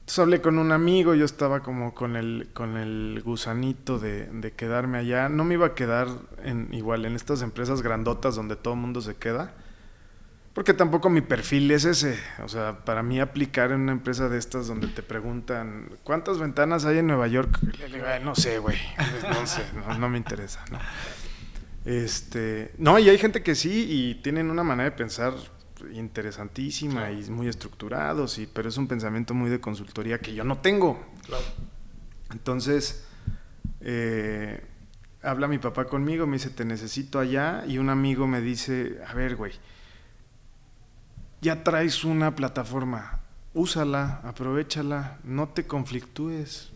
Entonces 0.00 0.18
hablé 0.20 0.40
con 0.40 0.58
un 0.58 0.70
amigo, 0.70 1.14
yo 1.14 1.24
estaba 1.24 1.60
como 1.60 1.92
con 1.92 2.14
el, 2.14 2.50
con 2.52 2.76
el 2.76 3.22
gusanito 3.24 3.98
de, 3.98 4.26
de 4.26 4.52
quedarme 4.52 4.98
allá. 4.98 5.28
No 5.28 5.44
me 5.44 5.54
iba 5.54 5.66
a 5.66 5.74
quedar 5.74 6.06
en, 6.44 6.72
igual 6.72 7.04
en 7.06 7.16
estas 7.16 7.42
empresas 7.42 7.82
grandotas 7.82 8.36
donde 8.36 8.54
todo 8.54 8.74
el 8.74 8.80
mundo 8.80 9.00
se 9.00 9.16
queda, 9.16 9.54
porque 10.56 10.72
tampoco 10.72 11.10
mi 11.10 11.20
perfil 11.20 11.70
es 11.70 11.84
ese. 11.84 12.18
O 12.42 12.48
sea, 12.48 12.82
para 12.82 13.02
mí 13.02 13.20
aplicar 13.20 13.72
en 13.72 13.82
una 13.82 13.92
empresa 13.92 14.30
de 14.30 14.38
estas 14.38 14.66
donde 14.66 14.86
te 14.86 15.02
preguntan, 15.02 15.90
¿cuántas 16.02 16.38
ventanas 16.38 16.86
hay 16.86 16.96
en 16.96 17.08
Nueva 17.08 17.26
York? 17.26 17.58
Le 17.78 17.88
digo, 17.88 18.06
no 18.24 18.34
sé, 18.34 18.58
güey, 18.58 18.78
no 19.22 19.46
sé, 19.46 19.60
no, 19.74 19.98
no 19.98 20.08
me 20.08 20.16
interesa. 20.16 20.64
¿no? 20.72 20.78
Este, 21.84 22.72
no, 22.78 22.98
y 22.98 23.10
hay 23.10 23.18
gente 23.18 23.42
que 23.42 23.54
sí 23.54 23.86
y 23.86 24.14
tienen 24.22 24.50
una 24.50 24.64
manera 24.64 24.88
de 24.88 24.96
pensar 24.96 25.34
interesantísima 25.92 27.08
claro. 27.08 27.20
y 27.20 27.30
muy 27.30 27.48
estructurados, 27.48 28.38
y, 28.38 28.46
pero 28.46 28.70
es 28.70 28.78
un 28.78 28.88
pensamiento 28.88 29.34
muy 29.34 29.50
de 29.50 29.60
consultoría 29.60 30.20
que 30.20 30.32
yo 30.32 30.42
no 30.42 30.56
tengo. 30.60 31.04
Claro. 31.26 31.44
Entonces, 32.30 33.04
eh, 33.82 34.64
habla 35.20 35.48
mi 35.48 35.58
papá 35.58 35.84
conmigo, 35.84 36.26
me 36.26 36.38
dice, 36.38 36.48
te 36.48 36.64
necesito 36.64 37.18
allá, 37.18 37.62
y 37.68 37.76
un 37.76 37.90
amigo 37.90 38.26
me 38.26 38.40
dice, 38.40 39.02
a 39.06 39.12
ver, 39.12 39.36
güey, 39.36 39.52
ya 41.40 41.64
traes 41.64 42.04
una 42.04 42.34
plataforma, 42.34 43.20
úsala, 43.54 44.20
aprovechala, 44.24 45.18
no 45.24 45.48
te 45.48 45.66
conflictúes, 45.66 46.70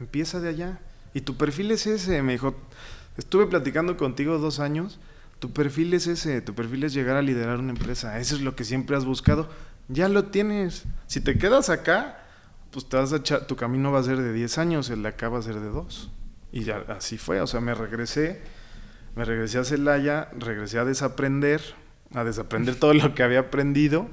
empieza 0.00 0.40
de 0.40 0.48
allá. 0.48 0.80
Y 1.14 1.22
tu 1.22 1.36
perfil 1.36 1.70
es 1.70 1.86
ese, 1.86 2.22
me 2.22 2.32
dijo, 2.32 2.54
Estuve 3.18 3.46
platicando 3.46 3.96
contigo 3.96 4.38
dos 4.38 4.60
años. 4.60 5.00
Tu 5.40 5.52
perfil 5.52 5.92
es 5.92 6.06
ese, 6.06 6.40
tu 6.40 6.54
perfil 6.54 6.84
es 6.84 6.94
llegar 6.94 7.16
a 7.16 7.22
liderar 7.22 7.58
una 7.58 7.70
empresa. 7.70 8.18
Eso 8.18 8.36
es 8.36 8.40
lo 8.40 8.54
que 8.54 8.64
siempre 8.64 8.96
has 8.96 9.04
buscado. 9.04 9.50
Ya 9.88 10.08
lo 10.08 10.26
tienes. 10.26 10.84
Si 11.08 11.20
te 11.20 11.36
quedas 11.36 11.68
acá, 11.68 12.20
pues 12.70 12.88
te 12.88 12.96
vas 12.96 13.12
a 13.12 13.20
tu 13.20 13.56
camino 13.56 13.90
va 13.90 13.98
a 13.98 14.04
ser 14.04 14.18
de 14.18 14.32
10 14.32 14.58
años, 14.58 14.90
el 14.90 15.02
de 15.02 15.08
acá 15.08 15.28
va 15.28 15.40
a 15.40 15.42
ser 15.42 15.58
de 15.58 15.68
2. 15.68 16.10
Y 16.52 16.62
ya 16.62 16.84
así 16.88 17.18
fue, 17.18 17.40
o 17.40 17.46
sea, 17.46 17.60
me 17.60 17.74
regresé, 17.74 18.40
me 19.16 19.24
regresé 19.24 19.58
a 19.58 19.64
Celaya, 19.64 20.30
regresé 20.38 20.78
a 20.78 20.84
desaprender, 20.84 21.60
a 22.14 22.24
desaprender 22.24 22.76
todo 22.76 22.94
lo 22.94 23.14
que 23.14 23.22
había 23.22 23.40
aprendido. 23.40 24.08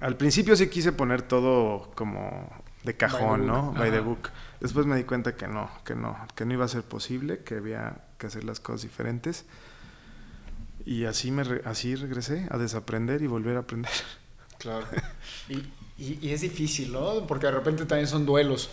Al 0.00 0.16
principio 0.16 0.56
sí 0.56 0.68
quise 0.68 0.92
poner 0.92 1.22
todo 1.22 1.90
como 1.94 2.50
de 2.82 2.96
cajón, 2.96 3.46
¿no? 3.46 3.72
By 3.72 3.90
the 3.90 4.00
book. 4.00 4.30
Después 4.60 4.86
me 4.86 4.96
di 4.96 5.04
cuenta 5.04 5.36
que 5.36 5.48
no, 5.48 5.70
que 5.84 5.94
no, 5.94 6.16
que 6.34 6.44
no 6.44 6.52
iba 6.52 6.64
a 6.64 6.68
ser 6.68 6.82
posible, 6.82 7.38
que 7.38 7.56
había 7.56 7.98
que 8.18 8.26
hacer 8.26 8.44
las 8.44 8.60
cosas 8.60 8.82
diferentes. 8.82 9.46
Y 10.84 11.04
así 11.04 11.30
me 11.30 11.42
así 11.64 11.94
regresé 11.94 12.46
a 12.50 12.58
desaprender 12.58 13.22
y 13.22 13.26
volver 13.26 13.56
a 13.56 13.60
aprender. 13.60 13.92
Claro. 14.58 14.86
y, 15.48 15.62
y, 15.96 16.30
es 16.30 16.42
difícil, 16.42 16.92
¿no? 16.92 17.26
Porque 17.26 17.46
de 17.46 17.52
repente 17.52 17.86
también 17.86 18.08
son 18.08 18.26
duelos. 18.26 18.70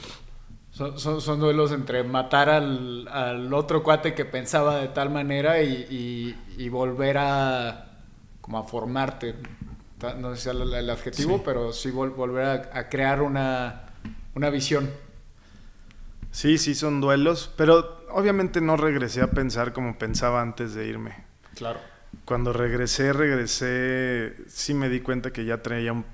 Son, 0.97 1.21
son, 1.21 1.39
duelos 1.39 1.71
entre 1.71 2.03
matar 2.03 2.49
al, 2.49 3.07
al, 3.07 3.53
otro 3.53 3.83
cuate 3.83 4.13
que 4.13 4.25
pensaba 4.25 4.77
de 4.77 4.87
tal 4.87 5.09
manera 5.09 5.61
y, 5.61 6.35
y, 6.57 6.69
volver 6.69 7.17
a 7.19 7.99
como 8.41 8.57
a 8.57 8.63
formarte. 8.63 9.35
No 10.17 10.35
sé 10.35 10.41
si 10.41 10.49
el, 10.49 10.73
el 10.73 10.89
adjetivo, 10.89 11.43
pero 11.43 11.71
sí 11.71 11.91
volver 11.91 12.45
a, 12.45 12.79
a 12.79 12.89
crear 12.89 13.21
una, 13.21 13.83
una 14.33 14.49
visión. 14.49 14.89
Sí, 16.31 16.57
sí, 16.57 16.73
son 16.73 17.01
duelos, 17.01 17.51
pero 17.55 18.05
obviamente 18.09 18.61
no 18.61 18.77
regresé 18.77 19.21
a 19.21 19.31
pensar 19.31 19.73
como 19.73 19.97
pensaba 19.97 20.41
antes 20.41 20.73
de 20.73 20.87
irme. 20.87 21.15
Claro. 21.55 21.90
Cuando 22.25 22.53
regresé, 22.53 23.13
regresé, 23.13 24.35
sí 24.47 24.73
me 24.73 24.89
di 24.89 24.99
cuenta 25.01 25.31
que 25.31 25.45
ya 25.45 25.61
traía 25.61 25.93
un, 25.93 26.05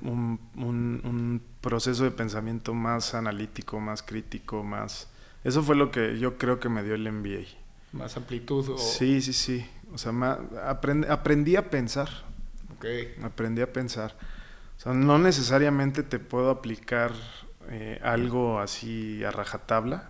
un, 0.55 1.41
proceso 1.61 2.03
de 2.03 2.11
pensamiento 2.11 2.73
más 2.73 3.13
analítico, 3.13 3.79
más 3.79 4.03
crítico, 4.03 4.63
más... 4.63 5.09
Eso 5.43 5.63
fue 5.63 5.75
lo 5.75 5.91
que 5.91 6.17
yo 6.17 6.37
creo 6.37 6.59
que 6.59 6.69
me 6.69 6.83
dio 6.83 6.95
el 6.95 7.11
MBA. 7.11 7.45
Más 7.91 8.15
amplitud. 8.15 8.69
O... 8.69 8.77
Sí, 8.77 9.21
sí, 9.21 9.33
sí. 9.33 9.65
O 9.93 9.97
sea, 9.97 10.11
aprendí 11.09 11.55
a 11.55 11.69
pensar. 11.69 12.09
Ok. 12.75 12.85
Aprendí 13.23 13.61
a 13.61 13.73
pensar. 13.73 14.15
O 14.77 14.79
sea, 14.79 14.93
no 14.93 15.17
necesariamente 15.17 16.03
te 16.03 16.19
puedo 16.19 16.49
aplicar 16.49 17.11
eh, 17.69 17.99
algo 18.03 18.59
así 18.59 19.23
a 19.23 19.31
rajatabla, 19.31 20.09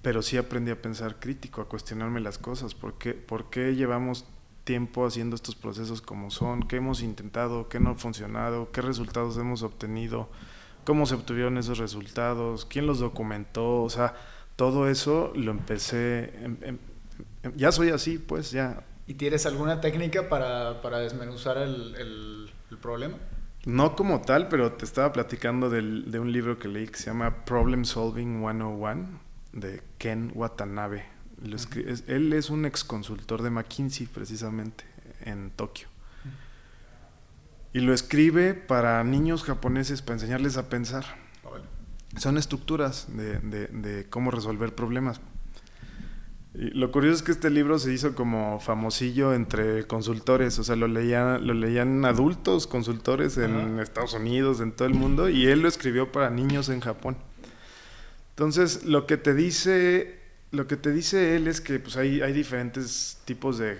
pero 0.00 0.22
sí 0.22 0.36
aprendí 0.36 0.70
a 0.70 0.80
pensar 0.80 1.18
crítico, 1.18 1.60
a 1.60 1.68
cuestionarme 1.68 2.20
las 2.20 2.38
cosas. 2.38 2.74
¿Por 2.74 2.96
qué, 2.98 3.12
¿Por 3.14 3.50
qué 3.50 3.74
llevamos 3.74 4.24
tiempo 4.64 5.06
haciendo 5.06 5.36
estos 5.36 5.54
procesos 5.54 6.02
como 6.02 6.30
son? 6.30 6.62
¿Qué 6.62 6.76
hemos 6.76 7.02
intentado? 7.02 7.68
¿Qué 7.68 7.80
no 7.80 7.90
ha 7.90 7.94
funcionado? 7.94 8.70
¿Qué 8.72 8.80
resultados 8.80 9.36
hemos 9.36 9.62
obtenido? 9.62 10.28
¿Cómo 10.84 11.06
se 11.06 11.14
obtuvieron 11.14 11.58
esos 11.58 11.78
resultados? 11.78 12.64
¿Quién 12.66 12.86
los 12.86 12.98
documentó? 12.98 13.82
O 13.82 13.90
sea, 13.90 14.14
todo 14.56 14.88
eso 14.88 15.32
lo 15.34 15.50
empecé... 15.50 16.32
ya 17.56 17.72
soy 17.72 17.90
así, 17.90 18.18
pues 18.18 18.50
ya. 18.50 18.84
¿Y 19.06 19.14
tienes 19.14 19.46
alguna 19.46 19.80
técnica 19.80 20.28
para, 20.28 20.80
para 20.82 20.98
desmenuzar 20.98 21.58
el, 21.58 21.94
el 22.70 22.78
problema? 22.78 23.16
No 23.66 23.96
como 23.96 24.20
tal, 24.20 24.48
pero 24.48 24.72
te 24.72 24.84
estaba 24.84 25.12
platicando 25.12 25.70
del, 25.70 26.10
de 26.10 26.18
un 26.18 26.32
libro 26.32 26.58
que 26.58 26.68
leí 26.68 26.86
que 26.86 26.98
se 26.98 27.06
llama 27.06 27.44
Problem 27.46 27.84
Solving 27.86 28.40
101 28.40 29.20
de 29.52 29.82
Ken 29.96 30.32
Watanabe. 30.34 31.13
Él 32.06 32.32
es 32.32 32.50
un 32.50 32.64
ex 32.64 32.84
consultor 32.84 33.42
de 33.42 33.50
McKinsey, 33.50 34.06
precisamente, 34.06 34.84
en 35.24 35.50
Tokio. 35.50 35.88
Y 37.72 37.80
lo 37.80 37.92
escribe 37.92 38.54
para 38.54 39.02
niños 39.04 39.42
japoneses, 39.42 40.02
para 40.02 40.14
enseñarles 40.14 40.56
a 40.56 40.68
pensar. 40.68 41.04
Son 42.16 42.38
estructuras 42.38 43.08
de, 43.16 43.40
de, 43.40 43.66
de 43.66 44.08
cómo 44.08 44.30
resolver 44.30 44.74
problemas 44.74 45.20
lo 46.54 46.92
curioso 46.92 47.16
es 47.16 47.22
que 47.24 47.32
este 47.32 47.50
libro 47.50 47.80
se 47.80 47.92
hizo 47.92 48.14
como 48.14 48.60
famosillo 48.60 49.34
entre 49.34 49.88
consultores, 49.88 50.56
o 50.60 50.64
sea, 50.64 50.76
lo 50.76 50.86
leían, 50.86 51.44
lo 51.44 51.52
leían 51.52 52.04
adultos 52.04 52.68
consultores 52.68 53.36
en 53.38 53.80
Estados 53.80 54.14
Unidos, 54.14 54.60
en 54.60 54.70
todo 54.70 54.86
el 54.86 54.94
mundo, 54.94 55.28
y 55.28 55.46
él 55.46 55.62
lo 55.62 55.68
escribió 55.68 56.12
para 56.12 56.30
niños 56.30 56.68
en 56.68 56.78
Japón. 56.78 57.16
Entonces, 58.30 58.84
lo 58.84 59.04
que 59.06 59.16
te 59.16 59.34
dice, 59.34 60.20
lo 60.54 60.66
que 60.66 60.76
te 60.76 60.90
dice 60.92 61.36
él 61.36 61.48
es 61.48 61.60
que 61.60 61.78
pues, 61.78 61.96
hay, 61.96 62.22
hay 62.22 62.32
diferentes 62.32 63.18
tipos 63.24 63.58
de, 63.58 63.76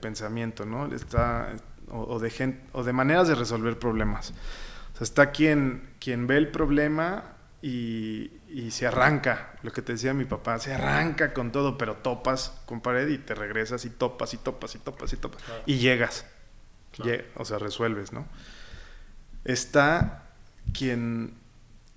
pensamiento, 0.00 0.64
¿no? 0.64 0.92
Está, 0.94 1.52
o, 1.90 2.18
de 2.18 2.30
gente, 2.30 2.62
o 2.72 2.84
de 2.84 2.92
maneras 2.92 3.28
de 3.28 3.34
resolver 3.34 3.78
problemas. 3.78 4.32
O 4.92 4.96
sea, 4.96 5.04
está 5.04 5.30
quien, 5.30 5.90
quien 5.98 6.26
ve 6.26 6.36
el 6.36 6.48
problema 6.48 7.36
y, 7.62 8.30
se 8.70 8.86
arranca, 8.86 9.54
lo 9.62 9.72
que 9.72 9.80
te 9.82 9.92
decía 9.92 10.12
mi 10.12 10.24
papá, 10.24 10.58
se 10.58 10.74
arranca 10.74 11.32
con 11.32 11.52
todo, 11.52 11.78
pero 11.78 11.96
topas 11.96 12.60
con 12.66 12.80
pared 12.80 13.08
y 13.08 13.18
te 13.18 13.34
regresas 13.34 13.84
y 13.84 13.90
topas 13.90 14.34
y 14.34 14.36
topas 14.36 14.74
y 14.74 14.78
topas 14.78 15.12
y 15.12 15.16
topas 15.16 15.42
y 15.66 15.78
llegas, 15.78 16.26
o 17.36 17.44
sea, 17.44 17.58
resuelves, 17.58 18.12
¿no? 18.12 18.26
Está 19.44 20.24
quien 20.72 21.34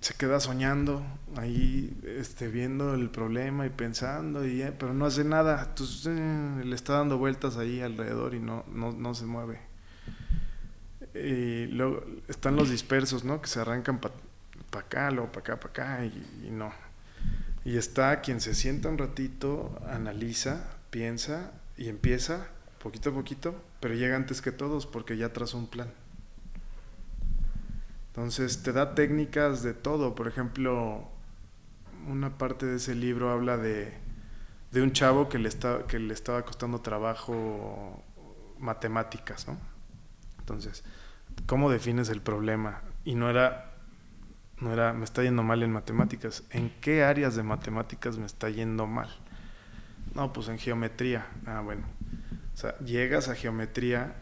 se 0.00 0.14
queda 0.14 0.40
soñando 0.40 1.04
ahí, 1.36 1.98
este, 2.04 2.48
viendo 2.48 2.94
el 2.94 3.10
problema 3.10 3.66
y 3.66 3.70
pensando, 3.70 4.46
y, 4.46 4.64
pero 4.78 4.94
no 4.94 5.06
hace 5.06 5.24
nada, 5.24 5.66
entonces 5.68 6.06
eh, 6.06 6.64
le 6.64 6.74
está 6.74 6.94
dando 6.94 7.18
vueltas 7.18 7.56
ahí 7.56 7.80
alrededor 7.80 8.34
y 8.34 8.40
no, 8.40 8.64
no, 8.72 8.92
no 8.92 9.14
se 9.14 9.26
mueve. 9.26 9.60
Y 11.14 11.66
luego 11.66 12.04
están 12.28 12.56
los 12.56 12.70
dispersos, 12.70 13.24
¿no? 13.24 13.40
Que 13.40 13.48
se 13.48 13.60
arrancan 13.60 13.98
para 13.98 14.14
acá, 14.78 15.10
luego 15.10 15.32
para 15.32 15.54
acá, 15.54 15.60
para 15.60 15.96
acá, 15.96 16.04
y, 16.04 16.50
no. 16.50 16.72
Y 17.64 17.76
está 17.76 18.20
quien 18.20 18.40
se 18.40 18.54
sienta 18.54 18.88
un 18.88 18.98
ratito, 18.98 19.80
analiza, 19.88 20.76
piensa 20.90 21.52
y 21.76 21.88
empieza 21.88 22.48
poquito 22.82 23.10
a 23.10 23.14
poquito, 23.14 23.60
pero 23.80 23.94
llega 23.94 24.14
antes 24.14 24.42
que 24.42 24.52
todos 24.52 24.86
porque 24.86 25.16
ya 25.16 25.32
trazó 25.32 25.58
un 25.58 25.66
plan. 25.66 25.90
Entonces 28.16 28.62
te 28.62 28.72
da 28.72 28.94
técnicas 28.94 29.62
de 29.62 29.74
todo. 29.74 30.14
Por 30.14 30.26
ejemplo, 30.26 31.06
una 32.08 32.38
parte 32.38 32.64
de 32.64 32.76
ese 32.76 32.94
libro 32.94 33.30
habla 33.30 33.58
de, 33.58 33.92
de 34.72 34.80
un 34.80 34.92
chavo 34.92 35.28
que 35.28 35.38
le, 35.38 35.50
está, 35.50 35.86
que 35.86 35.98
le 35.98 36.14
estaba 36.14 36.42
costando 36.46 36.80
trabajo 36.80 38.02
matemáticas, 38.58 39.46
¿no? 39.46 39.58
Entonces, 40.38 40.82
¿cómo 41.44 41.70
defines 41.70 42.08
el 42.08 42.22
problema? 42.22 42.80
Y 43.04 43.16
no 43.16 43.28
era 43.28 43.74
no 44.60 44.72
era, 44.72 44.94
me 44.94 45.04
está 45.04 45.22
yendo 45.22 45.42
mal 45.42 45.62
en 45.62 45.70
matemáticas. 45.70 46.42
¿En 46.50 46.70
qué 46.80 47.04
áreas 47.04 47.36
de 47.36 47.42
matemáticas 47.42 48.16
me 48.16 48.24
está 48.24 48.48
yendo 48.48 48.86
mal? 48.86 49.10
No, 50.14 50.32
pues 50.32 50.48
en 50.48 50.58
geometría. 50.58 51.26
Ah, 51.44 51.60
bueno. 51.60 51.82
O 52.54 52.56
sea, 52.56 52.78
llegas 52.78 53.28
a 53.28 53.34
geometría 53.34 54.14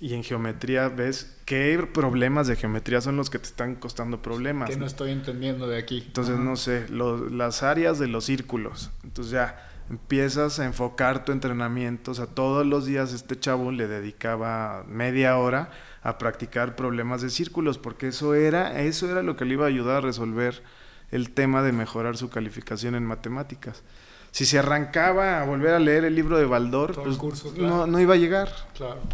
y 0.00 0.14
en 0.14 0.24
geometría 0.24 0.88
ves 0.88 1.36
qué 1.44 1.86
problemas 1.92 2.46
de 2.46 2.56
geometría 2.56 3.02
son 3.02 3.16
los 3.16 3.28
que 3.28 3.38
te 3.38 3.44
están 3.44 3.76
costando 3.76 4.22
problemas. 4.22 4.70
Que 4.70 4.76
no 4.76 4.86
estoy 4.86 5.10
entendiendo 5.10 5.68
de 5.68 5.78
aquí. 5.78 6.02
Entonces, 6.06 6.38
no 6.38 6.56
sé, 6.56 6.86
las 6.88 7.62
áreas 7.62 7.98
de 7.98 8.08
los 8.08 8.24
círculos. 8.24 8.90
Entonces 9.04 9.32
ya 9.32 9.68
empiezas 9.90 10.58
a 10.58 10.64
enfocar 10.64 11.26
tu 11.26 11.32
entrenamiento. 11.32 12.12
O 12.12 12.14
sea, 12.14 12.26
todos 12.26 12.66
los 12.66 12.86
días 12.86 13.12
este 13.12 13.38
chavo 13.38 13.72
le 13.72 13.88
dedicaba 13.88 14.84
media 14.88 15.36
hora 15.36 15.70
a 16.02 16.16
practicar 16.16 16.76
problemas 16.76 17.20
de 17.20 17.28
círculos, 17.28 17.76
porque 17.76 18.08
eso 18.08 18.34
era, 18.34 18.80
eso 18.80 19.10
era 19.10 19.22
lo 19.22 19.36
que 19.36 19.44
le 19.44 19.52
iba 19.52 19.66
a 19.66 19.68
ayudar 19.68 19.98
a 19.98 20.00
resolver 20.00 20.62
el 21.10 21.30
tema 21.30 21.62
de 21.62 21.72
mejorar 21.72 22.16
su 22.16 22.30
calificación 22.30 22.94
en 22.94 23.04
matemáticas. 23.04 23.82
Si 24.30 24.46
se 24.46 24.58
arrancaba 24.58 25.42
a 25.42 25.44
volver 25.44 25.74
a 25.74 25.78
leer 25.78 26.04
el 26.04 26.14
libro 26.14 26.38
de 26.38 26.46
Baldor, 26.46 26.94
pues 27.02 27.18
no, 27.56 27.86
no, 27.86 28.00
iba 28.00 28.14
a 28.14 28.16
llegar. 28.16 28.48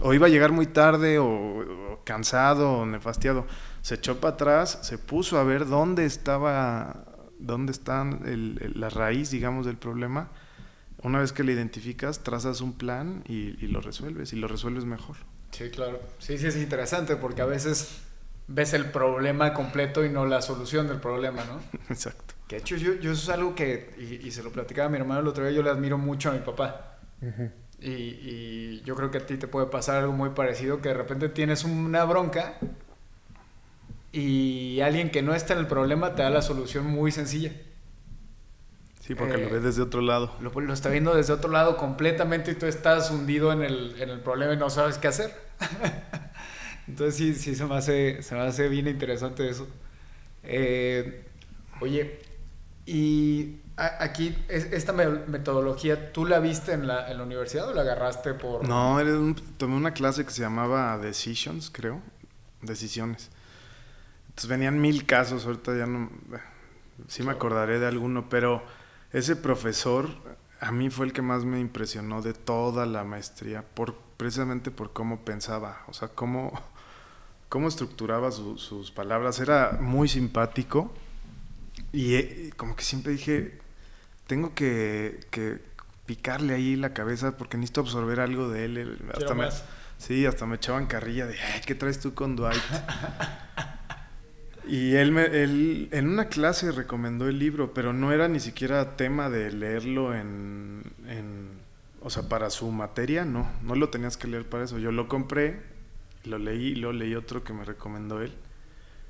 O 0.03 0.13
iba 0.13 0.27
a 0.27 0.31
llegar 0.31 0.53
muy 0.53 0.67
tarde, 0.67 1.19
o, 1.19 2.01
cansado, 2.05 2.73
o 2.73 2.87
nefastiado. 2.87 3.47
Se 3.81 3.95
echó 3.95 4.21
para 4.21 4.35
atrás, 4.35 4.79
se 4.83 4.99
puso 4.99 5.39
a 5.39 5.45
ver 5.45 5.67
dónde 5.67 6.05
estaba, 6.05 7.05
dónde 7.39 7.73
está 7.73 8.05
la 8.05 8.91
raíz, 8.91 9.31
digamos, 9.31 9.65
del 9.65 9.77
problema. 9.77 10.31
Una 11.03 11.21
vez 11.21 11.33
que 11.33 11.45
lo 11.45 11.53
identificas, 11.53 12.23
trazas 12.23 12.61
un 12.61 12.75
plan 12.75 13.23
y, 13.27 13.63
y 13.65 13.69
lo 13.69 13.81
resuelves, 13.81 14.33
y 14.33 14.37
lo 14.37 14.49
resuelves 14.49 14.85
mejor. 14.85 15.17
Sí, 15.53 15.71
claro. 15.71 16.01
Sí, 16.19 16.37
sí, 16.37 16.47
es 16.47 16.57
interesante 16.57 17.17
porque 17.17 17.43
a 17.43 17.47
veces 17.47 18.03
ves 18.49 18.75
el 18.75 18.87
problema 18.87 19.55
completo 19.55 20.05
y 20.05 20.11
no 20.11 20.27
la 20.27 20.43
solución 20.43 20.87
del 20.89 21.01
problema, 21.01 21.45
¿no? 21.45 21.61
Exacto. 21.89 22.26
Que 22.49 22.57
de 22.57 22.61
hecho 22.63 22.77
yo, 22.77 22.95
yo 22.95 23.13
eso 23.13 23.23
es 23.23 23.29
algo 23.39 23.55
que, 23.55 23.91
y, 24.23 24.31
se 24.31 24.43
lo 24.43 24.53
platicaba 24.53 24.87
a 24.87 24.91
mi 24.91 24.99
hermano 24.99 25.21
el 25.21 25.27
otro 25.29 25.45
día, 25.45 25.53
yo 25.57 25.63
le 25.63 25.71
admiro 25.71 25.99
mucho 25.99 26.31
a 26.31 26.33
mi 26.33 26.41
papá. 26.41 26.99
y, 27.81 27.91
y, 27.93 28.83
yo 28.85 28.95
creo 28.97 29.11
que 29.11 29.19
a 29.19 29.27
ti 29.27 29.37
te 29.37 29.49
puede 29.49 29.67
pasar 29.67 29.97
algo 29.99 30.13
muy 30.13 30.31
parecido, 30.31 30.81
que 30.81 30.91
de 30.91 30.95
repente 30.95 31.29
tienes 31.29 31.65
una 31.65 32.05
bronca 32.05 32.59
y 34.13 34.81
alguien 34.81 35.11
que 35.11 35.23
no 35.23 35.35
está 35.35 35.53
en 35.55 35.61
el 35.61 35.67
problema 35.67 36.15
te 36.15 36.23
da 36.23 36.31
la 36.31 36.43
solución 36.43 36.87
muy 36.87 37.13
sencilla. 37.13 37.53
Sí, 39.01 39.15
porque 39.15 39.39
lo 39.39 39.49
Eh, 39.49 39.51
ves 39.51 39.63
desde 39.63 39.81
otro 39.83 40.01
lado. 40.03 40.33
lo, 40.39 40.51
lo 40.53 40.73
está 40.75 40.91
viendo 40.91 41.15
desde 41.15 41.33
otro 41.33 41.51
lado 41.51 41.77
completamente 41.77 42.53
y 42.53 42.55
tú 42.57 42.67
estás 42.67 43.11
hundido 43.11 43.53
en 43.53 43.63
el, 43.63 43.97
en 44.01 44.11
el 44.11 44.21
problema 44.21 44.55
y 44.55 44.57
no 44.57 44.71
sabes 44.71 44.99
qué 44.99 45.09
hacer. 45.09 45.35
Entonces 46.89 47.17
sí, 47.17 47.35
sí 47.35 47.55
se 47.55 47.65
me 47.67 47.77
hace, 47.77 48.23
se 48.23 48.35
me 48.35 48.43
hace 48.43 48.69
bien 48.69 48.87
interesante 48.89 49.49
eso. 49.49 49.69
Eh, 50.43 51.25
oye, 51.81 52.21
y 52.87 53.57
aquí, 53.77 54.37
es- 54.49 54.73
esta 54.73 54.93
me- 54.93 55.07
metodología, 55.09 56.13
¿tú 56.13 56.25
la 56.25 56.39
viste 56.39 56.73
en 56.73 56.87
la, 56.87 57.11
en 57.11 57.19
la 57.19 57.25
universidad 57.25 57.69
o 57.69 57.75
la 57.75 57.83
agarraste 57.83 58.35
por...? 58.35 58.67
No, 58.67 58.97
un- 58.97 59.35
tomé 59.59 59.77
una 59.77 59.93
clase 59.93 60.25
que 60.25 60.31
se 60.31 60.41
llamaba 60.43 60.97
Decisions, 60.99 61.71
creo. 61.71 62.01
Decisiones. 62.63 63.31
Entonces 64.29 64.49
venían 64.51 64.81
mil 64.81 65.05
casos, 65.07 65.45
ahorita 65.47 65.77
ya 65.77 65.87
no... 65.87 66.11
Sí 67.09 67.23
me 67.23 67.33
acordaré 67.33 67.79
de 67.79 67.87
alguno, 67.87 68.29
pero 68.31 68.63
ese 69.13 69.37
profesor 69.37 70.09
a 70.61 70.73
mí 70.73 70.89
fue 70.89 71.05
el 71.07 71.13
que 71.13 71.21
más 71.21 71.45
me 71.45 71.61
impresionó 71.61 72.23
de 72.23 72.33
toda 72.33 72.87
la 72.87 73.05
maestría, 73.05 73.63
por, 73.75 73.95
precisamente 74.17 74.71
por 74.71 74.93
cómo 74.95 75.21
pensaba, 75.21 75.83
o 75.89 75.93
sea, 75.93 76.09
cómo, 76.09 76.59
cómo 77.51 77.69
estructuraba 77.69 78.31
su- 78.31 78.57
sus 78.57 78.91
palabras. 78.91 79.39
Era 79.41 79.77
muy 79.81 80.09
simpático 80.09 80.91
y 81.97 82.15
eh, 82.15 82.51
como 82.57 82.77
que 82.77 82.85
siempre 82.85 83.13
dije, 83.13 83.59
tengo 84.27 84.55
que, 84.55 85.21
que 85.31 85.59
picarle 86.05 86.55
ahí 86.55 86.77
la 86.77 86.93
cabeza 86.93 87.37
porque 87.37 87.57
necesito 87.57 87.81
absorber 87.81 88.21
algo 88.21 88.49
de 88.49 88.65
él. 88.67 88.77
Él- 88.79 88.99
Hasta 89.13 89.35
me, 89.35 89.45
más. 89.47 89.65
sí, 89.99 90.27
hasta 90.27 90.47
me 90.47 90.57
echaban 90.57 90.87
carrilla 90.87 91.27
de, 91.27 91.39
"Ay, 91.41 91.61
¿qué 91.65 91.75
traes 91.75 91.99
tú 92.01 92.15
con 92.15 92.37
Dwight? 92.37 92.61
y 94.69 94.95
él, 94.97 95.13
me, 95.13 95.25
él 95.27 95.89
en 95.93 96.09
una 96.09 96.29
clase 96.29 96.73
recomendó 96.73 97.29
el 97.29 97.39
libro, 97.39 97.73
pero 97.73 97.93
no 97.93 98.13
era 98.13 98.27
ni 98.29 98.41
siquiera 98.41 98.97
tema 98.97 99.31
de 99.31 99.53
leerlo 99.53 100.15
en, 100.15 100.83
en- 101.07 101.57
o 102.03 102.11
sea, 102.11 102.29
para 102.29 102.51
su 102.51 102.71
materia, 102.71 103.25
no, 103.25 103.51
no 103.63 103.75
lo 103.75 103.89
tenías 103.91 104.17
que 104.17 104.29
leer 104.29 104.45
para 104.49 104.65
eso. 104.65 104.79
Yo 104.79 104.93
lo 104.93 105.09
compré, 105.09 105.61
lo 106.25 106.39
leí, 106.39 106.69
y 106.69 106.75
luego 106.77 106.93
leí 106.93 107.15
otro 107.15 107.43
que 107.43 107.53
me 107.53 107.65
recomendó 107.65 108.21
él. 108.23 108.33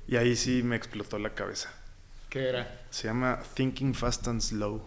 Y 0.07 0.15
ahí 0.15 0.35
sí 0.35 0.63
me 0.63 0.75
explotó 0.75 1.19
la 1.19 1.31
cabeza. 1.35 1.71
¿Qué 2.37 2.49
era? 2.49 2.81
Se 2.91 3.07
llama 3.07 3.39
Thinking 3.55 3.95
Fast 3.95 4.27
and 4.27 4.41
Slow. 4.41 4.83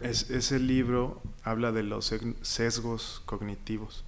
Es- 0.00 0.30
ese 0.30 0.58
libro 0.60 1.20
habla 1.42 1.72
de 1.72 1.82
los 1.82 2.12
sesgos 2.42 3.22
cognitivos 3.24 4.04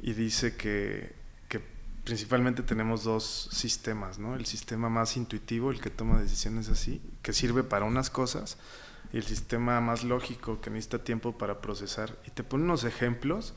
y 0.00 0.12
dice 0.12 0.56
que, 0.56 1.14
que 1.48 1.60
principalmente 2.04 2.62
tenemos 2.62 3.02
dos 3.04 3.48
sistemas, 3.52 4.18
¿no? 4.20 4.36
El 4.36 4.46
sistema 4.46 4.88
más 4.88 5.16
intuitivo, 5.16 5.70
el 5.72 5.80
que 5.80 5.90
toma 5.90 6.20
decisiones 6.20 6.68
así, 6.68 7.02
que 7.22 7.32
sirve 7.32 7.64
para 7.64 7.84
unas 7.84 8.08
cosas, 8.10 8.56
y 9.12 9.16
el 9.16 9.24
sistema 9.24 9.80
más 9.80 10.04
lógico, 10.04 10.60
que 10.60 10.70
necesita 10.70 11.02
tiempo 11.02 11.36
para 11.38 11.60
procesar. 11.60 12.16
Y 12.26 12.30
te 12.30 12.44
pone 12.44 12.64
unos 12.64 12.84
ejemplos 12.84 13.54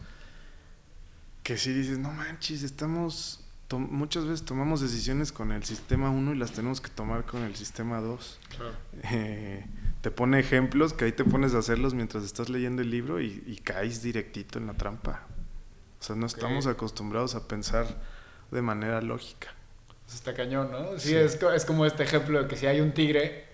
que 1.43 1.57
si 1.57 1.71
dices, 1.73 1.99
no 1.99 2.11
manches, 2.11 2.63
estamos... 2.63 3.40
Muchas 3.79 4.25
veces 4.25 4.43
tomamos 4.43 4.81
decisiones 4.81 5.31
con 5.31 5.51
el 5.51 5.63
sistema 5.63 6.09
1 6.09 6.33
y 6.33 6.37
las 6.37 6.51
tenemos 6.51 6.81
que 6.81 6.89
tomar 6.89 7.25
con 7.25 7.43
el 7.43 7.55
sistema 7.55 7.99
2 8.01 8.39
Claro. 8.55 8.71
eh, 9.11 9.65
te 10.01 10.09
pone 10.11 10.39
ejemplos 10.39 10.93
que 10.93 11.05
ahí 11.05 11.11
te 11.11 11.23
pones 11.23 11.53
a 11.53 11.59
hacerlos 11.59 11.93
mientras 11.93 12.23
estás 12.23 12.49
leyendo 12.49 12.81
el 12.81 12.89
libro 12.89 13.21
y, 13.21 13.43
y 13.45 13.57
caes 13.57 14.01
directito 14.01 14.57
en 14.57 14.67
la 14.67 14.73
trampa. 14.73 15.21
O 15.99 16.03
sea, 16.03 16.15
no 16.15 16.25
estamos 16.25 16.65
acostumbrados 16.67 17.35
a 17.35 17.47
pensar 17.47 17.85
de 18.49 18.61
manera 18.63 18.99
lógica. 19.01 19.49
Está 20.11 20.33
cañón, 20.33 20.71
¿no? 20.71 20.97
Sí, 20.97 21.09
Sí. 21.09 21.15
Es, 21.15 21.39
es 21.41 21.65
como 21.65 21.85
este 21.85 22.01
ejemplo 22.03 22.41
de 22.41 22.47
que 22.47 22.55
si 22.57 22.65
hay 22.65 22.81
un 22.81 22.91
tigre 22.93 23.45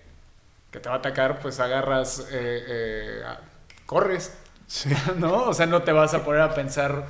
que 0.70 0.80
te 0.80 0.88
va 0.88 0.94
a 0.96 0.98
atacar, 0.98 1.38
pues 1.40 1.60
agarras, 1.60 2.20
eh, 2.32 2.64
eh, 2.66 3.22
corres, 3.86 4.32
Sí. 4.66 4.88
¿no? 5.18 5.44
O 5.44 5.54
sea, 5.54 5.66
no 5.66 5.82
te 5.82 5.92
vas 5.92 6.14
a 6.14 6.24
poner 6.24 6.40
a 6.40 6.54
pensar, 6.54 7.06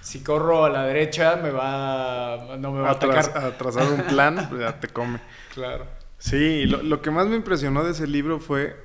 si 0.00 0.22
corro 0.22 0.64
a 0.64 0.70
la 0.70 0.84
derecha, 0.84 1.36
me 1.36 1.50
va, 1.50 2.56
no 2.58 2.72
me 2.72 2.80
va 2.80 2.88
a 2.88 2.92
atacar. 2.92 3.36
a 3.36 3.56
trazar 3.58 3.90
un 3.92 4.02
plan, 4.02 4.46
pues 4.48 4.60
ya 4.60 4.78
te 4.80 4.88
come. 4.88 5.20
Claro. 5.54 5.86
Sí, 6.18 6.64
lo, 6.66 6.82
lo 6.82 7.00
que 7.02 7.10
más 7.10 7.26
me 7.28 7.36
impresionó 7.36 7.84
de 7.84 7.92
ese 7.92 8.06
libro 8.06 8.40
fue 8.40 8.76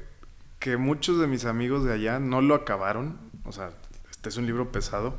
que 0.60 0.78
muchos 0.78 1.20
de 1.20 1.28
mis 1.28 1.46
amigos 1.46 1.84
de 1.84 1.94
allá 1.94 2.20
no 2.20 2.42
lo 2.42 2.56
acabaron. 2.56 3.18
O 3.46 3.52
sea, 3.52 3.72
este 4.12 4.30
es 4.30 4.38
un 4.38 4.46
libro 4.46 4.72
pesado. 4.72 5.18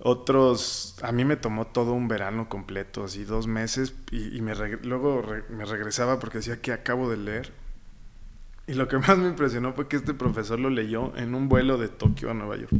Otros, 0.00 0.96
a 1.02 1.12
mí 1.12 1.24
me 1.24 1.36
tomó 1.36 1.66
todo 1.68 1.92
un 1.92 2.08
verano 2.08 2.48
completo, 2.48 3.04
así 3.04 3.24
dos 3.24 3.46
meses, 3.46 3.94
y, 4.10 4.36
y 4.36 4.42
me 4.42 4.54
luego 4.82 5.22
re- 5.22 5.44
me 5.48 5.64
regresaba 5.64 6.18
porque 6.18 6.38
decía 6.38 6.60
que 6.60 6.72
acabo 6.72 7.08
de 7.08 7.16
leer. 7.16 7.52
Y 8.66 8.74
lo 8.74 8.88
que 8.88 8.98
más 8.98 9.16
me 9.18 9.28
impresionó 9.28 9.72
fue 9.72 9.88
que 9.88 9.96
este 9.96 10.12
profesor 10.14 10.58
lo 10.58 10.68
leyó 10.68 11.16
en 11.16 11.34
un 11.34 11.48
vuelo 11.48 11.78
de 11.78 11.88
Tokio 11.88 12.30
a 12.30 12.34
Nueva 12.34 12.56
York. 12.56 12.72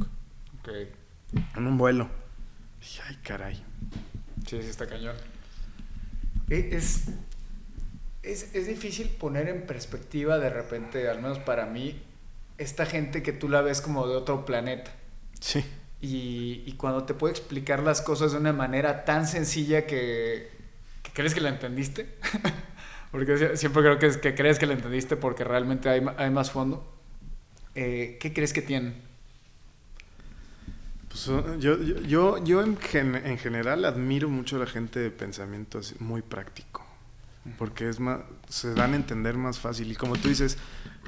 Ok. 0.60 0.68
En 1.56 1.66
un 1.66 1.78
vuelo. 1.78 2.08
Dije, 2.80 3.02
ay, 3.06 3.18
caray. 3.22 3.54
Sí, 4.46 4.60
sí, 4.62 4.68
está 4.68 4.86
cañón. 4.86 5.16
E- 6.50 6.70
Es, 6.72 7.06
es, 8.22 8.54
es 8.54 8.66
difícil 8.66 9.08
poner 9.08 9.48
en 9.48 9.66
perspectiva 9.66 10.38
de 10.38 10.50
repente, 10.50 11.08
al 11.08 11.20
menos 11.20 11.38
para 11.38 11.66
mí, 11.66 12.00
esta 12.58 12.86
gente 12.86 13.22
que 13.22 13.32
tú 13.32 13.48
la 13.48 13.60
ves 13.62 13.80
como 13.80 14.06
de 14.06 14.16
otro 14.16 14.44
planeta. 14.44 14.90
Sí. 15.40 15.64
Y, 16.00 16.62
y 16.66 16.72
cuando 16.74 17.04
te 17.04 17.14
puede 17.14 17.32
explicar 17.32 17.82
las 17.82 18.02
cosas 18.02 18.32
de 18.32 18.38
una 18.38 18.52
manera 18.52 19.04
tan 19.04 19.26
sencilla 19.26 19.86
que, 19.86 20.50
que 21.02 21.10
crees 21.12 21.34
que 21.34 21.40
la 21.40 21.48
entendiste. 21.48 22.14
porque 23.10 23.36
sie- 23.38 23.56
siempre 23.56 23.82
creo 23.82 23.98
que, 23.98 24.06
es, 24.06 24.16
que 24.18 24.34
crees 24.34 24.58
que 24.58 24.66
la 24.66 24.74
entendiste 24.74 25.16
porque 25.16 25.44
realmente 25.44 25.88
hay, 25.88 26.02
hay 26.18 26.30
más 26.30 26.50
fondo. 26.50 26.90
Eh, 27.74 28.18
¿Qué 28.20 28.32
crees 28.32 28.52
que 28.52 28.62
tienen? 28.62 29.02
Pues, 31.14 31.28
uh, 31.28 31.58
yo, 31.60 31.80
yo, 31.80 32.00
yo, 32.00 32.44
yo 32.44 32.60
en, 32.60 32.76
gen- 32.76 33.14
en 33.14 33.38
general 33.38 33.84
admiro 33.84 34.28
mucho 34.28 34.56
a 34.56 34.58
la 34.58 34.66
gente 34.66 34.98
de 34.98 35.12
pensamiento 35.12 35.78
así, 35.78 35.94
muy 36.00 36.22
práctico. 36.22 36.84
Porque 37.56 37.88
es 37.88 38.00
más, 38.00 38.20
se 38.48 38.74
dan 38.74 38.94
a 38.94 38.96
entender 38.96 39.36
más 39.36 39.60
fácil. 39.60 39.92
Y 39.92 39.94
como 39.94 40.16
tú 40.16 40.28
dices, 40.28 40.56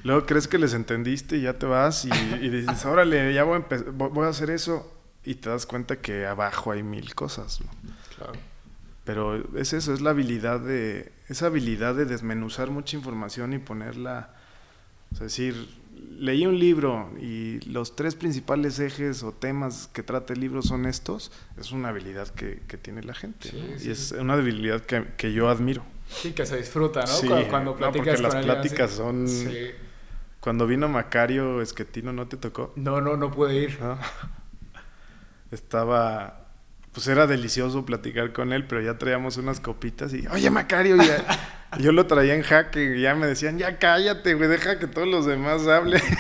luego 0.05 0.27
crees 0.27 0.47
que 0.47 0.59
les 0.59 0.75
entendiste 0.75 1.39
y 1.39 1.43
ya 1.43 1.55
te 1.59 1.67
vas 1.67 2.05
y, 2.05 2.11
y 2.11 2.49
dices, 2.51 2.85
órale, 2.87 3.35
ya 3.35 3.43
voy 3.43 3.59
a, 3.69 3.91
voy 3.91 4.27
a 4.27 4.29
hacer 4.29 4.51
eso. 4.51 4.93
Y 5.25 5.35
te 5.37 5.49
das 5.51 5.67
cuenta 5.67 5.97
que 5.97 6.25
abajo 6.25 6.71
hay 6.71 6.85
mil 6.85 7.15
cosas. 7.17 7.61
¿no? 7.63 7.67
Claro. 8.17 8.35
Pero 9.05 9.57
es 9.59 9.73
eso, 9.73 9.93
es 9.93 10.01
la 10.03 10.11
habilidad 10.11 10.61
de, 10.61 11.11
esa 11.29 11.47
habilidad 11.47 11.97
de 11.97 12.05
desmenuzar 12.05 12.71
mucha 12.71 12.97
información 12.97 13.53
y 13.55 13.59
ponerla, 13.59 14.35
es 15.13 15.19
decir, 15.19 15.69
leí 16.19 16.47
un 16.47 16.59
libro 16.59 17.11
y 17.21 17.61
los 17.69 17.97
tres 17.97 18.15
principales 18.15 18.79
ejes 18.79 19.23
o 19.23 19.33
temas 19.33 19.89
que 19.93 20.03
trata 20.03 20.33
el 20.33 20.41
libro 20.41 20.63
son 20.63 20.87
estos, 20.87 21.33
es 21.59 21.73
una 21.73 21.89
habilidad 21.89 22.29
que, 22.29 22.61
que 22.69 22.77
tiene 22.77 23.03
la 23.03 23.15
gente. 23.15 23.51
Sí, 23.51 23.57
¿no? 23.71 23.79
sí, 23.79 23.89
y 23.89 23.91
es 23.93 23.99
sí. 24.09 24.15
una 24.15 24.35
habilidad 24.35 24.83
que, 24.83 25.05
que 25.17 25.33
yo 25.33 25.49
admiro. 25.49 25.85
Sí, 26.09 26.33
que 26.33 26.47
se 26.47 26.57
disfruta, 26.57 27.05
¿no? 27.05 27.29
Cuando, 27.29 27.49
cuando 27.49 27.71
no, 27.73 27.77
platicas 27.77 28.07
porque 28.07 28.23
las 28.23 28.35
con 28.35 28.45
pláticas 28.45 28.91
son- 28.93 29.29
Sí. 29.29 29.71
Cuando 30.41 30.67
vino 30.69 30.89
Macario 30.89 31.61
Esquetino, 31.61 32.13
¿no 32.13 32.29
te 32.29 32.37
tocó? 32.37 32.73
No, 32.77 33.01
no, 33.01 33.17
no 33.17 33.33
pude 33.33 33.57
ir. 33.57 33.81
¿No? 33.81 33.99
Estaba, 35.51 36.46
pues 36.97 37.09
era 37.09 37.27
delicioso 37.27 37.85
platicar 37.85 38.33
con 38.33 38.55
él, 38.55 38.67
pero 38.67 38.81
ya 38.81 38.97
traíamos 38.97 39.37
unas 39.37 39.61
copitas 39.61 40.15
y, 40.15 40.27
oye 40.29 40.49
Macario, 40.49 40.97
ya, 40.97 41.27
yo 41.79 41.93
lo 41.93 42.07
traía 42.07 42.35
en 42.35 42.41
jaque 42.41 42.97
y 42.97 43.03
ya 43.03 43.15
me 43.15 43.27
decían, 43.27 43.59
ya 43.59 43.79
cállate, 43.79 44.33
güey, 44.33 44.49
deja 44.49 44.79
que 44.79 44.87
todos 44.87 45.07
los 45.07 45.27
demás 45.27 45.67
hablen. 45.67 46.01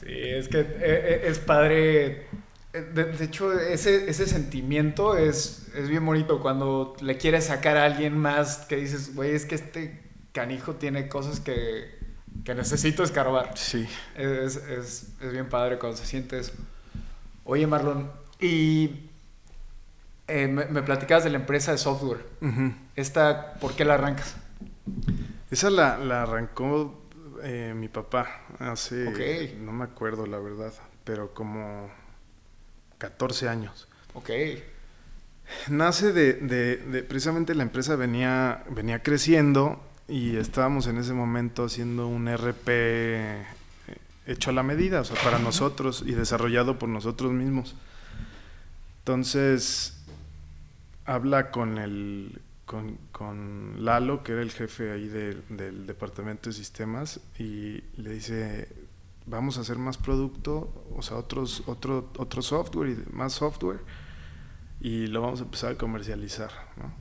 Sí, 0.00 0.06
es 0.12 0.48
que 0.48 0.60
eh, 0.60 0.66
eh, 0.80 1.22
es 1.26 1.38
padre. 1.40 2.26
Eh, 2.72 2.82
De, 2.94 3.04
de 3.04 3.24
hecho, 3.24 3.58
ese, 3.58 4.08
ese 4.08 4.26
sentimiento 4.26 5.16
es, 5.16 5.68
es 5.74 5.88
bien 5.88 6.06
bonito 6.06 6.40
cuando 6.40 6.94
le 7.00 7.16
quieres 7.16 7.46
sacar 7.46 7.76
a 7.76 7.84
alguien 7.84 8.16
más 8.16 8.58
que 8.68 8.76
dices, 8.76 9.14
güey, 9.14 9.32
es 9.34 9.44
que 9.44 9.56
este 9.56 10.00
canijo 10.32 10.74
tiene 10.74 11.08
cosas 11.08 11.40
que, 11.40 11.98
que 12.44 12.54
necesito 12.54 13.02
escarbar. 13.02 13.56
Sí. 13.56 13.88
Es, 14.14 14.56
es, 14.56 15.08
es 15.20 15.32
bien 15.32 15.48
padre 15.48 15.78
cuando 15.78 15.96
se 15.98 16.06
siente 16.06 16.38
eso. 16.38 16.52
Oye, 17.44 17.66
Marlon, 17.66 18.10
y 18.40 19.08
eh, 20.28 20.46
me, 20.48 20.66
me 20.66 20.82
platicabas 20.82 21.24
de 21.24 21.30
la 21.30 21.38
empresa 21.38 21.72
de 21.72 21.78
software. 21.78 22.24
Esta, 22.96 23.54
¿por 23.54 23.74
qué 23.74 23.84
la 23.84 23.94
arrancas? 23.94 24.36
Esa 25.50 25.70
la, 25.70 25.98
la 25.98 26.22
arrancó 26.22 27.02
eh, 27.42 27.72
mi 27.76 27.88
papá 27.88 28.42
hace, 28.58 29.56
no 29.60 29.72
me 29.72 29.84
acuerdo 29.84 30.26
la 30.26 30.38
verdad, 30.38 30.72
pero 31.04 31.32
como 31.34 31.90
14 32.98 33.48
años. 33.48 33.88
Ok, 34.14 34.30
Nace 35.68 36.12
de, 36.12 36.34
de- 36.34 36.76
de- 36.76 37.02
precisamente 37.02 37.54
la 37.56 37.64
empresa 37.64 37.96
venía, 37.96 38.62
venía 38.70 39.02
creciendo 39.02 39.82
y 40.06 40.36
estábamos 40.36 40.86
en 40.86 40.98
ese 40.98 41.12
momento 41.12 41.64
haciendo 41.64 42.06
un 42.06 42.28
RP 42.28 42.68
eh, 42.68 43.44
hecho 44.26 44.50
a 44.50 44.52
la 44.52 44.62
medida, 44.62 45.00
o 45.00 45.04
sea, 45.04 45.20
para 45.24 45.40
nosotros 45.40 46.04
y 46.06 46.12
desarrollado 46.12 46.78
por 46.78 46.88
nosotros 46.88 47.32
mismos. 47.32 47.74
Entonces, 49.00 49.96
habla 51.06 51.50
con 51.50 51.78
el, 51.78 52.40
con, 52.66 52.98
con 53.12 53.84
Lalo, 53.84 54.22
que 54.22 54.32
era 54.32 54.42
el 54.42 54.52
jefe 54.52 54.92
ahí 54.92 55.08
del 55.08 55.86
departamento 55.86 56.50
de 56.50 56.54
sistemas, 56.54 57.18
y 57.38 57.82
le 57.96 58.10
dice, 58.10 58.68
vamos 59.26 59.58
a 59.58 59.62
hacer 59.62 59.78
más 59.78 59.96
producto, 59.96 60.86
o 60.94 61.02
sea, 61.02 61.16
otros, 61.16 61.64
otro, 61.66 62.10
otro 62.18 62.42
software 62.42 62.90
y 62.90 63.12
más 63.12 63.32
software, 63.32 63.80
y 64.80 65.06
lo 65.08 65.22
vamos 65.22 65.40
a 65.40 65.44
empezar 65.44 65.72
a 65.72 65.78
comercializar, 65.78 66.50
¿no? 66.76 66.92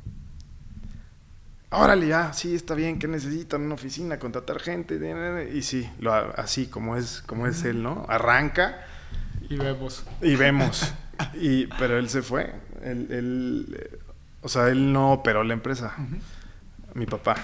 Órale, 1.72 2.08
ya, 2.08 2.34
sí, 2.34 2.56
está 2.56 2.74
bien, 2.74 2.98
que 2.98 3.08
necesitan 3.08 3.62
una 3.62 3.76
oficina, 3.76 4.18
contratar 4.18 4.60
gente, 4.60 5.00
y 5.54 5.62
sí, 5.62 5.88
lo, 6.00 6.14
así 6.14 6.66
como 6.66 6.96
es, 6.96 7.22
como 7.22 7.46
es 7.46 7.64
él, 7.64 7.84
¿no? 7.84 8.06
Arranca. 8.10 8.88
Y 9.48 9.58
vemos. 9.58 10.04
Y 10.22 10.36
vemos. 10.36 10.94
y, 11.34 11.68
pero 11.68 11.98
él 11.98 12.10
se 12.10 12.22
fue. 12.22 12.54
Él, 12.84 13.08
él, 13.12 13.90
o 14.42 14.50
sea, 14.50 14.70
él 14.70 14.92
no 14.94 15.14
operó 15.14 15.44
la 15.44 15.54
empresa. 15.54 15.96
Mi 16.94 17.06
papá. 17.06 17.36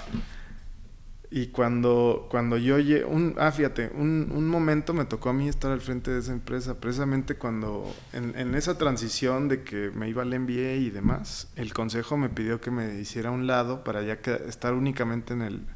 Y 1.30 1.48
cuando, 1.48 2.28
cuando 2.30 2.56
yo 2.56 2.78
llegué, 2.78 3.04
un, 3.04 3.34
ah, 3.38 3.50
fíjate, 3.50 3.90
un, 3.94 4.30
un, 4.32 4.46
momento 4.48 4.94
me 4.94 5.04
tocó 5.04 5.30
a 5.30 5.32
mí 5.32 5.48
estar 5.48 5.72
al 5.72 5.80
frente 5.80 6.12
de 6.12 6.20
esa 6.20 6.32
empresa, 6.32 6.78
precisamente 6.78 7.34
cuando, 7.34 7.92
en, 8.12 8.38
en, 8.38 8.54
esa 8.54 8.78
transición 8.78 9.48
de 9.48 9.62
que 9.64 9.90
me 9.90 10.08
iba 10.08 10.22
al 10.22 10.38
MBA 10.38 10.74
y 10.74 10.90
demás, 10.90 11.48
el 11.56 11.74
consejo 11.74 12.16
me 12.16 12.28
pidió 12.28 12.60
que 12.60 12.70
me 12.70 13.00
hiciera 13.00 13.32
un 13.32 13.48
lado 13.48 13.82
para 13.82 14.02
ya 14.02 14.20
que, 14.20 14.40
estar 14.46 14.72
únicamente 14.72 15.34
en 15.34 15.42
el, 15.42 15.66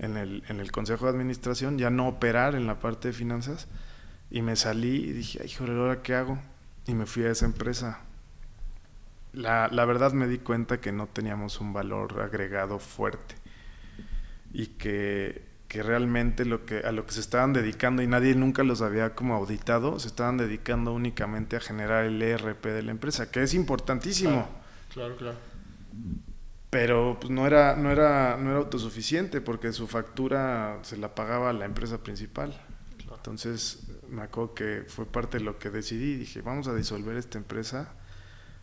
en, 0.00 0.16
el, 0.16 0.42
en 0.48 0.58
el 0.58 0.72
consejo 0.72 1.04
de 1.06 1.12
administración, 1.12 1.78
ya 1.78 1.90
no 1.90 2.08
operar 2.08 2.56
en 2.56 2.66
la 2.66 2.80
parte 2.80 3.08
de 3.08 3.14
finanzas, 3.14 3.68
y 4.30 4.42
me 4.42 4.56
salí 4.56 4.96
y 4.96 5.12
dije, 5.12 5.38
ay, 5.42 5.48
joder, 5.48 5.78
¿ahora 5.78 6.02
qué 6.02 6.16
hago? 6.16 6.40
Y 6.86 6.94
me 6.94 7.06
fui 7.06 7.24
a 7.24 7.30
esa 7.30 7.46
empresa. 7.46 8.00
La, 9.32 9.68
la 9.68 9.84
verdad 9.84 10.12
me 10.12 10.28
di 10.28 10.38
cuenta 10.38 10.80
que 10.80 10.92
no 10.92 11.06
teníamos 11.08 11.60
un 11.60 11.72
valor 11.72 12.20
agregado 12.22 12.78
fuerte 12.78 13.34
y 14.52 14.68
que, 14.68 15.42
que, 15.68 15.82
realmente 15.82 16.46
lo 16.46 16.64
que, 16.64 16.78
a 16.78 16.92
lo 16.92 17.04
que 17.04 17.12
se 17.12 17.20
estaban 17.20 17.52
dedicando 17.52 18.02
y 18.02 18.06
nadie 18.06 18.34
nunca 18.34 18.62
los 18.62 18.80
había 18.80 19.14
como 19.14 19.34
auditado, 19.34 19.98
se 19.98 20.08
estaban 20.08 20.38
dedicando 20.38 20.94
únicamente 20.94 21.56
a 21.56 21.60
generar 21.60 22.06
el 22.06 22.22
ERP 22.22 22.64
de 22.64 22.82
la 22.82 22.92
empresa, 22.92 23.30
que 23.30 23.42
es 23.42 23.52
importantísimo. 23.52 24.48
Claro, 24.94 25.16
claro. 25.16 25.36
Pero 26.70 27.18
pues, 27.20 27.30
no, 27.30 27.46
era, 27.46 27.76
no, 27.76 27.90
era, 27.90 28.36
no 28.38 28.50
era 28.50 28.58
autosuficiente 28.60 29.42
porque 29.42 29.72
su 29.72 29.86
factura 29.86 30.78
se 30.82 30.96
la 30.96 31.14
pagaba 31.14 31.52
la 31.52 31.66
empresa 31.66 31.98
principal. 31.98 32.58
Entonces 33.14 33.82
me 34.10 34.22
acuerdo 34.22 34.54
que 34.54 34.84
fue 34.86 35.06
parte 35.06 35.38
de 35.38 35.44
lo 35.44 35.58
que 35.58 35.70
decidí. 35.70 36.16
Dije, 36.16 36.42
vamos 36.42 36.68
a 36.68 36.74
disolver 36.74 37.16
esta 37.16 37.38
empresa. 37.38 37.94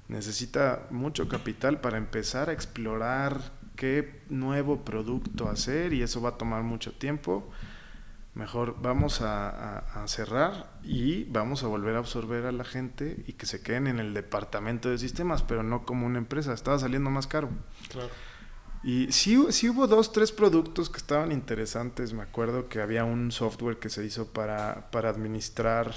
Necesita 0.08 0.88
mucho 0.90 1.28
capital 1.28 1.80
para 1.80 1.98
empezar 1.98 2.50
a 2.50 2.54
explorar 2.54 3.40
qué 3.76 4.22
nuevo 4.30 4.84
producto 4.84 5.50
hacer 5.50 5.94
y 5.94 6.02
eso 6.02 6.22
va 6.22 6.30
a 6.30 6.38
tomar 6.38 6.64
mucho 6.64 6.92
tiempo. 6.94 7.50
Mejor 8.36 8.78
vamos 8.82 9.22
a, 9.22 10.04
cerrar 10.08 10.72
y 10.84 11.26
vamos 11.26 11.64
a 11.64 11.68
volver 11.68 11.96
a 11.96 12.00
absorber 12.00 12.46
a 12.46 12.52
la 12.52 12.64
gente 12.64 13.24
y 13.28 13.34
que 13.34 13.46
se 13.46 13.62
queden 13.62 13.88
en 13.88 14.00
el 14.00 14.14
departamento 14.14 14.90
de 14.90 14.98
sistemas, 14.98 15.44
pero 15.44 15.62
no 15.62 15.86
como 15.86 16.08
una 16.08 16.18
empresa. 16.18 16.54
Estaba 16.54 16.80
saliendo 16.80 17.12
más 17.12 17.28
caro. 17.28 17.50
Claro. 17.90 18.10
Y 18.84 19.12
sí, 19.12 19.42
sí 19.50 19.70
hubo 19.70 19.88
dos, 19.88 20.12
tres 20.12 20.34
productos 20.34 20.90
que 20.90 20.98
estaban 20.98 21.32
interesantes. 21.32 22.14
Me 22.14 22.24
acuerdo 22.24 22.68
que 22.68 22.82
había 22.82 23.06
un 23.06 23.32
software 23.32 23.78
que 23.78 23.90
se 23.90 24.04
hizo 24.06 24.28
para, 24.28 24.92
para 24.92 25.10
administrar 25.10 25.94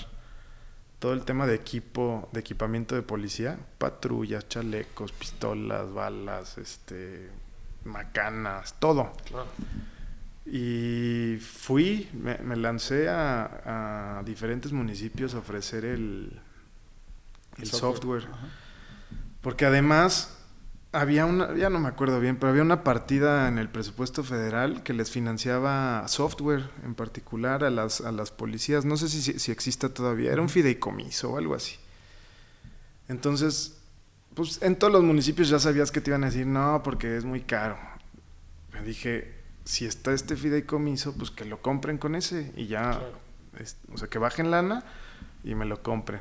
todo 1.00 1.12
el 1.12 1.24
tema 1.24 1.46
de 1.46 1.56
equipo, 1.56 2.28
de 2.32 2.40
equipamiento 2.40 2.94
de 2.94 3.02
policía, 3.02 3.58
patrullas, 3.78 4.48
chalecos, 4.48 5.10
pistolas, 5.10 5.92
balas, 5.92 6.58
este, 6.58 7.28
macanas, 7.84 8.78
todo. 8.78 9.12
Y 10.46 11.38
fui, 11.40 12.08
me, 12.12 12.56
lancé 12.56 13.08
a, 13.08 14.22
diferentes 14.24 14.70
municipios 14.70 15.34
a 15.34 15.38
ofrecer 15.38 15.84
el, 15.84 16.40
el 17.58 17.66
software. 17.66 18.28
Porque 19.42 19.66
además 19.66 20.35
había 21.00 21.26
una, 21.26 21.54
ya 21.54 21.70
no 21.70 21.78
me 21.78 21.88
acuerdo 21.88 22.20
bien, 22.20 22.36
pero 22.36 22.50
había 22.50 22.62
una 22.62 22.82
partida 22.84 23.48
en 23.48 23.58
el 23.58 23.68
presupuesto 23.68 24.24
federal 24.24 24.82
que 24.82 24.92
les 24.92 25.10
financiaba 25.10 26.06
software 26.08 26.68
en 26.84 26.94
particular 26.94 27.64
a 27.64 27.70
las, 27.70 28.00
a 28.00 28.12
las 28.12 28.30
policías. 28.30 28.84
No 28.84 28.96
sé 28.96 29.08
si, 29.08 29.38
si 29.38 29.52
existe 29.52 29.88
todavía, 29.88 30.32
era 30.32 30.42
un 30.42 30.48
fideicomiso 30.48 31.32
o 31.32 31.38
algo 31.38 31.54
así. 31.54 31.76
Entonces, 33.08 33.78
pues 34.34 34.60
en 34.62 34.76
todos 34.76 34.92
los 34.92 35.02
municipios 35.02 35.48
ya 35.48 35.58
sabías 35.58 35.90
que 35.90 36.00
te 36.00 36.10
iban 36.10 36.24
a 36.24 36.26
decir, 36.26 36.46
no, 36.46 36.82
porque 36.82 37.16
es 37.16 37.24
muy 37.24 37.40
caro. 37.40 37.78
Me 38.72 38.82
dije, 38.82 39.34
si 39.64 39.86
está 39.86 40.12
este 40.12 40.36
fideicomiso, 40.36 41.14
pues 41.14 41.30
que 41.30 41.44
lo 41.44 41.62
compren 41.62 41.98
con 41.98 42.14
ese 42.14 42.52
y 42.56 42.66
ya, 42.66 43.00
o 43.92 43.98
sea, 43.98 44.08
que 44.08 44.18
bajen 44.18 44.50
lana 44.50 44.84
y 45.42 45.54
me 45.54 45.64
lo 45.64 45.82
compren. 45.82 46.20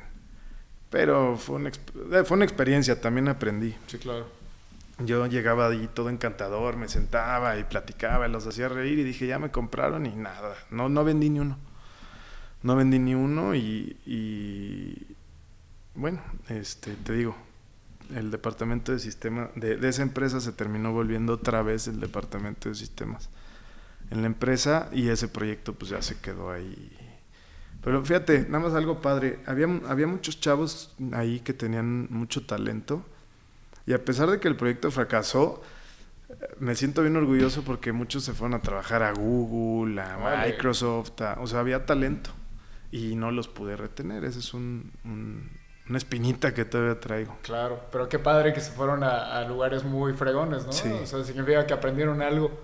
Pero 0.90 1.38
fue 1.38 1.58
una, 1.58 1.70
eh, 1.70 2.24
fue 2.26 2.38
una 2.38 2.46
experiencia, 2.46 3.02
también 3.02 3.28
aprendí. 3.28 3.76
Sí, 3.88 3.98
claro. 3.98 4.45
Yo 5.00 5.26
llegaba 5.28 5.68
ahí 5.68 5.90
todo 5.94 6.10
encantador, 6.10 6.78
me 6.78 6.88
sentaba 6.88 7.58
y 7.58 7.66
platicaba, 7.66 8.28
los 8.30 8.48
hacía 8.48 8.70
reír 8.70 9.00
y 9.00 9.04
dije, 9.04 9.28
ya 9.28 9.40
me 9.40 9.52
compraron 9.52 10.06
y 10.06 10.16
nada, 10.16 10.56
no, 10.72 10.88
no 10.88 11.04
vendí 11.04 11.30
ni 11.30 11.40
uno. 11.40 11.58
No 12.64 12.76
vendí 12.76 12.98
ni 12.98 13.14
uno 13.14 13.54
y, 13.54 15.06
bueno, 15.94 16.22
este, 16.50 16.96
te 16.96 17.14
digo, 17.14 17.36
el 18.16 18.32
departamento 18.32 18.92
de 18.92 19.00
sistemas, 19.00 19.50
de, 19.56 19.78
esa 19.88 20.02
empresa 20.02 20.40
se 20.40 20.54
terminó 20.54 20.94
volviendo 20.94 21.34
otra 21.34 21.62
vez 21.62 21.88
el 21.88 22.00
departamento 22.00 22.70
de 22.70 22.76
sistemas 22.76 23.30
en 24.12 24.22
la 24.22 24.28
empresa 24.28 24.90
y 24.94 25.10
ese 25.10 25.28
proyecto 25.28 25.74
pues 25.74 25.92
ya 25.92 26.02
se 26.02 26.20
quedó 26.20 26.52
ahí. 26.52 26.92
Pero 27.84 28.04
fíjate, 28.04 28.46
nada 28.50 28.64
más 28.64 28.74
algo 28.74 29.02
padre, 29.02 29.40
había, 29.46 29.68
había 29.88 30.08
muchos 30.08 30.40
chavos 30.40 30.96
ahí 31.12 31.42
que 31.42 31.54
tenían 31.54 32.08
mucho 32.10 32.46
talento 32.46 33.06
y 33.86 33.94
a 33.94 34.04
pesar 34.04 34.30
de 34.30 34.40
que 34.40 34.48
el 34.48 34.56
proyecto 34.56 34.92
fracasó, 34.92 35.62
me 36.60 36.76
siento 36.76 37.02
bien 37.02 37.16
orgulloso 37.16 37.64
porque 37.64 37.92
muchos 37.92 38.24
se 38.24 38.34
fueron 38.34 38.56
a 38.56 38.62
trabajar 38.62 39.04
a 39.04 39.14
Google, 39.14 40.02
a 40.02 40.44
Microsoft, 40.46 41.22
o 41.38 41.48
sea, 41.48 41.60
había 41.60 41.86
talento 41.86 42.32
y 42.92 43.16
no 43.16 43.32
los 43.32 43.48
pude 43.48 43.76
retener, 43.76 44.24
ese 44.26 44.40
es 44.40 44.54
un 44.54 44.92
una 45.88 45.98
espinita 45.98 46.54
que 46.54 46.66
todavía 46.66 47.00
traigo. 47.00 47.38
Claro, 47.44 47.80
pero 47.92 48.10
qué 48.10 48.18
padre 48.18 48.54
que 48.54 48.62
se 48.62 48.72
fueron 48.72 49.04
a, 49.04 49.44
lugares 49.44 49.84
muy 49.84 50.14
fregones, 50.14 50.66
¿no? 50.66 50.72
Sí. 50.72 50.90
O 50.90 51.06
sea, 51.06 51.24
significa 51.24 51.68
que 51.68 51.74
aprendieron 51.74 52.22
algo. 52.22 52.60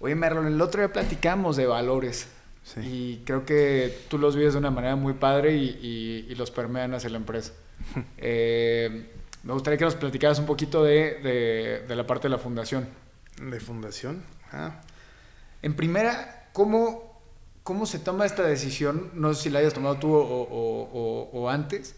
Oye, 0.00 0.14
Merlon, 0.14 0.46
el 0.46 0.60
otro 0.60 0.80
día 0.80 0.92
platicamos 0.92 1.56
de 1.56 1.66
valores. 1.66 2.28
Sí. 2.64 2.80
Y 2.80 3.22
creo 3.24 3.44
que 3.44 3.96
tú 4.08 4.18
los 4.18 4.36
vives 4.36 4.54
de 4.54 4.58
una 4.58 4.70
manera 4.70 4.96
muy 4.96 5.14
padre 5.14 5.54
y, 5.54 6.34
los 6.34 6.50
permean 6.50 6.94
hacia 6.94 7.10
la 7.10 7.18
empresa. 7.18 7.52
Eh, 8.18 9.10
me 9.42 9.52
gustaría 9.52 9.78
que 9.78 9.84
nos 9.84 9.96
platicaras 9.96 10.38
un 10.38 10.46
poquito 10.46 10.84
de, 10.84 11.84
la 11.88 12.06
parte 12.06 12.28
de 12.28 12.30
la 12.30 12.38
fundación. 12.38 12.88
¿De 13.40 13.60
fundación? 13.60 14.22
Ah. 14.52 14.80
En 15.62 15.74
primera, 15.74 16.48
¿cómo, 16.52 17.20
¿cómo 17.62 17.86
se 17.86 17.98
toma 17.98 18.26
esta 18.26 18.42
decisión? 18.42 19.10
No 19.14 19.34
sé 19.34 19.44
si 19.44 19.50
la 19.50 19.60
hayas 19.60 19.74
tomado 19.74 19.96
tú 19.96 20.12
o, 20.14 21.30
o 21.32 21.50
antes 21.50 21.96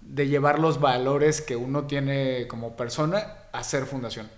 de 0.00 0.28
llevar 0.28 0.58
los 0.58 0.80
valores 0.80 1.40
que 1.40 1.56
uno 1.56 1.84
tiene 1.84 2.46
como 2.46 2.76
persona 2.76 3.24
a 3.52 3.62
ser 3.64 3.86
fundación? 3.86 4.28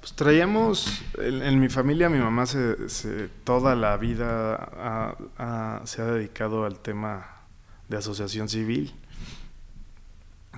Pues 0.00 0.12
traíamos, 0.14 1.02
en, 1.18 1.58
mi 1.58 1.68
familia 1.68 2.08
mi 2.08 2.18
mamá 2.18 2.46
se, 2.46 3.28
toda 3.44 3.74
la 3.74 3.96
vida 3.96 5.16
se 5.84 6.02
ha 6.02 6.04
dedicado 6.06 6.64
al 6.64 6.78
tema 6.78 7.42
de 7.88 7.96
asociación 7.96 8.48
civil. 8.48 8.94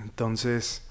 Entonces, 0.03 0.83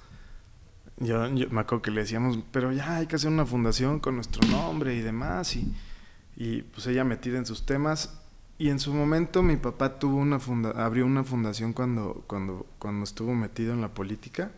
yo, 0.98 1.30
me 1.30 1.60
acuerdo 1.60 1.82
que 1.82 1.90
le 1.90 2.02
decíamos, 2.02 2.38
pero 2.50 2.72
ya 2.72 2.96
hay 2.96 3.06
que 3.06 3.16
hacer 3.16 3.30
una 3.30 3.46
fundación 3.46 4.00
con 4.00 4.16
nuestro 4.16 4.46
nombre 4.48 4.94
y 4.94 5.00
demás. 5.00 5.56
Y, 5.56 5.74
y 6.36 6.62
pues 6.62 6.86
ella 6.86 7.04
metida 7.04 7.38
en 7.38 7.46
sus 7.46 7.66
temas. 7.66 8.20
Y 8.58 8.70
en 8.70 8.80
su 8.80 8.92
momento 8.92 9.42
mi 9.42 9.56
papá 9.56 9.98
tuvo 9.98 10.16
una 10.16 10.40
funda 10.40 10.70
abrió 10.84 11.06
una 11.06 11.22
fundación 11.22 11.72
cuando, 11.72 12.24
cuando, 12.26 12.66
cuando 12.78 13.04
estuvo 13.04 13.34
metido 13.34 13.72
en 13.72 13.80
la 13.80 13.94
política. 13.94 14.50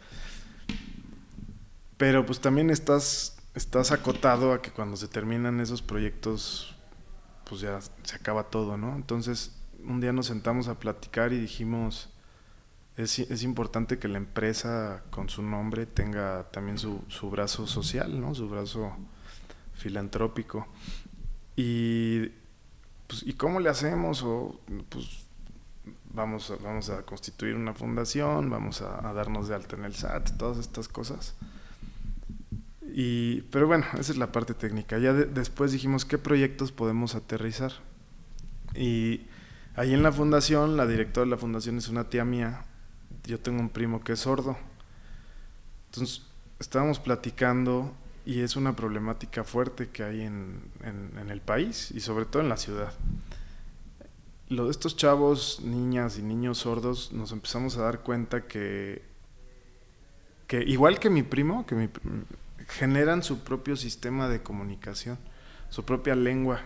Pero 1.96 2.24
pues 2.24 2.40
también 2.40 2.70
estás, 2.70 3.36
estás 3.55 3.92
acotado 3.92 4.53
a 4.53 4.62
que 4.62 4.70
cuando 4.70 4.96
se 4.96 5.09
terminan 5.09 5.61
esos 5.61 5.82
proyectos, 5.82 6.74
pues 7.48 7.62
ya 7.62 7.78
se 7.80 8.16
acaba 8.16 8.44
todo, 8.44 8.78
¿no? 8.78 8.94
Entonces, 8.94 9.55
un 9.84 10.01
día 10.01 10.12
nos 10.12 10.26
sentamos 10.26 10.68
a 10.68 10.78
platicar 10.78 11.32
y 11.32 11.38
dijimos, 11.38 12.10
es, 13.03 13.18
es 13.18 13.42
importante 13.42 13.98
que 13.98 14.09
la 14.09 14.18
empresa 14.18 15.03
con 15.11 15.28
su 15.28 15.42
nombre 15.42 15.86
tenga 15.86 16.51
también 16.51 16.78
su, 16.78 17.03
su 17.09 17.30
brazo 17.30 17.66
social, 17.66 18.20
¿no? 18.20 18.34
Su 18.34 18.48
brazo 18.48 18.96
filantrópico. 19.74 20.66
Y 21.57 22.28
pues, 23.07 23.22
¿y 23.24 23.32
cómo 23.34 23.61
le 23.61 23.68
hacemos? 23.68 24.22
O, 24.22 24.61
pues, 24.88 25.26
vamos 26.12 26.51
a, 26.51 26.57
vamos 26.57 26.90
a 26.90 27.03
constituir 27.03 27.55
una 27.55 27.74
fundación, 27.74 28.51
vamos 28.51 28.82
a, 28.82 29.12
darnos 29.12 29.48
de 29.48 29.55
alta 29.55 29.76
en 29.76 29.84
el 29.84 29.94
SAT, 29.94 30.36
todas 30.36 30.59
estas 30.59 30.88
cosas. 30.88 31.34
Y, 32.82 33.42
pero 33.51 33.66
bueno, 33.66 33.84
esa 33.98 34.12
es 34.12 34.18
la 34.18 34.32
parte 34.32 34.55
técnica. 34.55 34.98
Ya 34.98 35.12
después 35.12 35.72
dijimos 35.72 36.05
qué 36.05 36.18
proyectos 36.18 36.72
podemos 36.72 37.14
aterrizar. 37.14 37.72
Y 38.74 39.26
ahí 39.76 39.94
en 39.94 40.03
la 40.03 40.12
fundación, 40.12 40.76
la 40.76 40.86
directora 40.86 41.24
de 41.24 41.30
la 41.30 41.36
fundación 41.36 41.78
es 41.78 41.88
una 41.88 42.09
tía 42.09 42.24
mía. 42.24 42.64
Yo 43.25 43.39
tengo 43.39 43.61
un 43.61 43.68
primo 43.68 44.03
que 44.03 44.12
es 44.12 44.21
sordo. 44.21 44.57
Entonces, 45.87 46.23
estábamos 46.59 46.99
platicando 46.99 47.93
y 48.25 48.41
es 48.41 48.57
una 48.57 48.77
problemática 48.77 49.45
fuerte 49.45 49.89
que 49.89 50.05
hay 50.05 50.21
en, 50.21 50.61
en, 50.85 51.31
el 51.31 51.41
país 51.41 51.91
y 51.91 52.01
sobre 52.01 52.27
todo 52.27 52.43
en 52.43 52.49
la 52.49 52.57
ciudad. 52.57 52.93
Lo 54.49 54.66
de 54.66 54.71
estos 54.71 54.97
chavos, 54.97 55.61
niñas 55.64 56.18
y 56.18 56.23
niños 56.23 56.59
sordos, 56.59 57.12
nos 57.12 57.33
empezamos 57.33 57.77
a 57.77 57.83
dar 57.83 58.01
cuenta 58.01 58.47
que, 58.47 59.03
que 60.47 60.62
igual 60.62 60.99
que 60.99 61.09
mi 61.09 61.23
primo, 61.23 61.66
que 61.66 61.89
generan 62.68 63.23
su 63.23 63.41
propio 63.41 63.77
sistema 63.77 64.29
de 64.29 64.43
comunicación, 64.43 65.18
su 65.71 65.85
propia 65.85 66.14
lengua. 66.14 66.61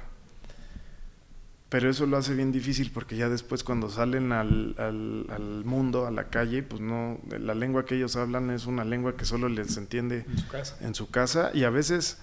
Pero 1.75 1.91
eso 1.91 2.07
lo 2.07 2.17
hace 2.17 2.35
bien 2.35 2.53
difícil 2.53 2.93
porque 2.93 3.17
ya 3.17 3.29
después 3.29 3.65
cuando 3.65 3.91
salen 3.91 4.31
al, 4.31 4.77
al, 4.79 5.65
mundo, 5.65 6.07
a 6.07 6.13
la 6.13 6.29
calle, 6.29 6.63
pues 6.63 6.81
no, 6.81 7.19
la 7.29 7.53
lengua 7.53 7.85
que 7.85 7.97
ellos 7.97 8.15
hablan 8.15 8.51
es 8.51 8.67
una 8.67 8.85
lengua 8.85 9.17
que 9.17 9.25
solo 9.25 9.49
les 9.49 9.77
entiende 9.77 10.25
en 10.29 10.39
su 10.39 10.47
casa, 10.47 10.77
en 10.83 10.95
su 10.95 11.11
casa 11.11 11.51
y 11.53 11.65
a 11.65 11.71
veces 11.71 12.19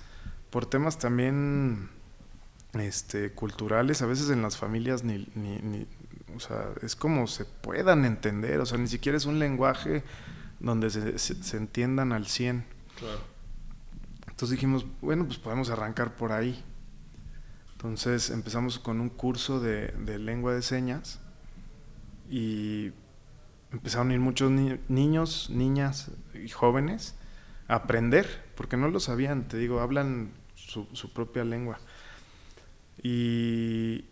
por 0.51 0.67
temas 0.67 0.99
también 0.99 1.89
este, 2.79 3.31
culturales, 3.33 4.01
a 4.01 4.05
veces 4.05 4.29
en 4.29 4.41
las 4.41 4.55
familias 4.55 5.03
ni, 5.03 5.27
ni, 5.35 5.57
ni, 5.57 5.85
o 6.33 6.39
sea, 6.39 6.69
es 6.81 6.95
como 6.95 7.27
se 7.27 7.43
puedan 7.43 8.05
entender, 8.05 8.61
o 8.61 8.65
sea, 8.65 8.77
ni 8.77 8.87
siquiera 8.87 9.17
es 9.17 9.25
un 9.25 9.37
lenguaje 9.37 10.05
donde 10.61 10.89
se, 10.89 11.19
se, 11.19 11.57
entiendan 11.57 12.13
al 12.13 12.25
100. 12.25 12.63
Claro. 12.97 13.19
Entonces 14.29 14.51
dijimos, 14.51 14.85
bueno, 15.01 15.25
pues 15.25 15.39
podemos 15.39 15.69
arrancar 15.69 16.15
por 16.15 16.31
ahí. 16.31 16.63
Entonces 17.83 18.29
empezamos 18.29 18.77
con 18.77 19.01
un 19.01 19.09
curso 19.09 19.59
de, 19.59 19.91
lengua 20.19 20.53
de 20.53 20.61
señas 20.61 21.19
y 22.29 22.91
empezaron 23.71 24.11
a 24.11 24.13
ir 24.13 24.19
muchos 24.19 24.51
niños, 24.51 25.49
niñas 25.49 26.11
y 26.35 26.47
jóvenes 26.49 27.15
a 27.67 27.73
aprender, 27.73 28.45
porque 28.55 28.77
no 28.77 28.87
lo 28.87 28.99
sabían, 28.99 29.47
te 29.47 29.57
digo, 29.57 29.79
hablan 29.79 30.31
su, 30.53 31.11
propia 31.11 31.43
lengua. 31.43 31.79
Y 33.01 34.05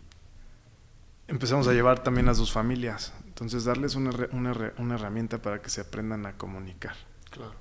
empezamos 1.28 1.68
a 1.68 1.72
llevar 1.72 2.02
también 2.02 2.28
a 2.28 2.34
sus 2.34 2.50
familias, 2.50 3.14
entonces 3.24 3.62
darles 3.62 3.94
una, 3.94 4.10
una, 4.32 4.72
una 4.78 4.94
herramienta 4.96 5.40
para 5.40 5.62
que 5.62 5.70
se 5.70 5.80
aprendan 5.80 6.26
a 6.26 6.36
comunicar. 6.36 6.96
Claro. 7.30 7.54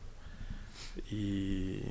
Y, 1.11 1.83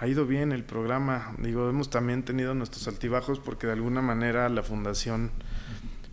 ha 0.00 0.06
ido 0.06 0.26
bien 0.26 0.50
el 0.52 0.64
programa. 0.64 1.34
Digo, 1.38 1.68
hemos 1.68 1.90
también 1.90 2.24
tenido 2.24 2.54
nuestros 2.54 2.88
altibajos 2.88 3.38
porque 3.38 3.66
de 3.66 3.74
alguna 3.74 4.00
manera 4.00 4.48
la 4.48 4.62
fundación 4.62 5.30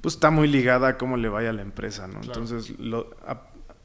pues 0.02 0.16
está 0.16 0.30
muy 0.30 0.50
ligada 0.50 0.90
a 0.90 0.98
cómo 0.98 1.16
le 1.16 1.30
vaya 1.30 1.52
a 1.52 1.54
la 1.54 1.62
empresa, 1.62 2.06
¿no? 2.06 2.22
Entonces, 2.22 2.74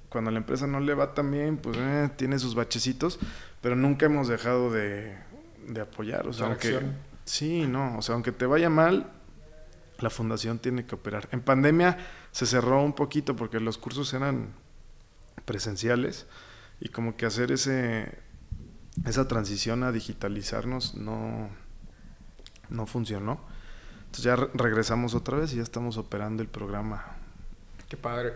cuando 0.08 0.28
a 0.28 0.32
la 0.32 0.38
empresa 0.38 0.66
no 0.66 0.80
le 0.80 0.94
va 0.94 1.14
tan 1.14 1.30
bien, 1.30 1.56
pues 1.56 1.76
eh, 1.78 2.10
tiene 2.16 2.40
sus 2.40 2.56
bachecitos, 2.56 3.20
pero 3.60 3.76
nunca 3.76 4.06
hemos 4.06 4.26
dejado 4.26 4.72
de, 4.72 5.16
apoyar. 5.80 6.26
O 6.26 6.32
sea, 6.32 6.48
aunque, 6.48 6.80
sí, 7.24 7.66
no, 7.68 7.96
o 7.96 8.02
sea, 8.02 8.16
aunque 8.16 8.32
te 8.32 8.44
vaya 8.44 8.68
mal, 8.68 9.08
la 10.00 10.10
fundación 10.10 10.58
tiene 10.58 10.84
que 10.84 10.96
operar. 10.96 11.28
En 11.30 11.42
pandemia 11.42 11.96
se 12.32 12.46
cerró 12.46 12.82
un 12.82 12.92
poquito 12.94 13.36
porque 13.36 13.60
los 13.60 13.78
cursos 13.78 14.12
eran 14.14 14.48
presenciales 15.44 16.26
y 16.80 16.88
como 16.88 17.16
que 17.16 17.24
hacer 17.24 17.52
ese 17.52 18.31
esa 19.06 19.28
transición 19.28 19.82
a 19.82 19.92
digitalizarnos 19.92 20.94
no, 20.94 21.48
no 22.68 22.86
funcionó. 22.86 23.40
Entonces 24.06 24.24
ya 24.24 24.36
regresamos 24.54 25.14
otra 25.14 25.38
vez 25.38 25.52
y 25.52 25.56
ya 25.56 25.62
estamos 25.62 25.96
operando 25.96 26.42
el 26.42 26.48
programa. 26.48 27.16
Qué 27.88 27.96
padre. 27.96 28.32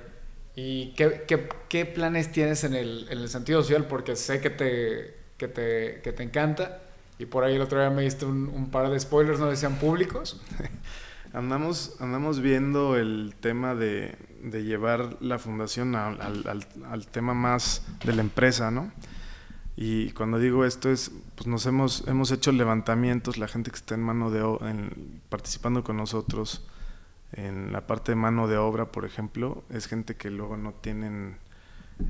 ¿Y 0.54 0.92
qué, 0.94 1.24
qué, 1.28 1.48
qué 1.68 1.84
planes 1.84 2.32
tienes 2.32 2.64
en 2.64 2.74
el, 2.74 3.06
en 3.10 3.18
el, 3.18 3.28
sentido 3.28 3.62
social? 3.62 3.86
Porque 3.86 4.16
sé 4.16 4.40
que 4.40 4.48
te, 4.48 5.16
que 5.36 5.48
te, 5.48 6.00
que 6.02 6.12
te 6.12 6.22
encanta. 6.22 6.80
Y 7.18 7.26
por 7.26 7.44
ahí 7.44 7.56
el 7.56 7.60
otro 7.60 7.78
día 7.78 7.90
me 7.90 8.02
diste 8.02 8.24
un, 8.24 8.48
un 8.48 8.70
par 8.70 8.88
de 8.88 8.98
spoilers, 8.98 9.38
no 9.38 9.46
decían 9.46 9.76
públicos. 9.76 10.40
andamos, 11.32 11.96
andamos 12.00 12.40
viendo 12.40 12.96
el 12.96 13.34
tema 13.40 13.74
de, 13.74 14.16
de 14.42 14.64
llevar 14.64 15.16
la 15.20 15.38
fundación 15.38 15.94
al, 15.94 16.20
al, 16.20 16.66
al, 16.90 17.06
tema 17.06 17.34
más 17.34 17.82
de 18.04 18.14
la 18.14 18.22
empresa, 18.22 18.70
¿no? 18.70 18.90
Y 19.76 20.12
cuando 20.12 20.38
digo 20.38 20.64
esto 20.64 20.90
es, 20.90 21.12
pues 21.34 21.46
nos 21.46 21.66
hemos, 21.66 22.08
hemos 22.08 22.30
hecho 22.30 22.50
levantamientos, 22.50 23.36
la 23.36 23.46
gente 23.46 23.70
que 23.70 23.76
está 23.76 23.94
en 23.94 24.02
mano 24.02 24.30
de 24.30 24.40
en, 24.68 25.20
participando 25.28 25.84
con 25.84 25.98
nosotros 25.98 26.66
en 27.32 27.72
la 27.72 27.86
parte 27.86 28.12
de 28.12 28.16
mano 28.16 28.48
de 28.48 28.56
obra, 28.56 28.90
por 28.90 29.04
ejemplo, 29.04 29.64
es 29.68 29.86
gente 29.86 30.16
que 30.16 30.30
luego 30.30 30.56
no 30.56 30.72
tienen, 30.72 31.36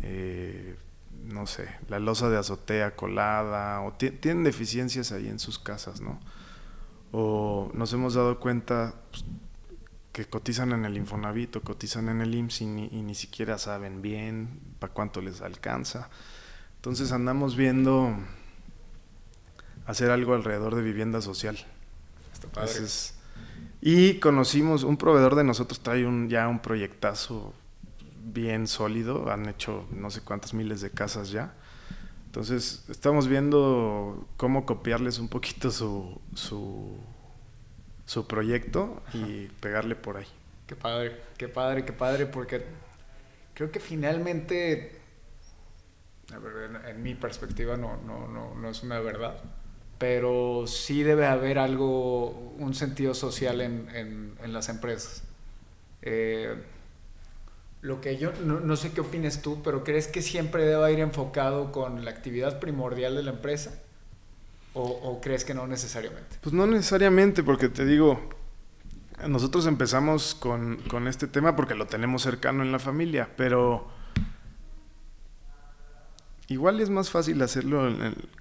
eh, 0.02 0.76
no 1.24 1.46
sé, 1.46 1.68
la 1.88 1.98
losa 1.98 2.30
de 2.30 2.36
azotea 2.36 2.94
colada, 2.94 3.80
o 3.80 3.92
tienen 3.94 4.44
deficiencias 4.44 5.10
ahí 5.10 5.28
en 5.28 5.40
sus 5.40 5.58
casas, 5.58 6.00
¿no? 6.00 6.20
O 7.10 7.70
nos 7.74 7.92
hemos 7.92 8.14
dado 8.14 8.38
cuenta 8.38 8.94
pues, 9.10 9.24
que 10.12 10.26
cotizan 10.26 10.72
en 10.72 10.84
el 10.84 10.96
Infonavit 10.96 11.56
o 11.56 11.62
cotizan 11.62 12.08
en 12.08 12.20
el 12.20 12.34
IMSS 12.34 12.60
y 12.60 12.66
ni, 12.66 12.88
y 12.92 13.02
ni 13.02 13.14
siquiera 13.14 13.58
saben 13.58 14.02
bien 14.02 14.60
para 14.78 14.92
cuánto 14.92 15.20
les 15.20 15.40
alcanza. 15.40 16.10
Entonces 16.76 17.12
andamos 17.12 17.56
viendo 17.56 18.16
hacer 19.86 20.10
algo 20.10 20.34
alrededor 20.34 20.74
de 20.74 20.82
vivienda 20.82 21.20
social. 21.20 21.56
Está 22.32 22.48
padre. 22.48 22.72
y 23.80 24.18
conocimos, 24.18 24.82
un 24.82 24.96
proveedor 24.96 25.34
de 25.34 25.44
nosotros 25.44 25.80
trae 25.80 26.06
un, 26.06 26.28
ya 26.28 26.48
un 26.48 26.60
proyectazo 26.60 27.54
bien 28.32 28.66
sólido, 28.66 29.30
han 29.30 29.48
hecho 29.48 29.86
no 29.90 30.10
sé 30.10 30.20
cuántas 30.20 30.52
miles 30.52 30.80
de 30.80 30.90
casas 30.90 31.30
ya. 31.30 31.54
Entonces 32.26 32.84
estamos 32.90 33.28
viendo 33.28 34.28
cómo 34.36 34.66
copiarles 34.66 35.18
un 35.18 35.28
poquito 35.28 35.70
su, 35.70 36.20
su, 36.34 36.98
su 38.04 38.26
proyecto 38.26 39.02
y 39.14 39.46
pegarle 39.60 39.94
por 39.94 40.18
ahí. 40.18 40.26
Qué 40.66 40.76
padre, 40.76 41.16
qué 41.38 41.48
padre, 41.48 41.84
qué 41.84 41.92
padre, 41.92 42.26
porque 42.26 42.66
creo 43.54 43.70
que 43.70 43.80
finalmente 43.80 45.00
en, 46.88 47.02
mi 47.02 47.14
perspectiva 47.14 47.76
no, 47.76 47.96
no, 48.06 48.26
no, 48.28 48.54
no, 48.54 48.70
es 48.70 48.82
una 48.82 49.00
verdad, 49.00 49.36
pero 49.98 50.66
sí 50.66 51.02
debe 51.02 51.26
haber 51.26 51.58
algo, 51.58 52.30
un 52.58 52.74
sentido 52.74 53.14
social 53.14 53.60
en, 53.60 53.88
en, 53.94 54.34
en 54.42 54.52
las 54.52 54.68
empresas. 54.68 55.22
Eh, 56.02 56.54
lo 57.82 58.00
que 58.00 58.16
yo 58.16 58.32
no, 58.42 58.76
sé 58.76 58.92
qué 58.92 59.00
opines 59.00 59.42
tú, 59.42 59.62
pero 59.62 59.84
¿crees 59.84 60.08
que 60.08 60.20
siempre 60.20 60.64
deba 60.64 60.90
ir 60.90 60.98
enfocado 60.98 61.70
con 61.70 62.04
la 62.04 62.10
actividad 62.10 62.58
primordial 62.58 63.14
de 63.14 63.22
la 63.22 63.30
empresa? 63.30 63.80
¿O, 64.74 64.82
o 64.82 65.20
crees 65.20 65.44
que 65.44 65.54
no 65.54 65.66
necesariamente? 65.66 66.36
Pues 66.40 66.52
no 66.52 66.66
necesariamente, 66.66 67.42
porque 67.42 67.68
te 67.68 67.84
digo, 67.86 68.28
nosotros 69.26 69.66
empezamos 69.66 70.34
con, 70.34 70.76
con 70.88 71.08
este 71.08 71.26
tema 71.26 71.56
porque 71.56 71.74
lo 71.74 71.86
tenemos 71.86 72.22
cercano 72.22 72.62
en 72.62 72.72
la 72.72 72.78
familia, 72.78 73.30
pero 73.36 73.88
Igual 76.48 76.80
es 76.80 76.90
más 76.90 77.10
fácil 77.10 77.42
hacerlo 77.42 77.88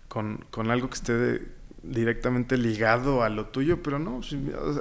con, 0.08 0.46
algo 0.70 0.90
que 0.90 0.96
esté 0.96 1.48
directamente 1.82 2.58
ligado 2.58 3.24
a 3.24 3.30
lo 3.30 3.48
tuyo, 3.48 3.82
pero 3.82 4.00
no, 4.00 4.22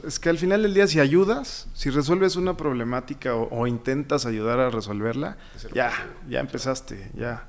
es 0.06 0.18
que 0.18 0.28
al 0.28 0.38
final 0.38 0.62
del 0.62 0.74
día 0.74 0.86
si 0.86 1.00
ayudas, 1.00 1.68
si 1.74 1.90
resuelves 1.90 2.36
una 2.36 2.56
problemática 2.56 3.34
o, 3.34 3.66
intentas 3.66 4.26
ayudar 4.26 4.60
a 4.60 4.70
resolverla, 4.70 5.38
ya, 5.72 5.90
ya 6.28 6.40
empezaste, 6.40 7.10
ya 7.14 7.48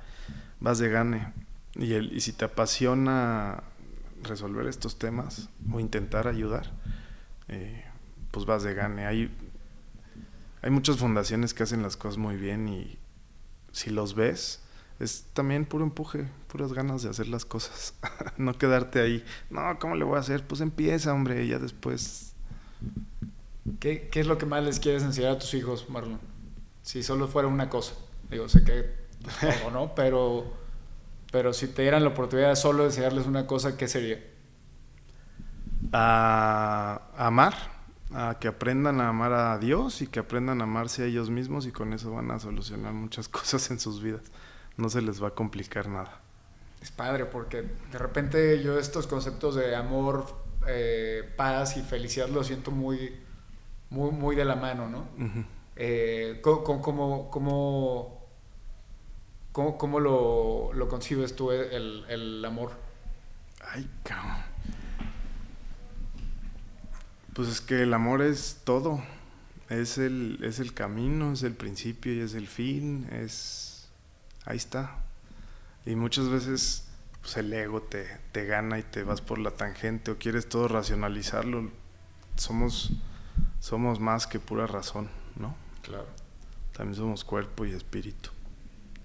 vas 0.60 0.80
de 0.80 0.90
gane. 0.90 1.34
Y, 1.76 1.94
el, 1.94 2.14
y 2.14 2.22
si 2.22 2.32
te 2.32 2.46
apasiona 2.46 3.64
resolver 4.24 4.66
estos 4.68 4.98
temas 4.98 5.50
o 5.72 5.80
intentar 5.80 6.28
ayudar, 6.28 6.72
eh, 7.50 7.84
pues 8.32 8.46
vas 8.46 8.64
de 8.64 8.74
gane. 8.74 9.06
Hay, 9.06 9.30
hay 10.62 10.72
muchas 10.72 10.98
fundaciones 10.98 11.54
que 11.54 11.64
hacen 11.64 11.82
las 11.82 11.98
cosas 11.98 12.18
muy 12.18 12.38
bien 12.38 12.68
y 12.68 12.98
si 13.72 13.90
los 13.90 14.16
ves, 14.16 14.62
es 15.00 15.26
también 15.34 15.66
puro 15.66 15.84
empuje, 15.84 16.28
puras 16.48 16.72
ganas 16.72 17.04
de 17.04 17.10
hacer 17.10 17.28
las 17.28 17.46
cosas. 17.46 17.94
no 18.38 18.58
quedarte 18.58 19.02
ahí. 19.02 19.26
No, 19.50 19.78
¿cómo 19.80 19.96
le 19.96 20.06
voy 20.06 20.18
a 20.18 20.22
hacer? 20.22 20.46
Pues 20.48 20.62
empieza, 20.62 21.14
hombre, 21.14 21.44
y 21.44 21.50
ya 21.50 21.60
después. 21.60 22.34
¿Qué, 23.80 24.08
¿Qué, 24.10 24.22
es 24.22 24.28
lo 24.28 24.38
que 24.38 24.46
más 24.46 24.64
les 24.64 24.80
quieres 24.80 25.04
enseñar 25.04 25.32
a 25.32 25.40
tus 25.40 25.54
hijos, 25.54 25.90
Marlon? 25.90 26.20
Si 26.82 27.04
solo 27.04 27.28
fuera 27.28 27.48
una 27.48 27.70
cosa. 27.70 27.96
Digo, 28.30 28.48
sé 28.48 28.64
que 28.64 29.06
o 29.66 29.72
¿no? 29.72 29.94
Pero, 29.96 30.46
pero 31.32 31.52
si 31.52 31.68
te 31.68 31.82
dieran 31.82 32.04
la 32.04 32.10
oportunidad 32.12 32.50
de 32.50 32.56
solo 32.56 32.86
enseñarles 32.86 33.26
una 33.26 33.48
cosa, 33.48 33.76
¿qué 33.76 33.88
sería? 33.90 34.24
A 35.92 37.02
amar, 37.18 37.54
a 38.14 38.38
que 38.40 38.48
aprendan 38.48 39.02
a 39.02 39.10
amar 39.10 39.34
a 39.34 39.58
Dios 39.58 40.02
y 40.02 40.08
que 40.08 40.20
aprendan 40.20 40.62
a 40.62 40.64
amarse 40.64 41.04
a 41.04 41.06
ellos 41.06 41.30
mismos 41.30 41.66
y 41.66 41.72
con 41.72 41.92
eso 41.92 42.12
van 42.12 42.32
a 42.32 42.40
solucionar 42.40 42.94
muchas 42.94 43.28
cosas 43.30 43.70
en 43.72 43.80
sus 43.80 44.02
vidas 44.02 44.32
no 44.78 44.90
se 44.90 45.02
les 45.02 45.22
va 45.22 45.30
a 45.30 45.32
complicar 45.32 45.88
nada. 45.88 46.22
Es 46.82 46.92
padre 46.92 47.26
porque 47.26 47.64
de 47.92 47.98
repente 47.98 48.62
yo 48.62 48.78
estos 48.78 49.08
conceptos 49.08 49.56
de 49.56 49.76
amor, 49.76 50.26
eh, 50.68 51.24
paz 51.36 51.78
y 51.78 51.82
felicidad 51.82 52.30
los 52.30 52.48
siento 52.48 52.72
muy, 52.72 53.20
muy, 53.90 54.12
muy 54.12 54.36
de 54.36 54.46
la 54.46 54.56
mano, 54.56 54.88
¿no? 54.88 55.08
Eh, 55.76 56.40
¿Cómo, 56.42 56.64
cómo, 56.64 57.30
cómo, 57.32 58.28
cómo, 59.52 59.78
cómo 59.78 60.00
lo, 60.00 60.74
lo, 60.74 60.88
concibes 60.88 61.36
tú 61.36 61.52
el, 61.52 62.06
el 62.08 62.46
amor? 62.46 62.72
Ay, 63.62 63.90
cabrón. 64.04 64.56
Pues 67.34 67.50
es 67.50 67.60
que 67.60 67.82
el 67.82 67.94
amor 67.94 68.22
es 68.22 68.62
todo. 68.64 69.04
Es 69.70 69.98
el, 69.98 70.40
es 70.44 70.60
el 70.60 70.74
camino, 70.74 71.34
es 71.34 71.44
el 71.44 71.54
principio 71.54 72.14
y 72.14 72.20
es 72.20 72.34
el 72.34 72.48
fin. 72.48 73.08
Es. 73.12 73.75
Ahí 74.46 74.58
está. 74.58 75.04
Y 75.86 75.96
muchas 75.96 76.30
veces 76.30 76.88
pues, 77.22 77.38
el 77.38 77.52
ego 77.54 77.82
te, 77.82 78.08
te 78.32 78.46
gana 78.46 78.80
y 78.80 78.84
te 78.84 79.04
vas 79.04 79.22
por 79.22 79.40
la 79.40 79.52
tangente 79.52 80.12
o 80.12 80.18
quieres 80.18 80.48
todo 80.48 80.68
racionalizarlo. 80.68 81.72
Somos, 82.36 82.92
somos 83.60 84.00
más 84.00 84.28
que 84.28 84.40
pura 84.40 84.68
razón, 84.68 85.10
¿no? 85.36 85.56
Claro. 85.82 86.08
También 86.74 86.96
somos 86.96 87.24
cuerpo 87.24 87.66
y 87.66 87.72
espíritu. 87.72 88.30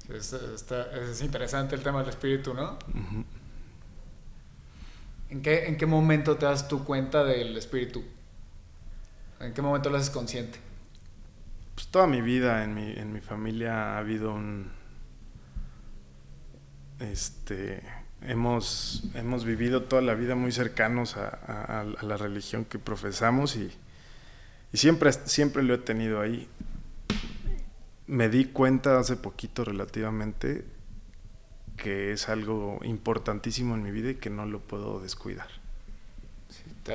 Es, 0.09 0.33
es 0.33 1.23
interesante 1.23 1.77
el 1.77 1.83
tema 1.83 2.01
del 2.01 2.09
espíritu, 2.09 2.53
¿no? 2.53 2.79
¿En, 5.29 5.41
qué, 5.41 5.67
¿En 5.67 5.77
qué 5.77 5.87
momento 5.87 6.37
te 6.37 6.47
das 6.47 6.67
tu 6.67 6.85
cuenta 6.85 7.23
del 7.23 7.57
espíritu? 7.57 8.03
¿En 9.39 9.55
qué 9.55 9.63
momento 9.63 9.89
lo 9.89 9.97
haces 9.97 10.11
consciente? 10.11 10.59
Pues 11.75 11.87
toda 11.87 12.07
mi 12.07 12.21
vida 12.21 12.65
en 12.65 12.75
mi, 12.75 12.93
en 12.93 13.13
mi 13.13 13.21
familia 13.21 13.95
ha 13.95 13.99
habido 13.99 14.35
un... 14.35 14.73
Este, 17.01 17.83
hemos, 18.23 19.05
hemos 19.15 19.45
vivido 19.45 19.83
toda 19.85 20.03
la 20.03 20.15
vida 20.15 20.35
muy 20.35 20.53
cercanos 20.53 21.17
a, 21.17 21.29
a, 21.81 22.05
la 22.05 22.17
religión 22.17 22.65
que 22.65 22.79
profesamos 22.79 23.57
y, 23.57 23.71
y, 24.73 24.77
siempre, 24.77 25.13
siempre 25.13 25.63
lo 25.63 25.75
he 25.75 25.79
tenido 25.79 26.21
ahí. 26.21 26.49
Me 28.07 28.29
di 28.29 28.47
cuenta 28.47 28.99
hace 28.99 29.17
poquito 29.17 29.65
relativamente 29.65 30.65
que 31.77 32.13
es 32.13 32.29
algo 32.29 32.81
importantísimo 32.83 33.75
en 33.75 33.83
mi 33.83 33.91
vida 33.91 34.11
y 34.11 34.15
que 34.17 34.29
no 34.29 34.45
lo 34.45 34.61
puedo 34.61 35.01
descuidar 35.01 35.49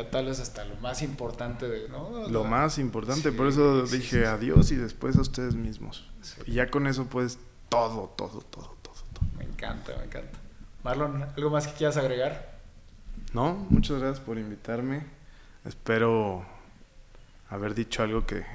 tal 0.03 0.25
vez 0.25 0.39
hasta 0.39 0.65
lo 0.65 0.75
más 0.77 1.01
importante 1.01 1.67
de, 1.67 1.87
¿no? 1.89 2.27
Lo 2.27 2.43
más 2.43 2.77
importante, 2.77 3.31
por 3.31 3.47
eso 3.47 3.83
dije 3.83 4.25
adiós 4.25 4.71
y 4.71 4.75
después 4.75 5.17
a 5.17 5.21
ustedes 5.21 5.55
mismos. 5.55 6.09
Y 6.45 6.53
ya 6.53 6.69
con 6.69 6.87
eso 6.87 7.05
pues 7.05 7.37
todo, 7.69 8.13
todo, 8.17 8.41
todo, 8.41 8.74
encanta, 9.55 9.95
me 9.97 10.03
encanta. 10.05 10.37
Marlon, 10.83 11.23
¿algo 11.35 11.49
más 11.49 11.67
que 11.67 11.73
quieras 11.73 11.97
agregar? 11.97 12.55
No, 13.33 13.53
muchas 13.69 13.99
gracias 13.99 14.19
por 14.19 14.37
invitarme. 14.37 15.03
Espero 15.65 16.45
haber 17.49 17.73
dicho 17.73 18.03
algo 18.03 18.25
que, 18.25 18.45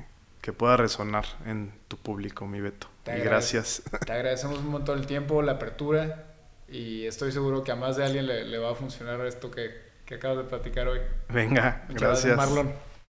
que 0.40 0.52
pueda 0.52 0.76
resonar 0.76 1.24
en 1.46 1.72
tu 1.88 1.96
público, 1.96 2.46
mi 2.46 2.60
Beto. 2.60 2.86
y 3.06 3.20
gracias. 3.20 3.82
Te 4.06 4.12
agradecemos 4.12 4.58
un 4.60 4.68
montón 4.68 4.98
el 4.98 5.06
tiempo, 5.06 5.42
la 5.42 5.52
apertura 5.52 6.26
y 6.68 7.04
estoy 7.06 7.32
seguro 7.32 7.64
que 7.64 7.72
a 7.72 7.76
más 7.76 7.96
de 7.96 8.04
alguien 8.04 8.26
le, 8.26 8.44
le 8.44 8.58
va 8.58 8.70
a 8.72 8.74
funcionar 8.74 9.20
esto 9.26 9.50
que, 9.50 9.70
que 10.06 10.16
acabas 10.16 10.38
de 10.38 10.44
platicar 10.44 10.86
hoy. 10.86 11.00
Venga, 11.28 11.84
gracias. 11.88 12.36
Marlon. 12.36 12.72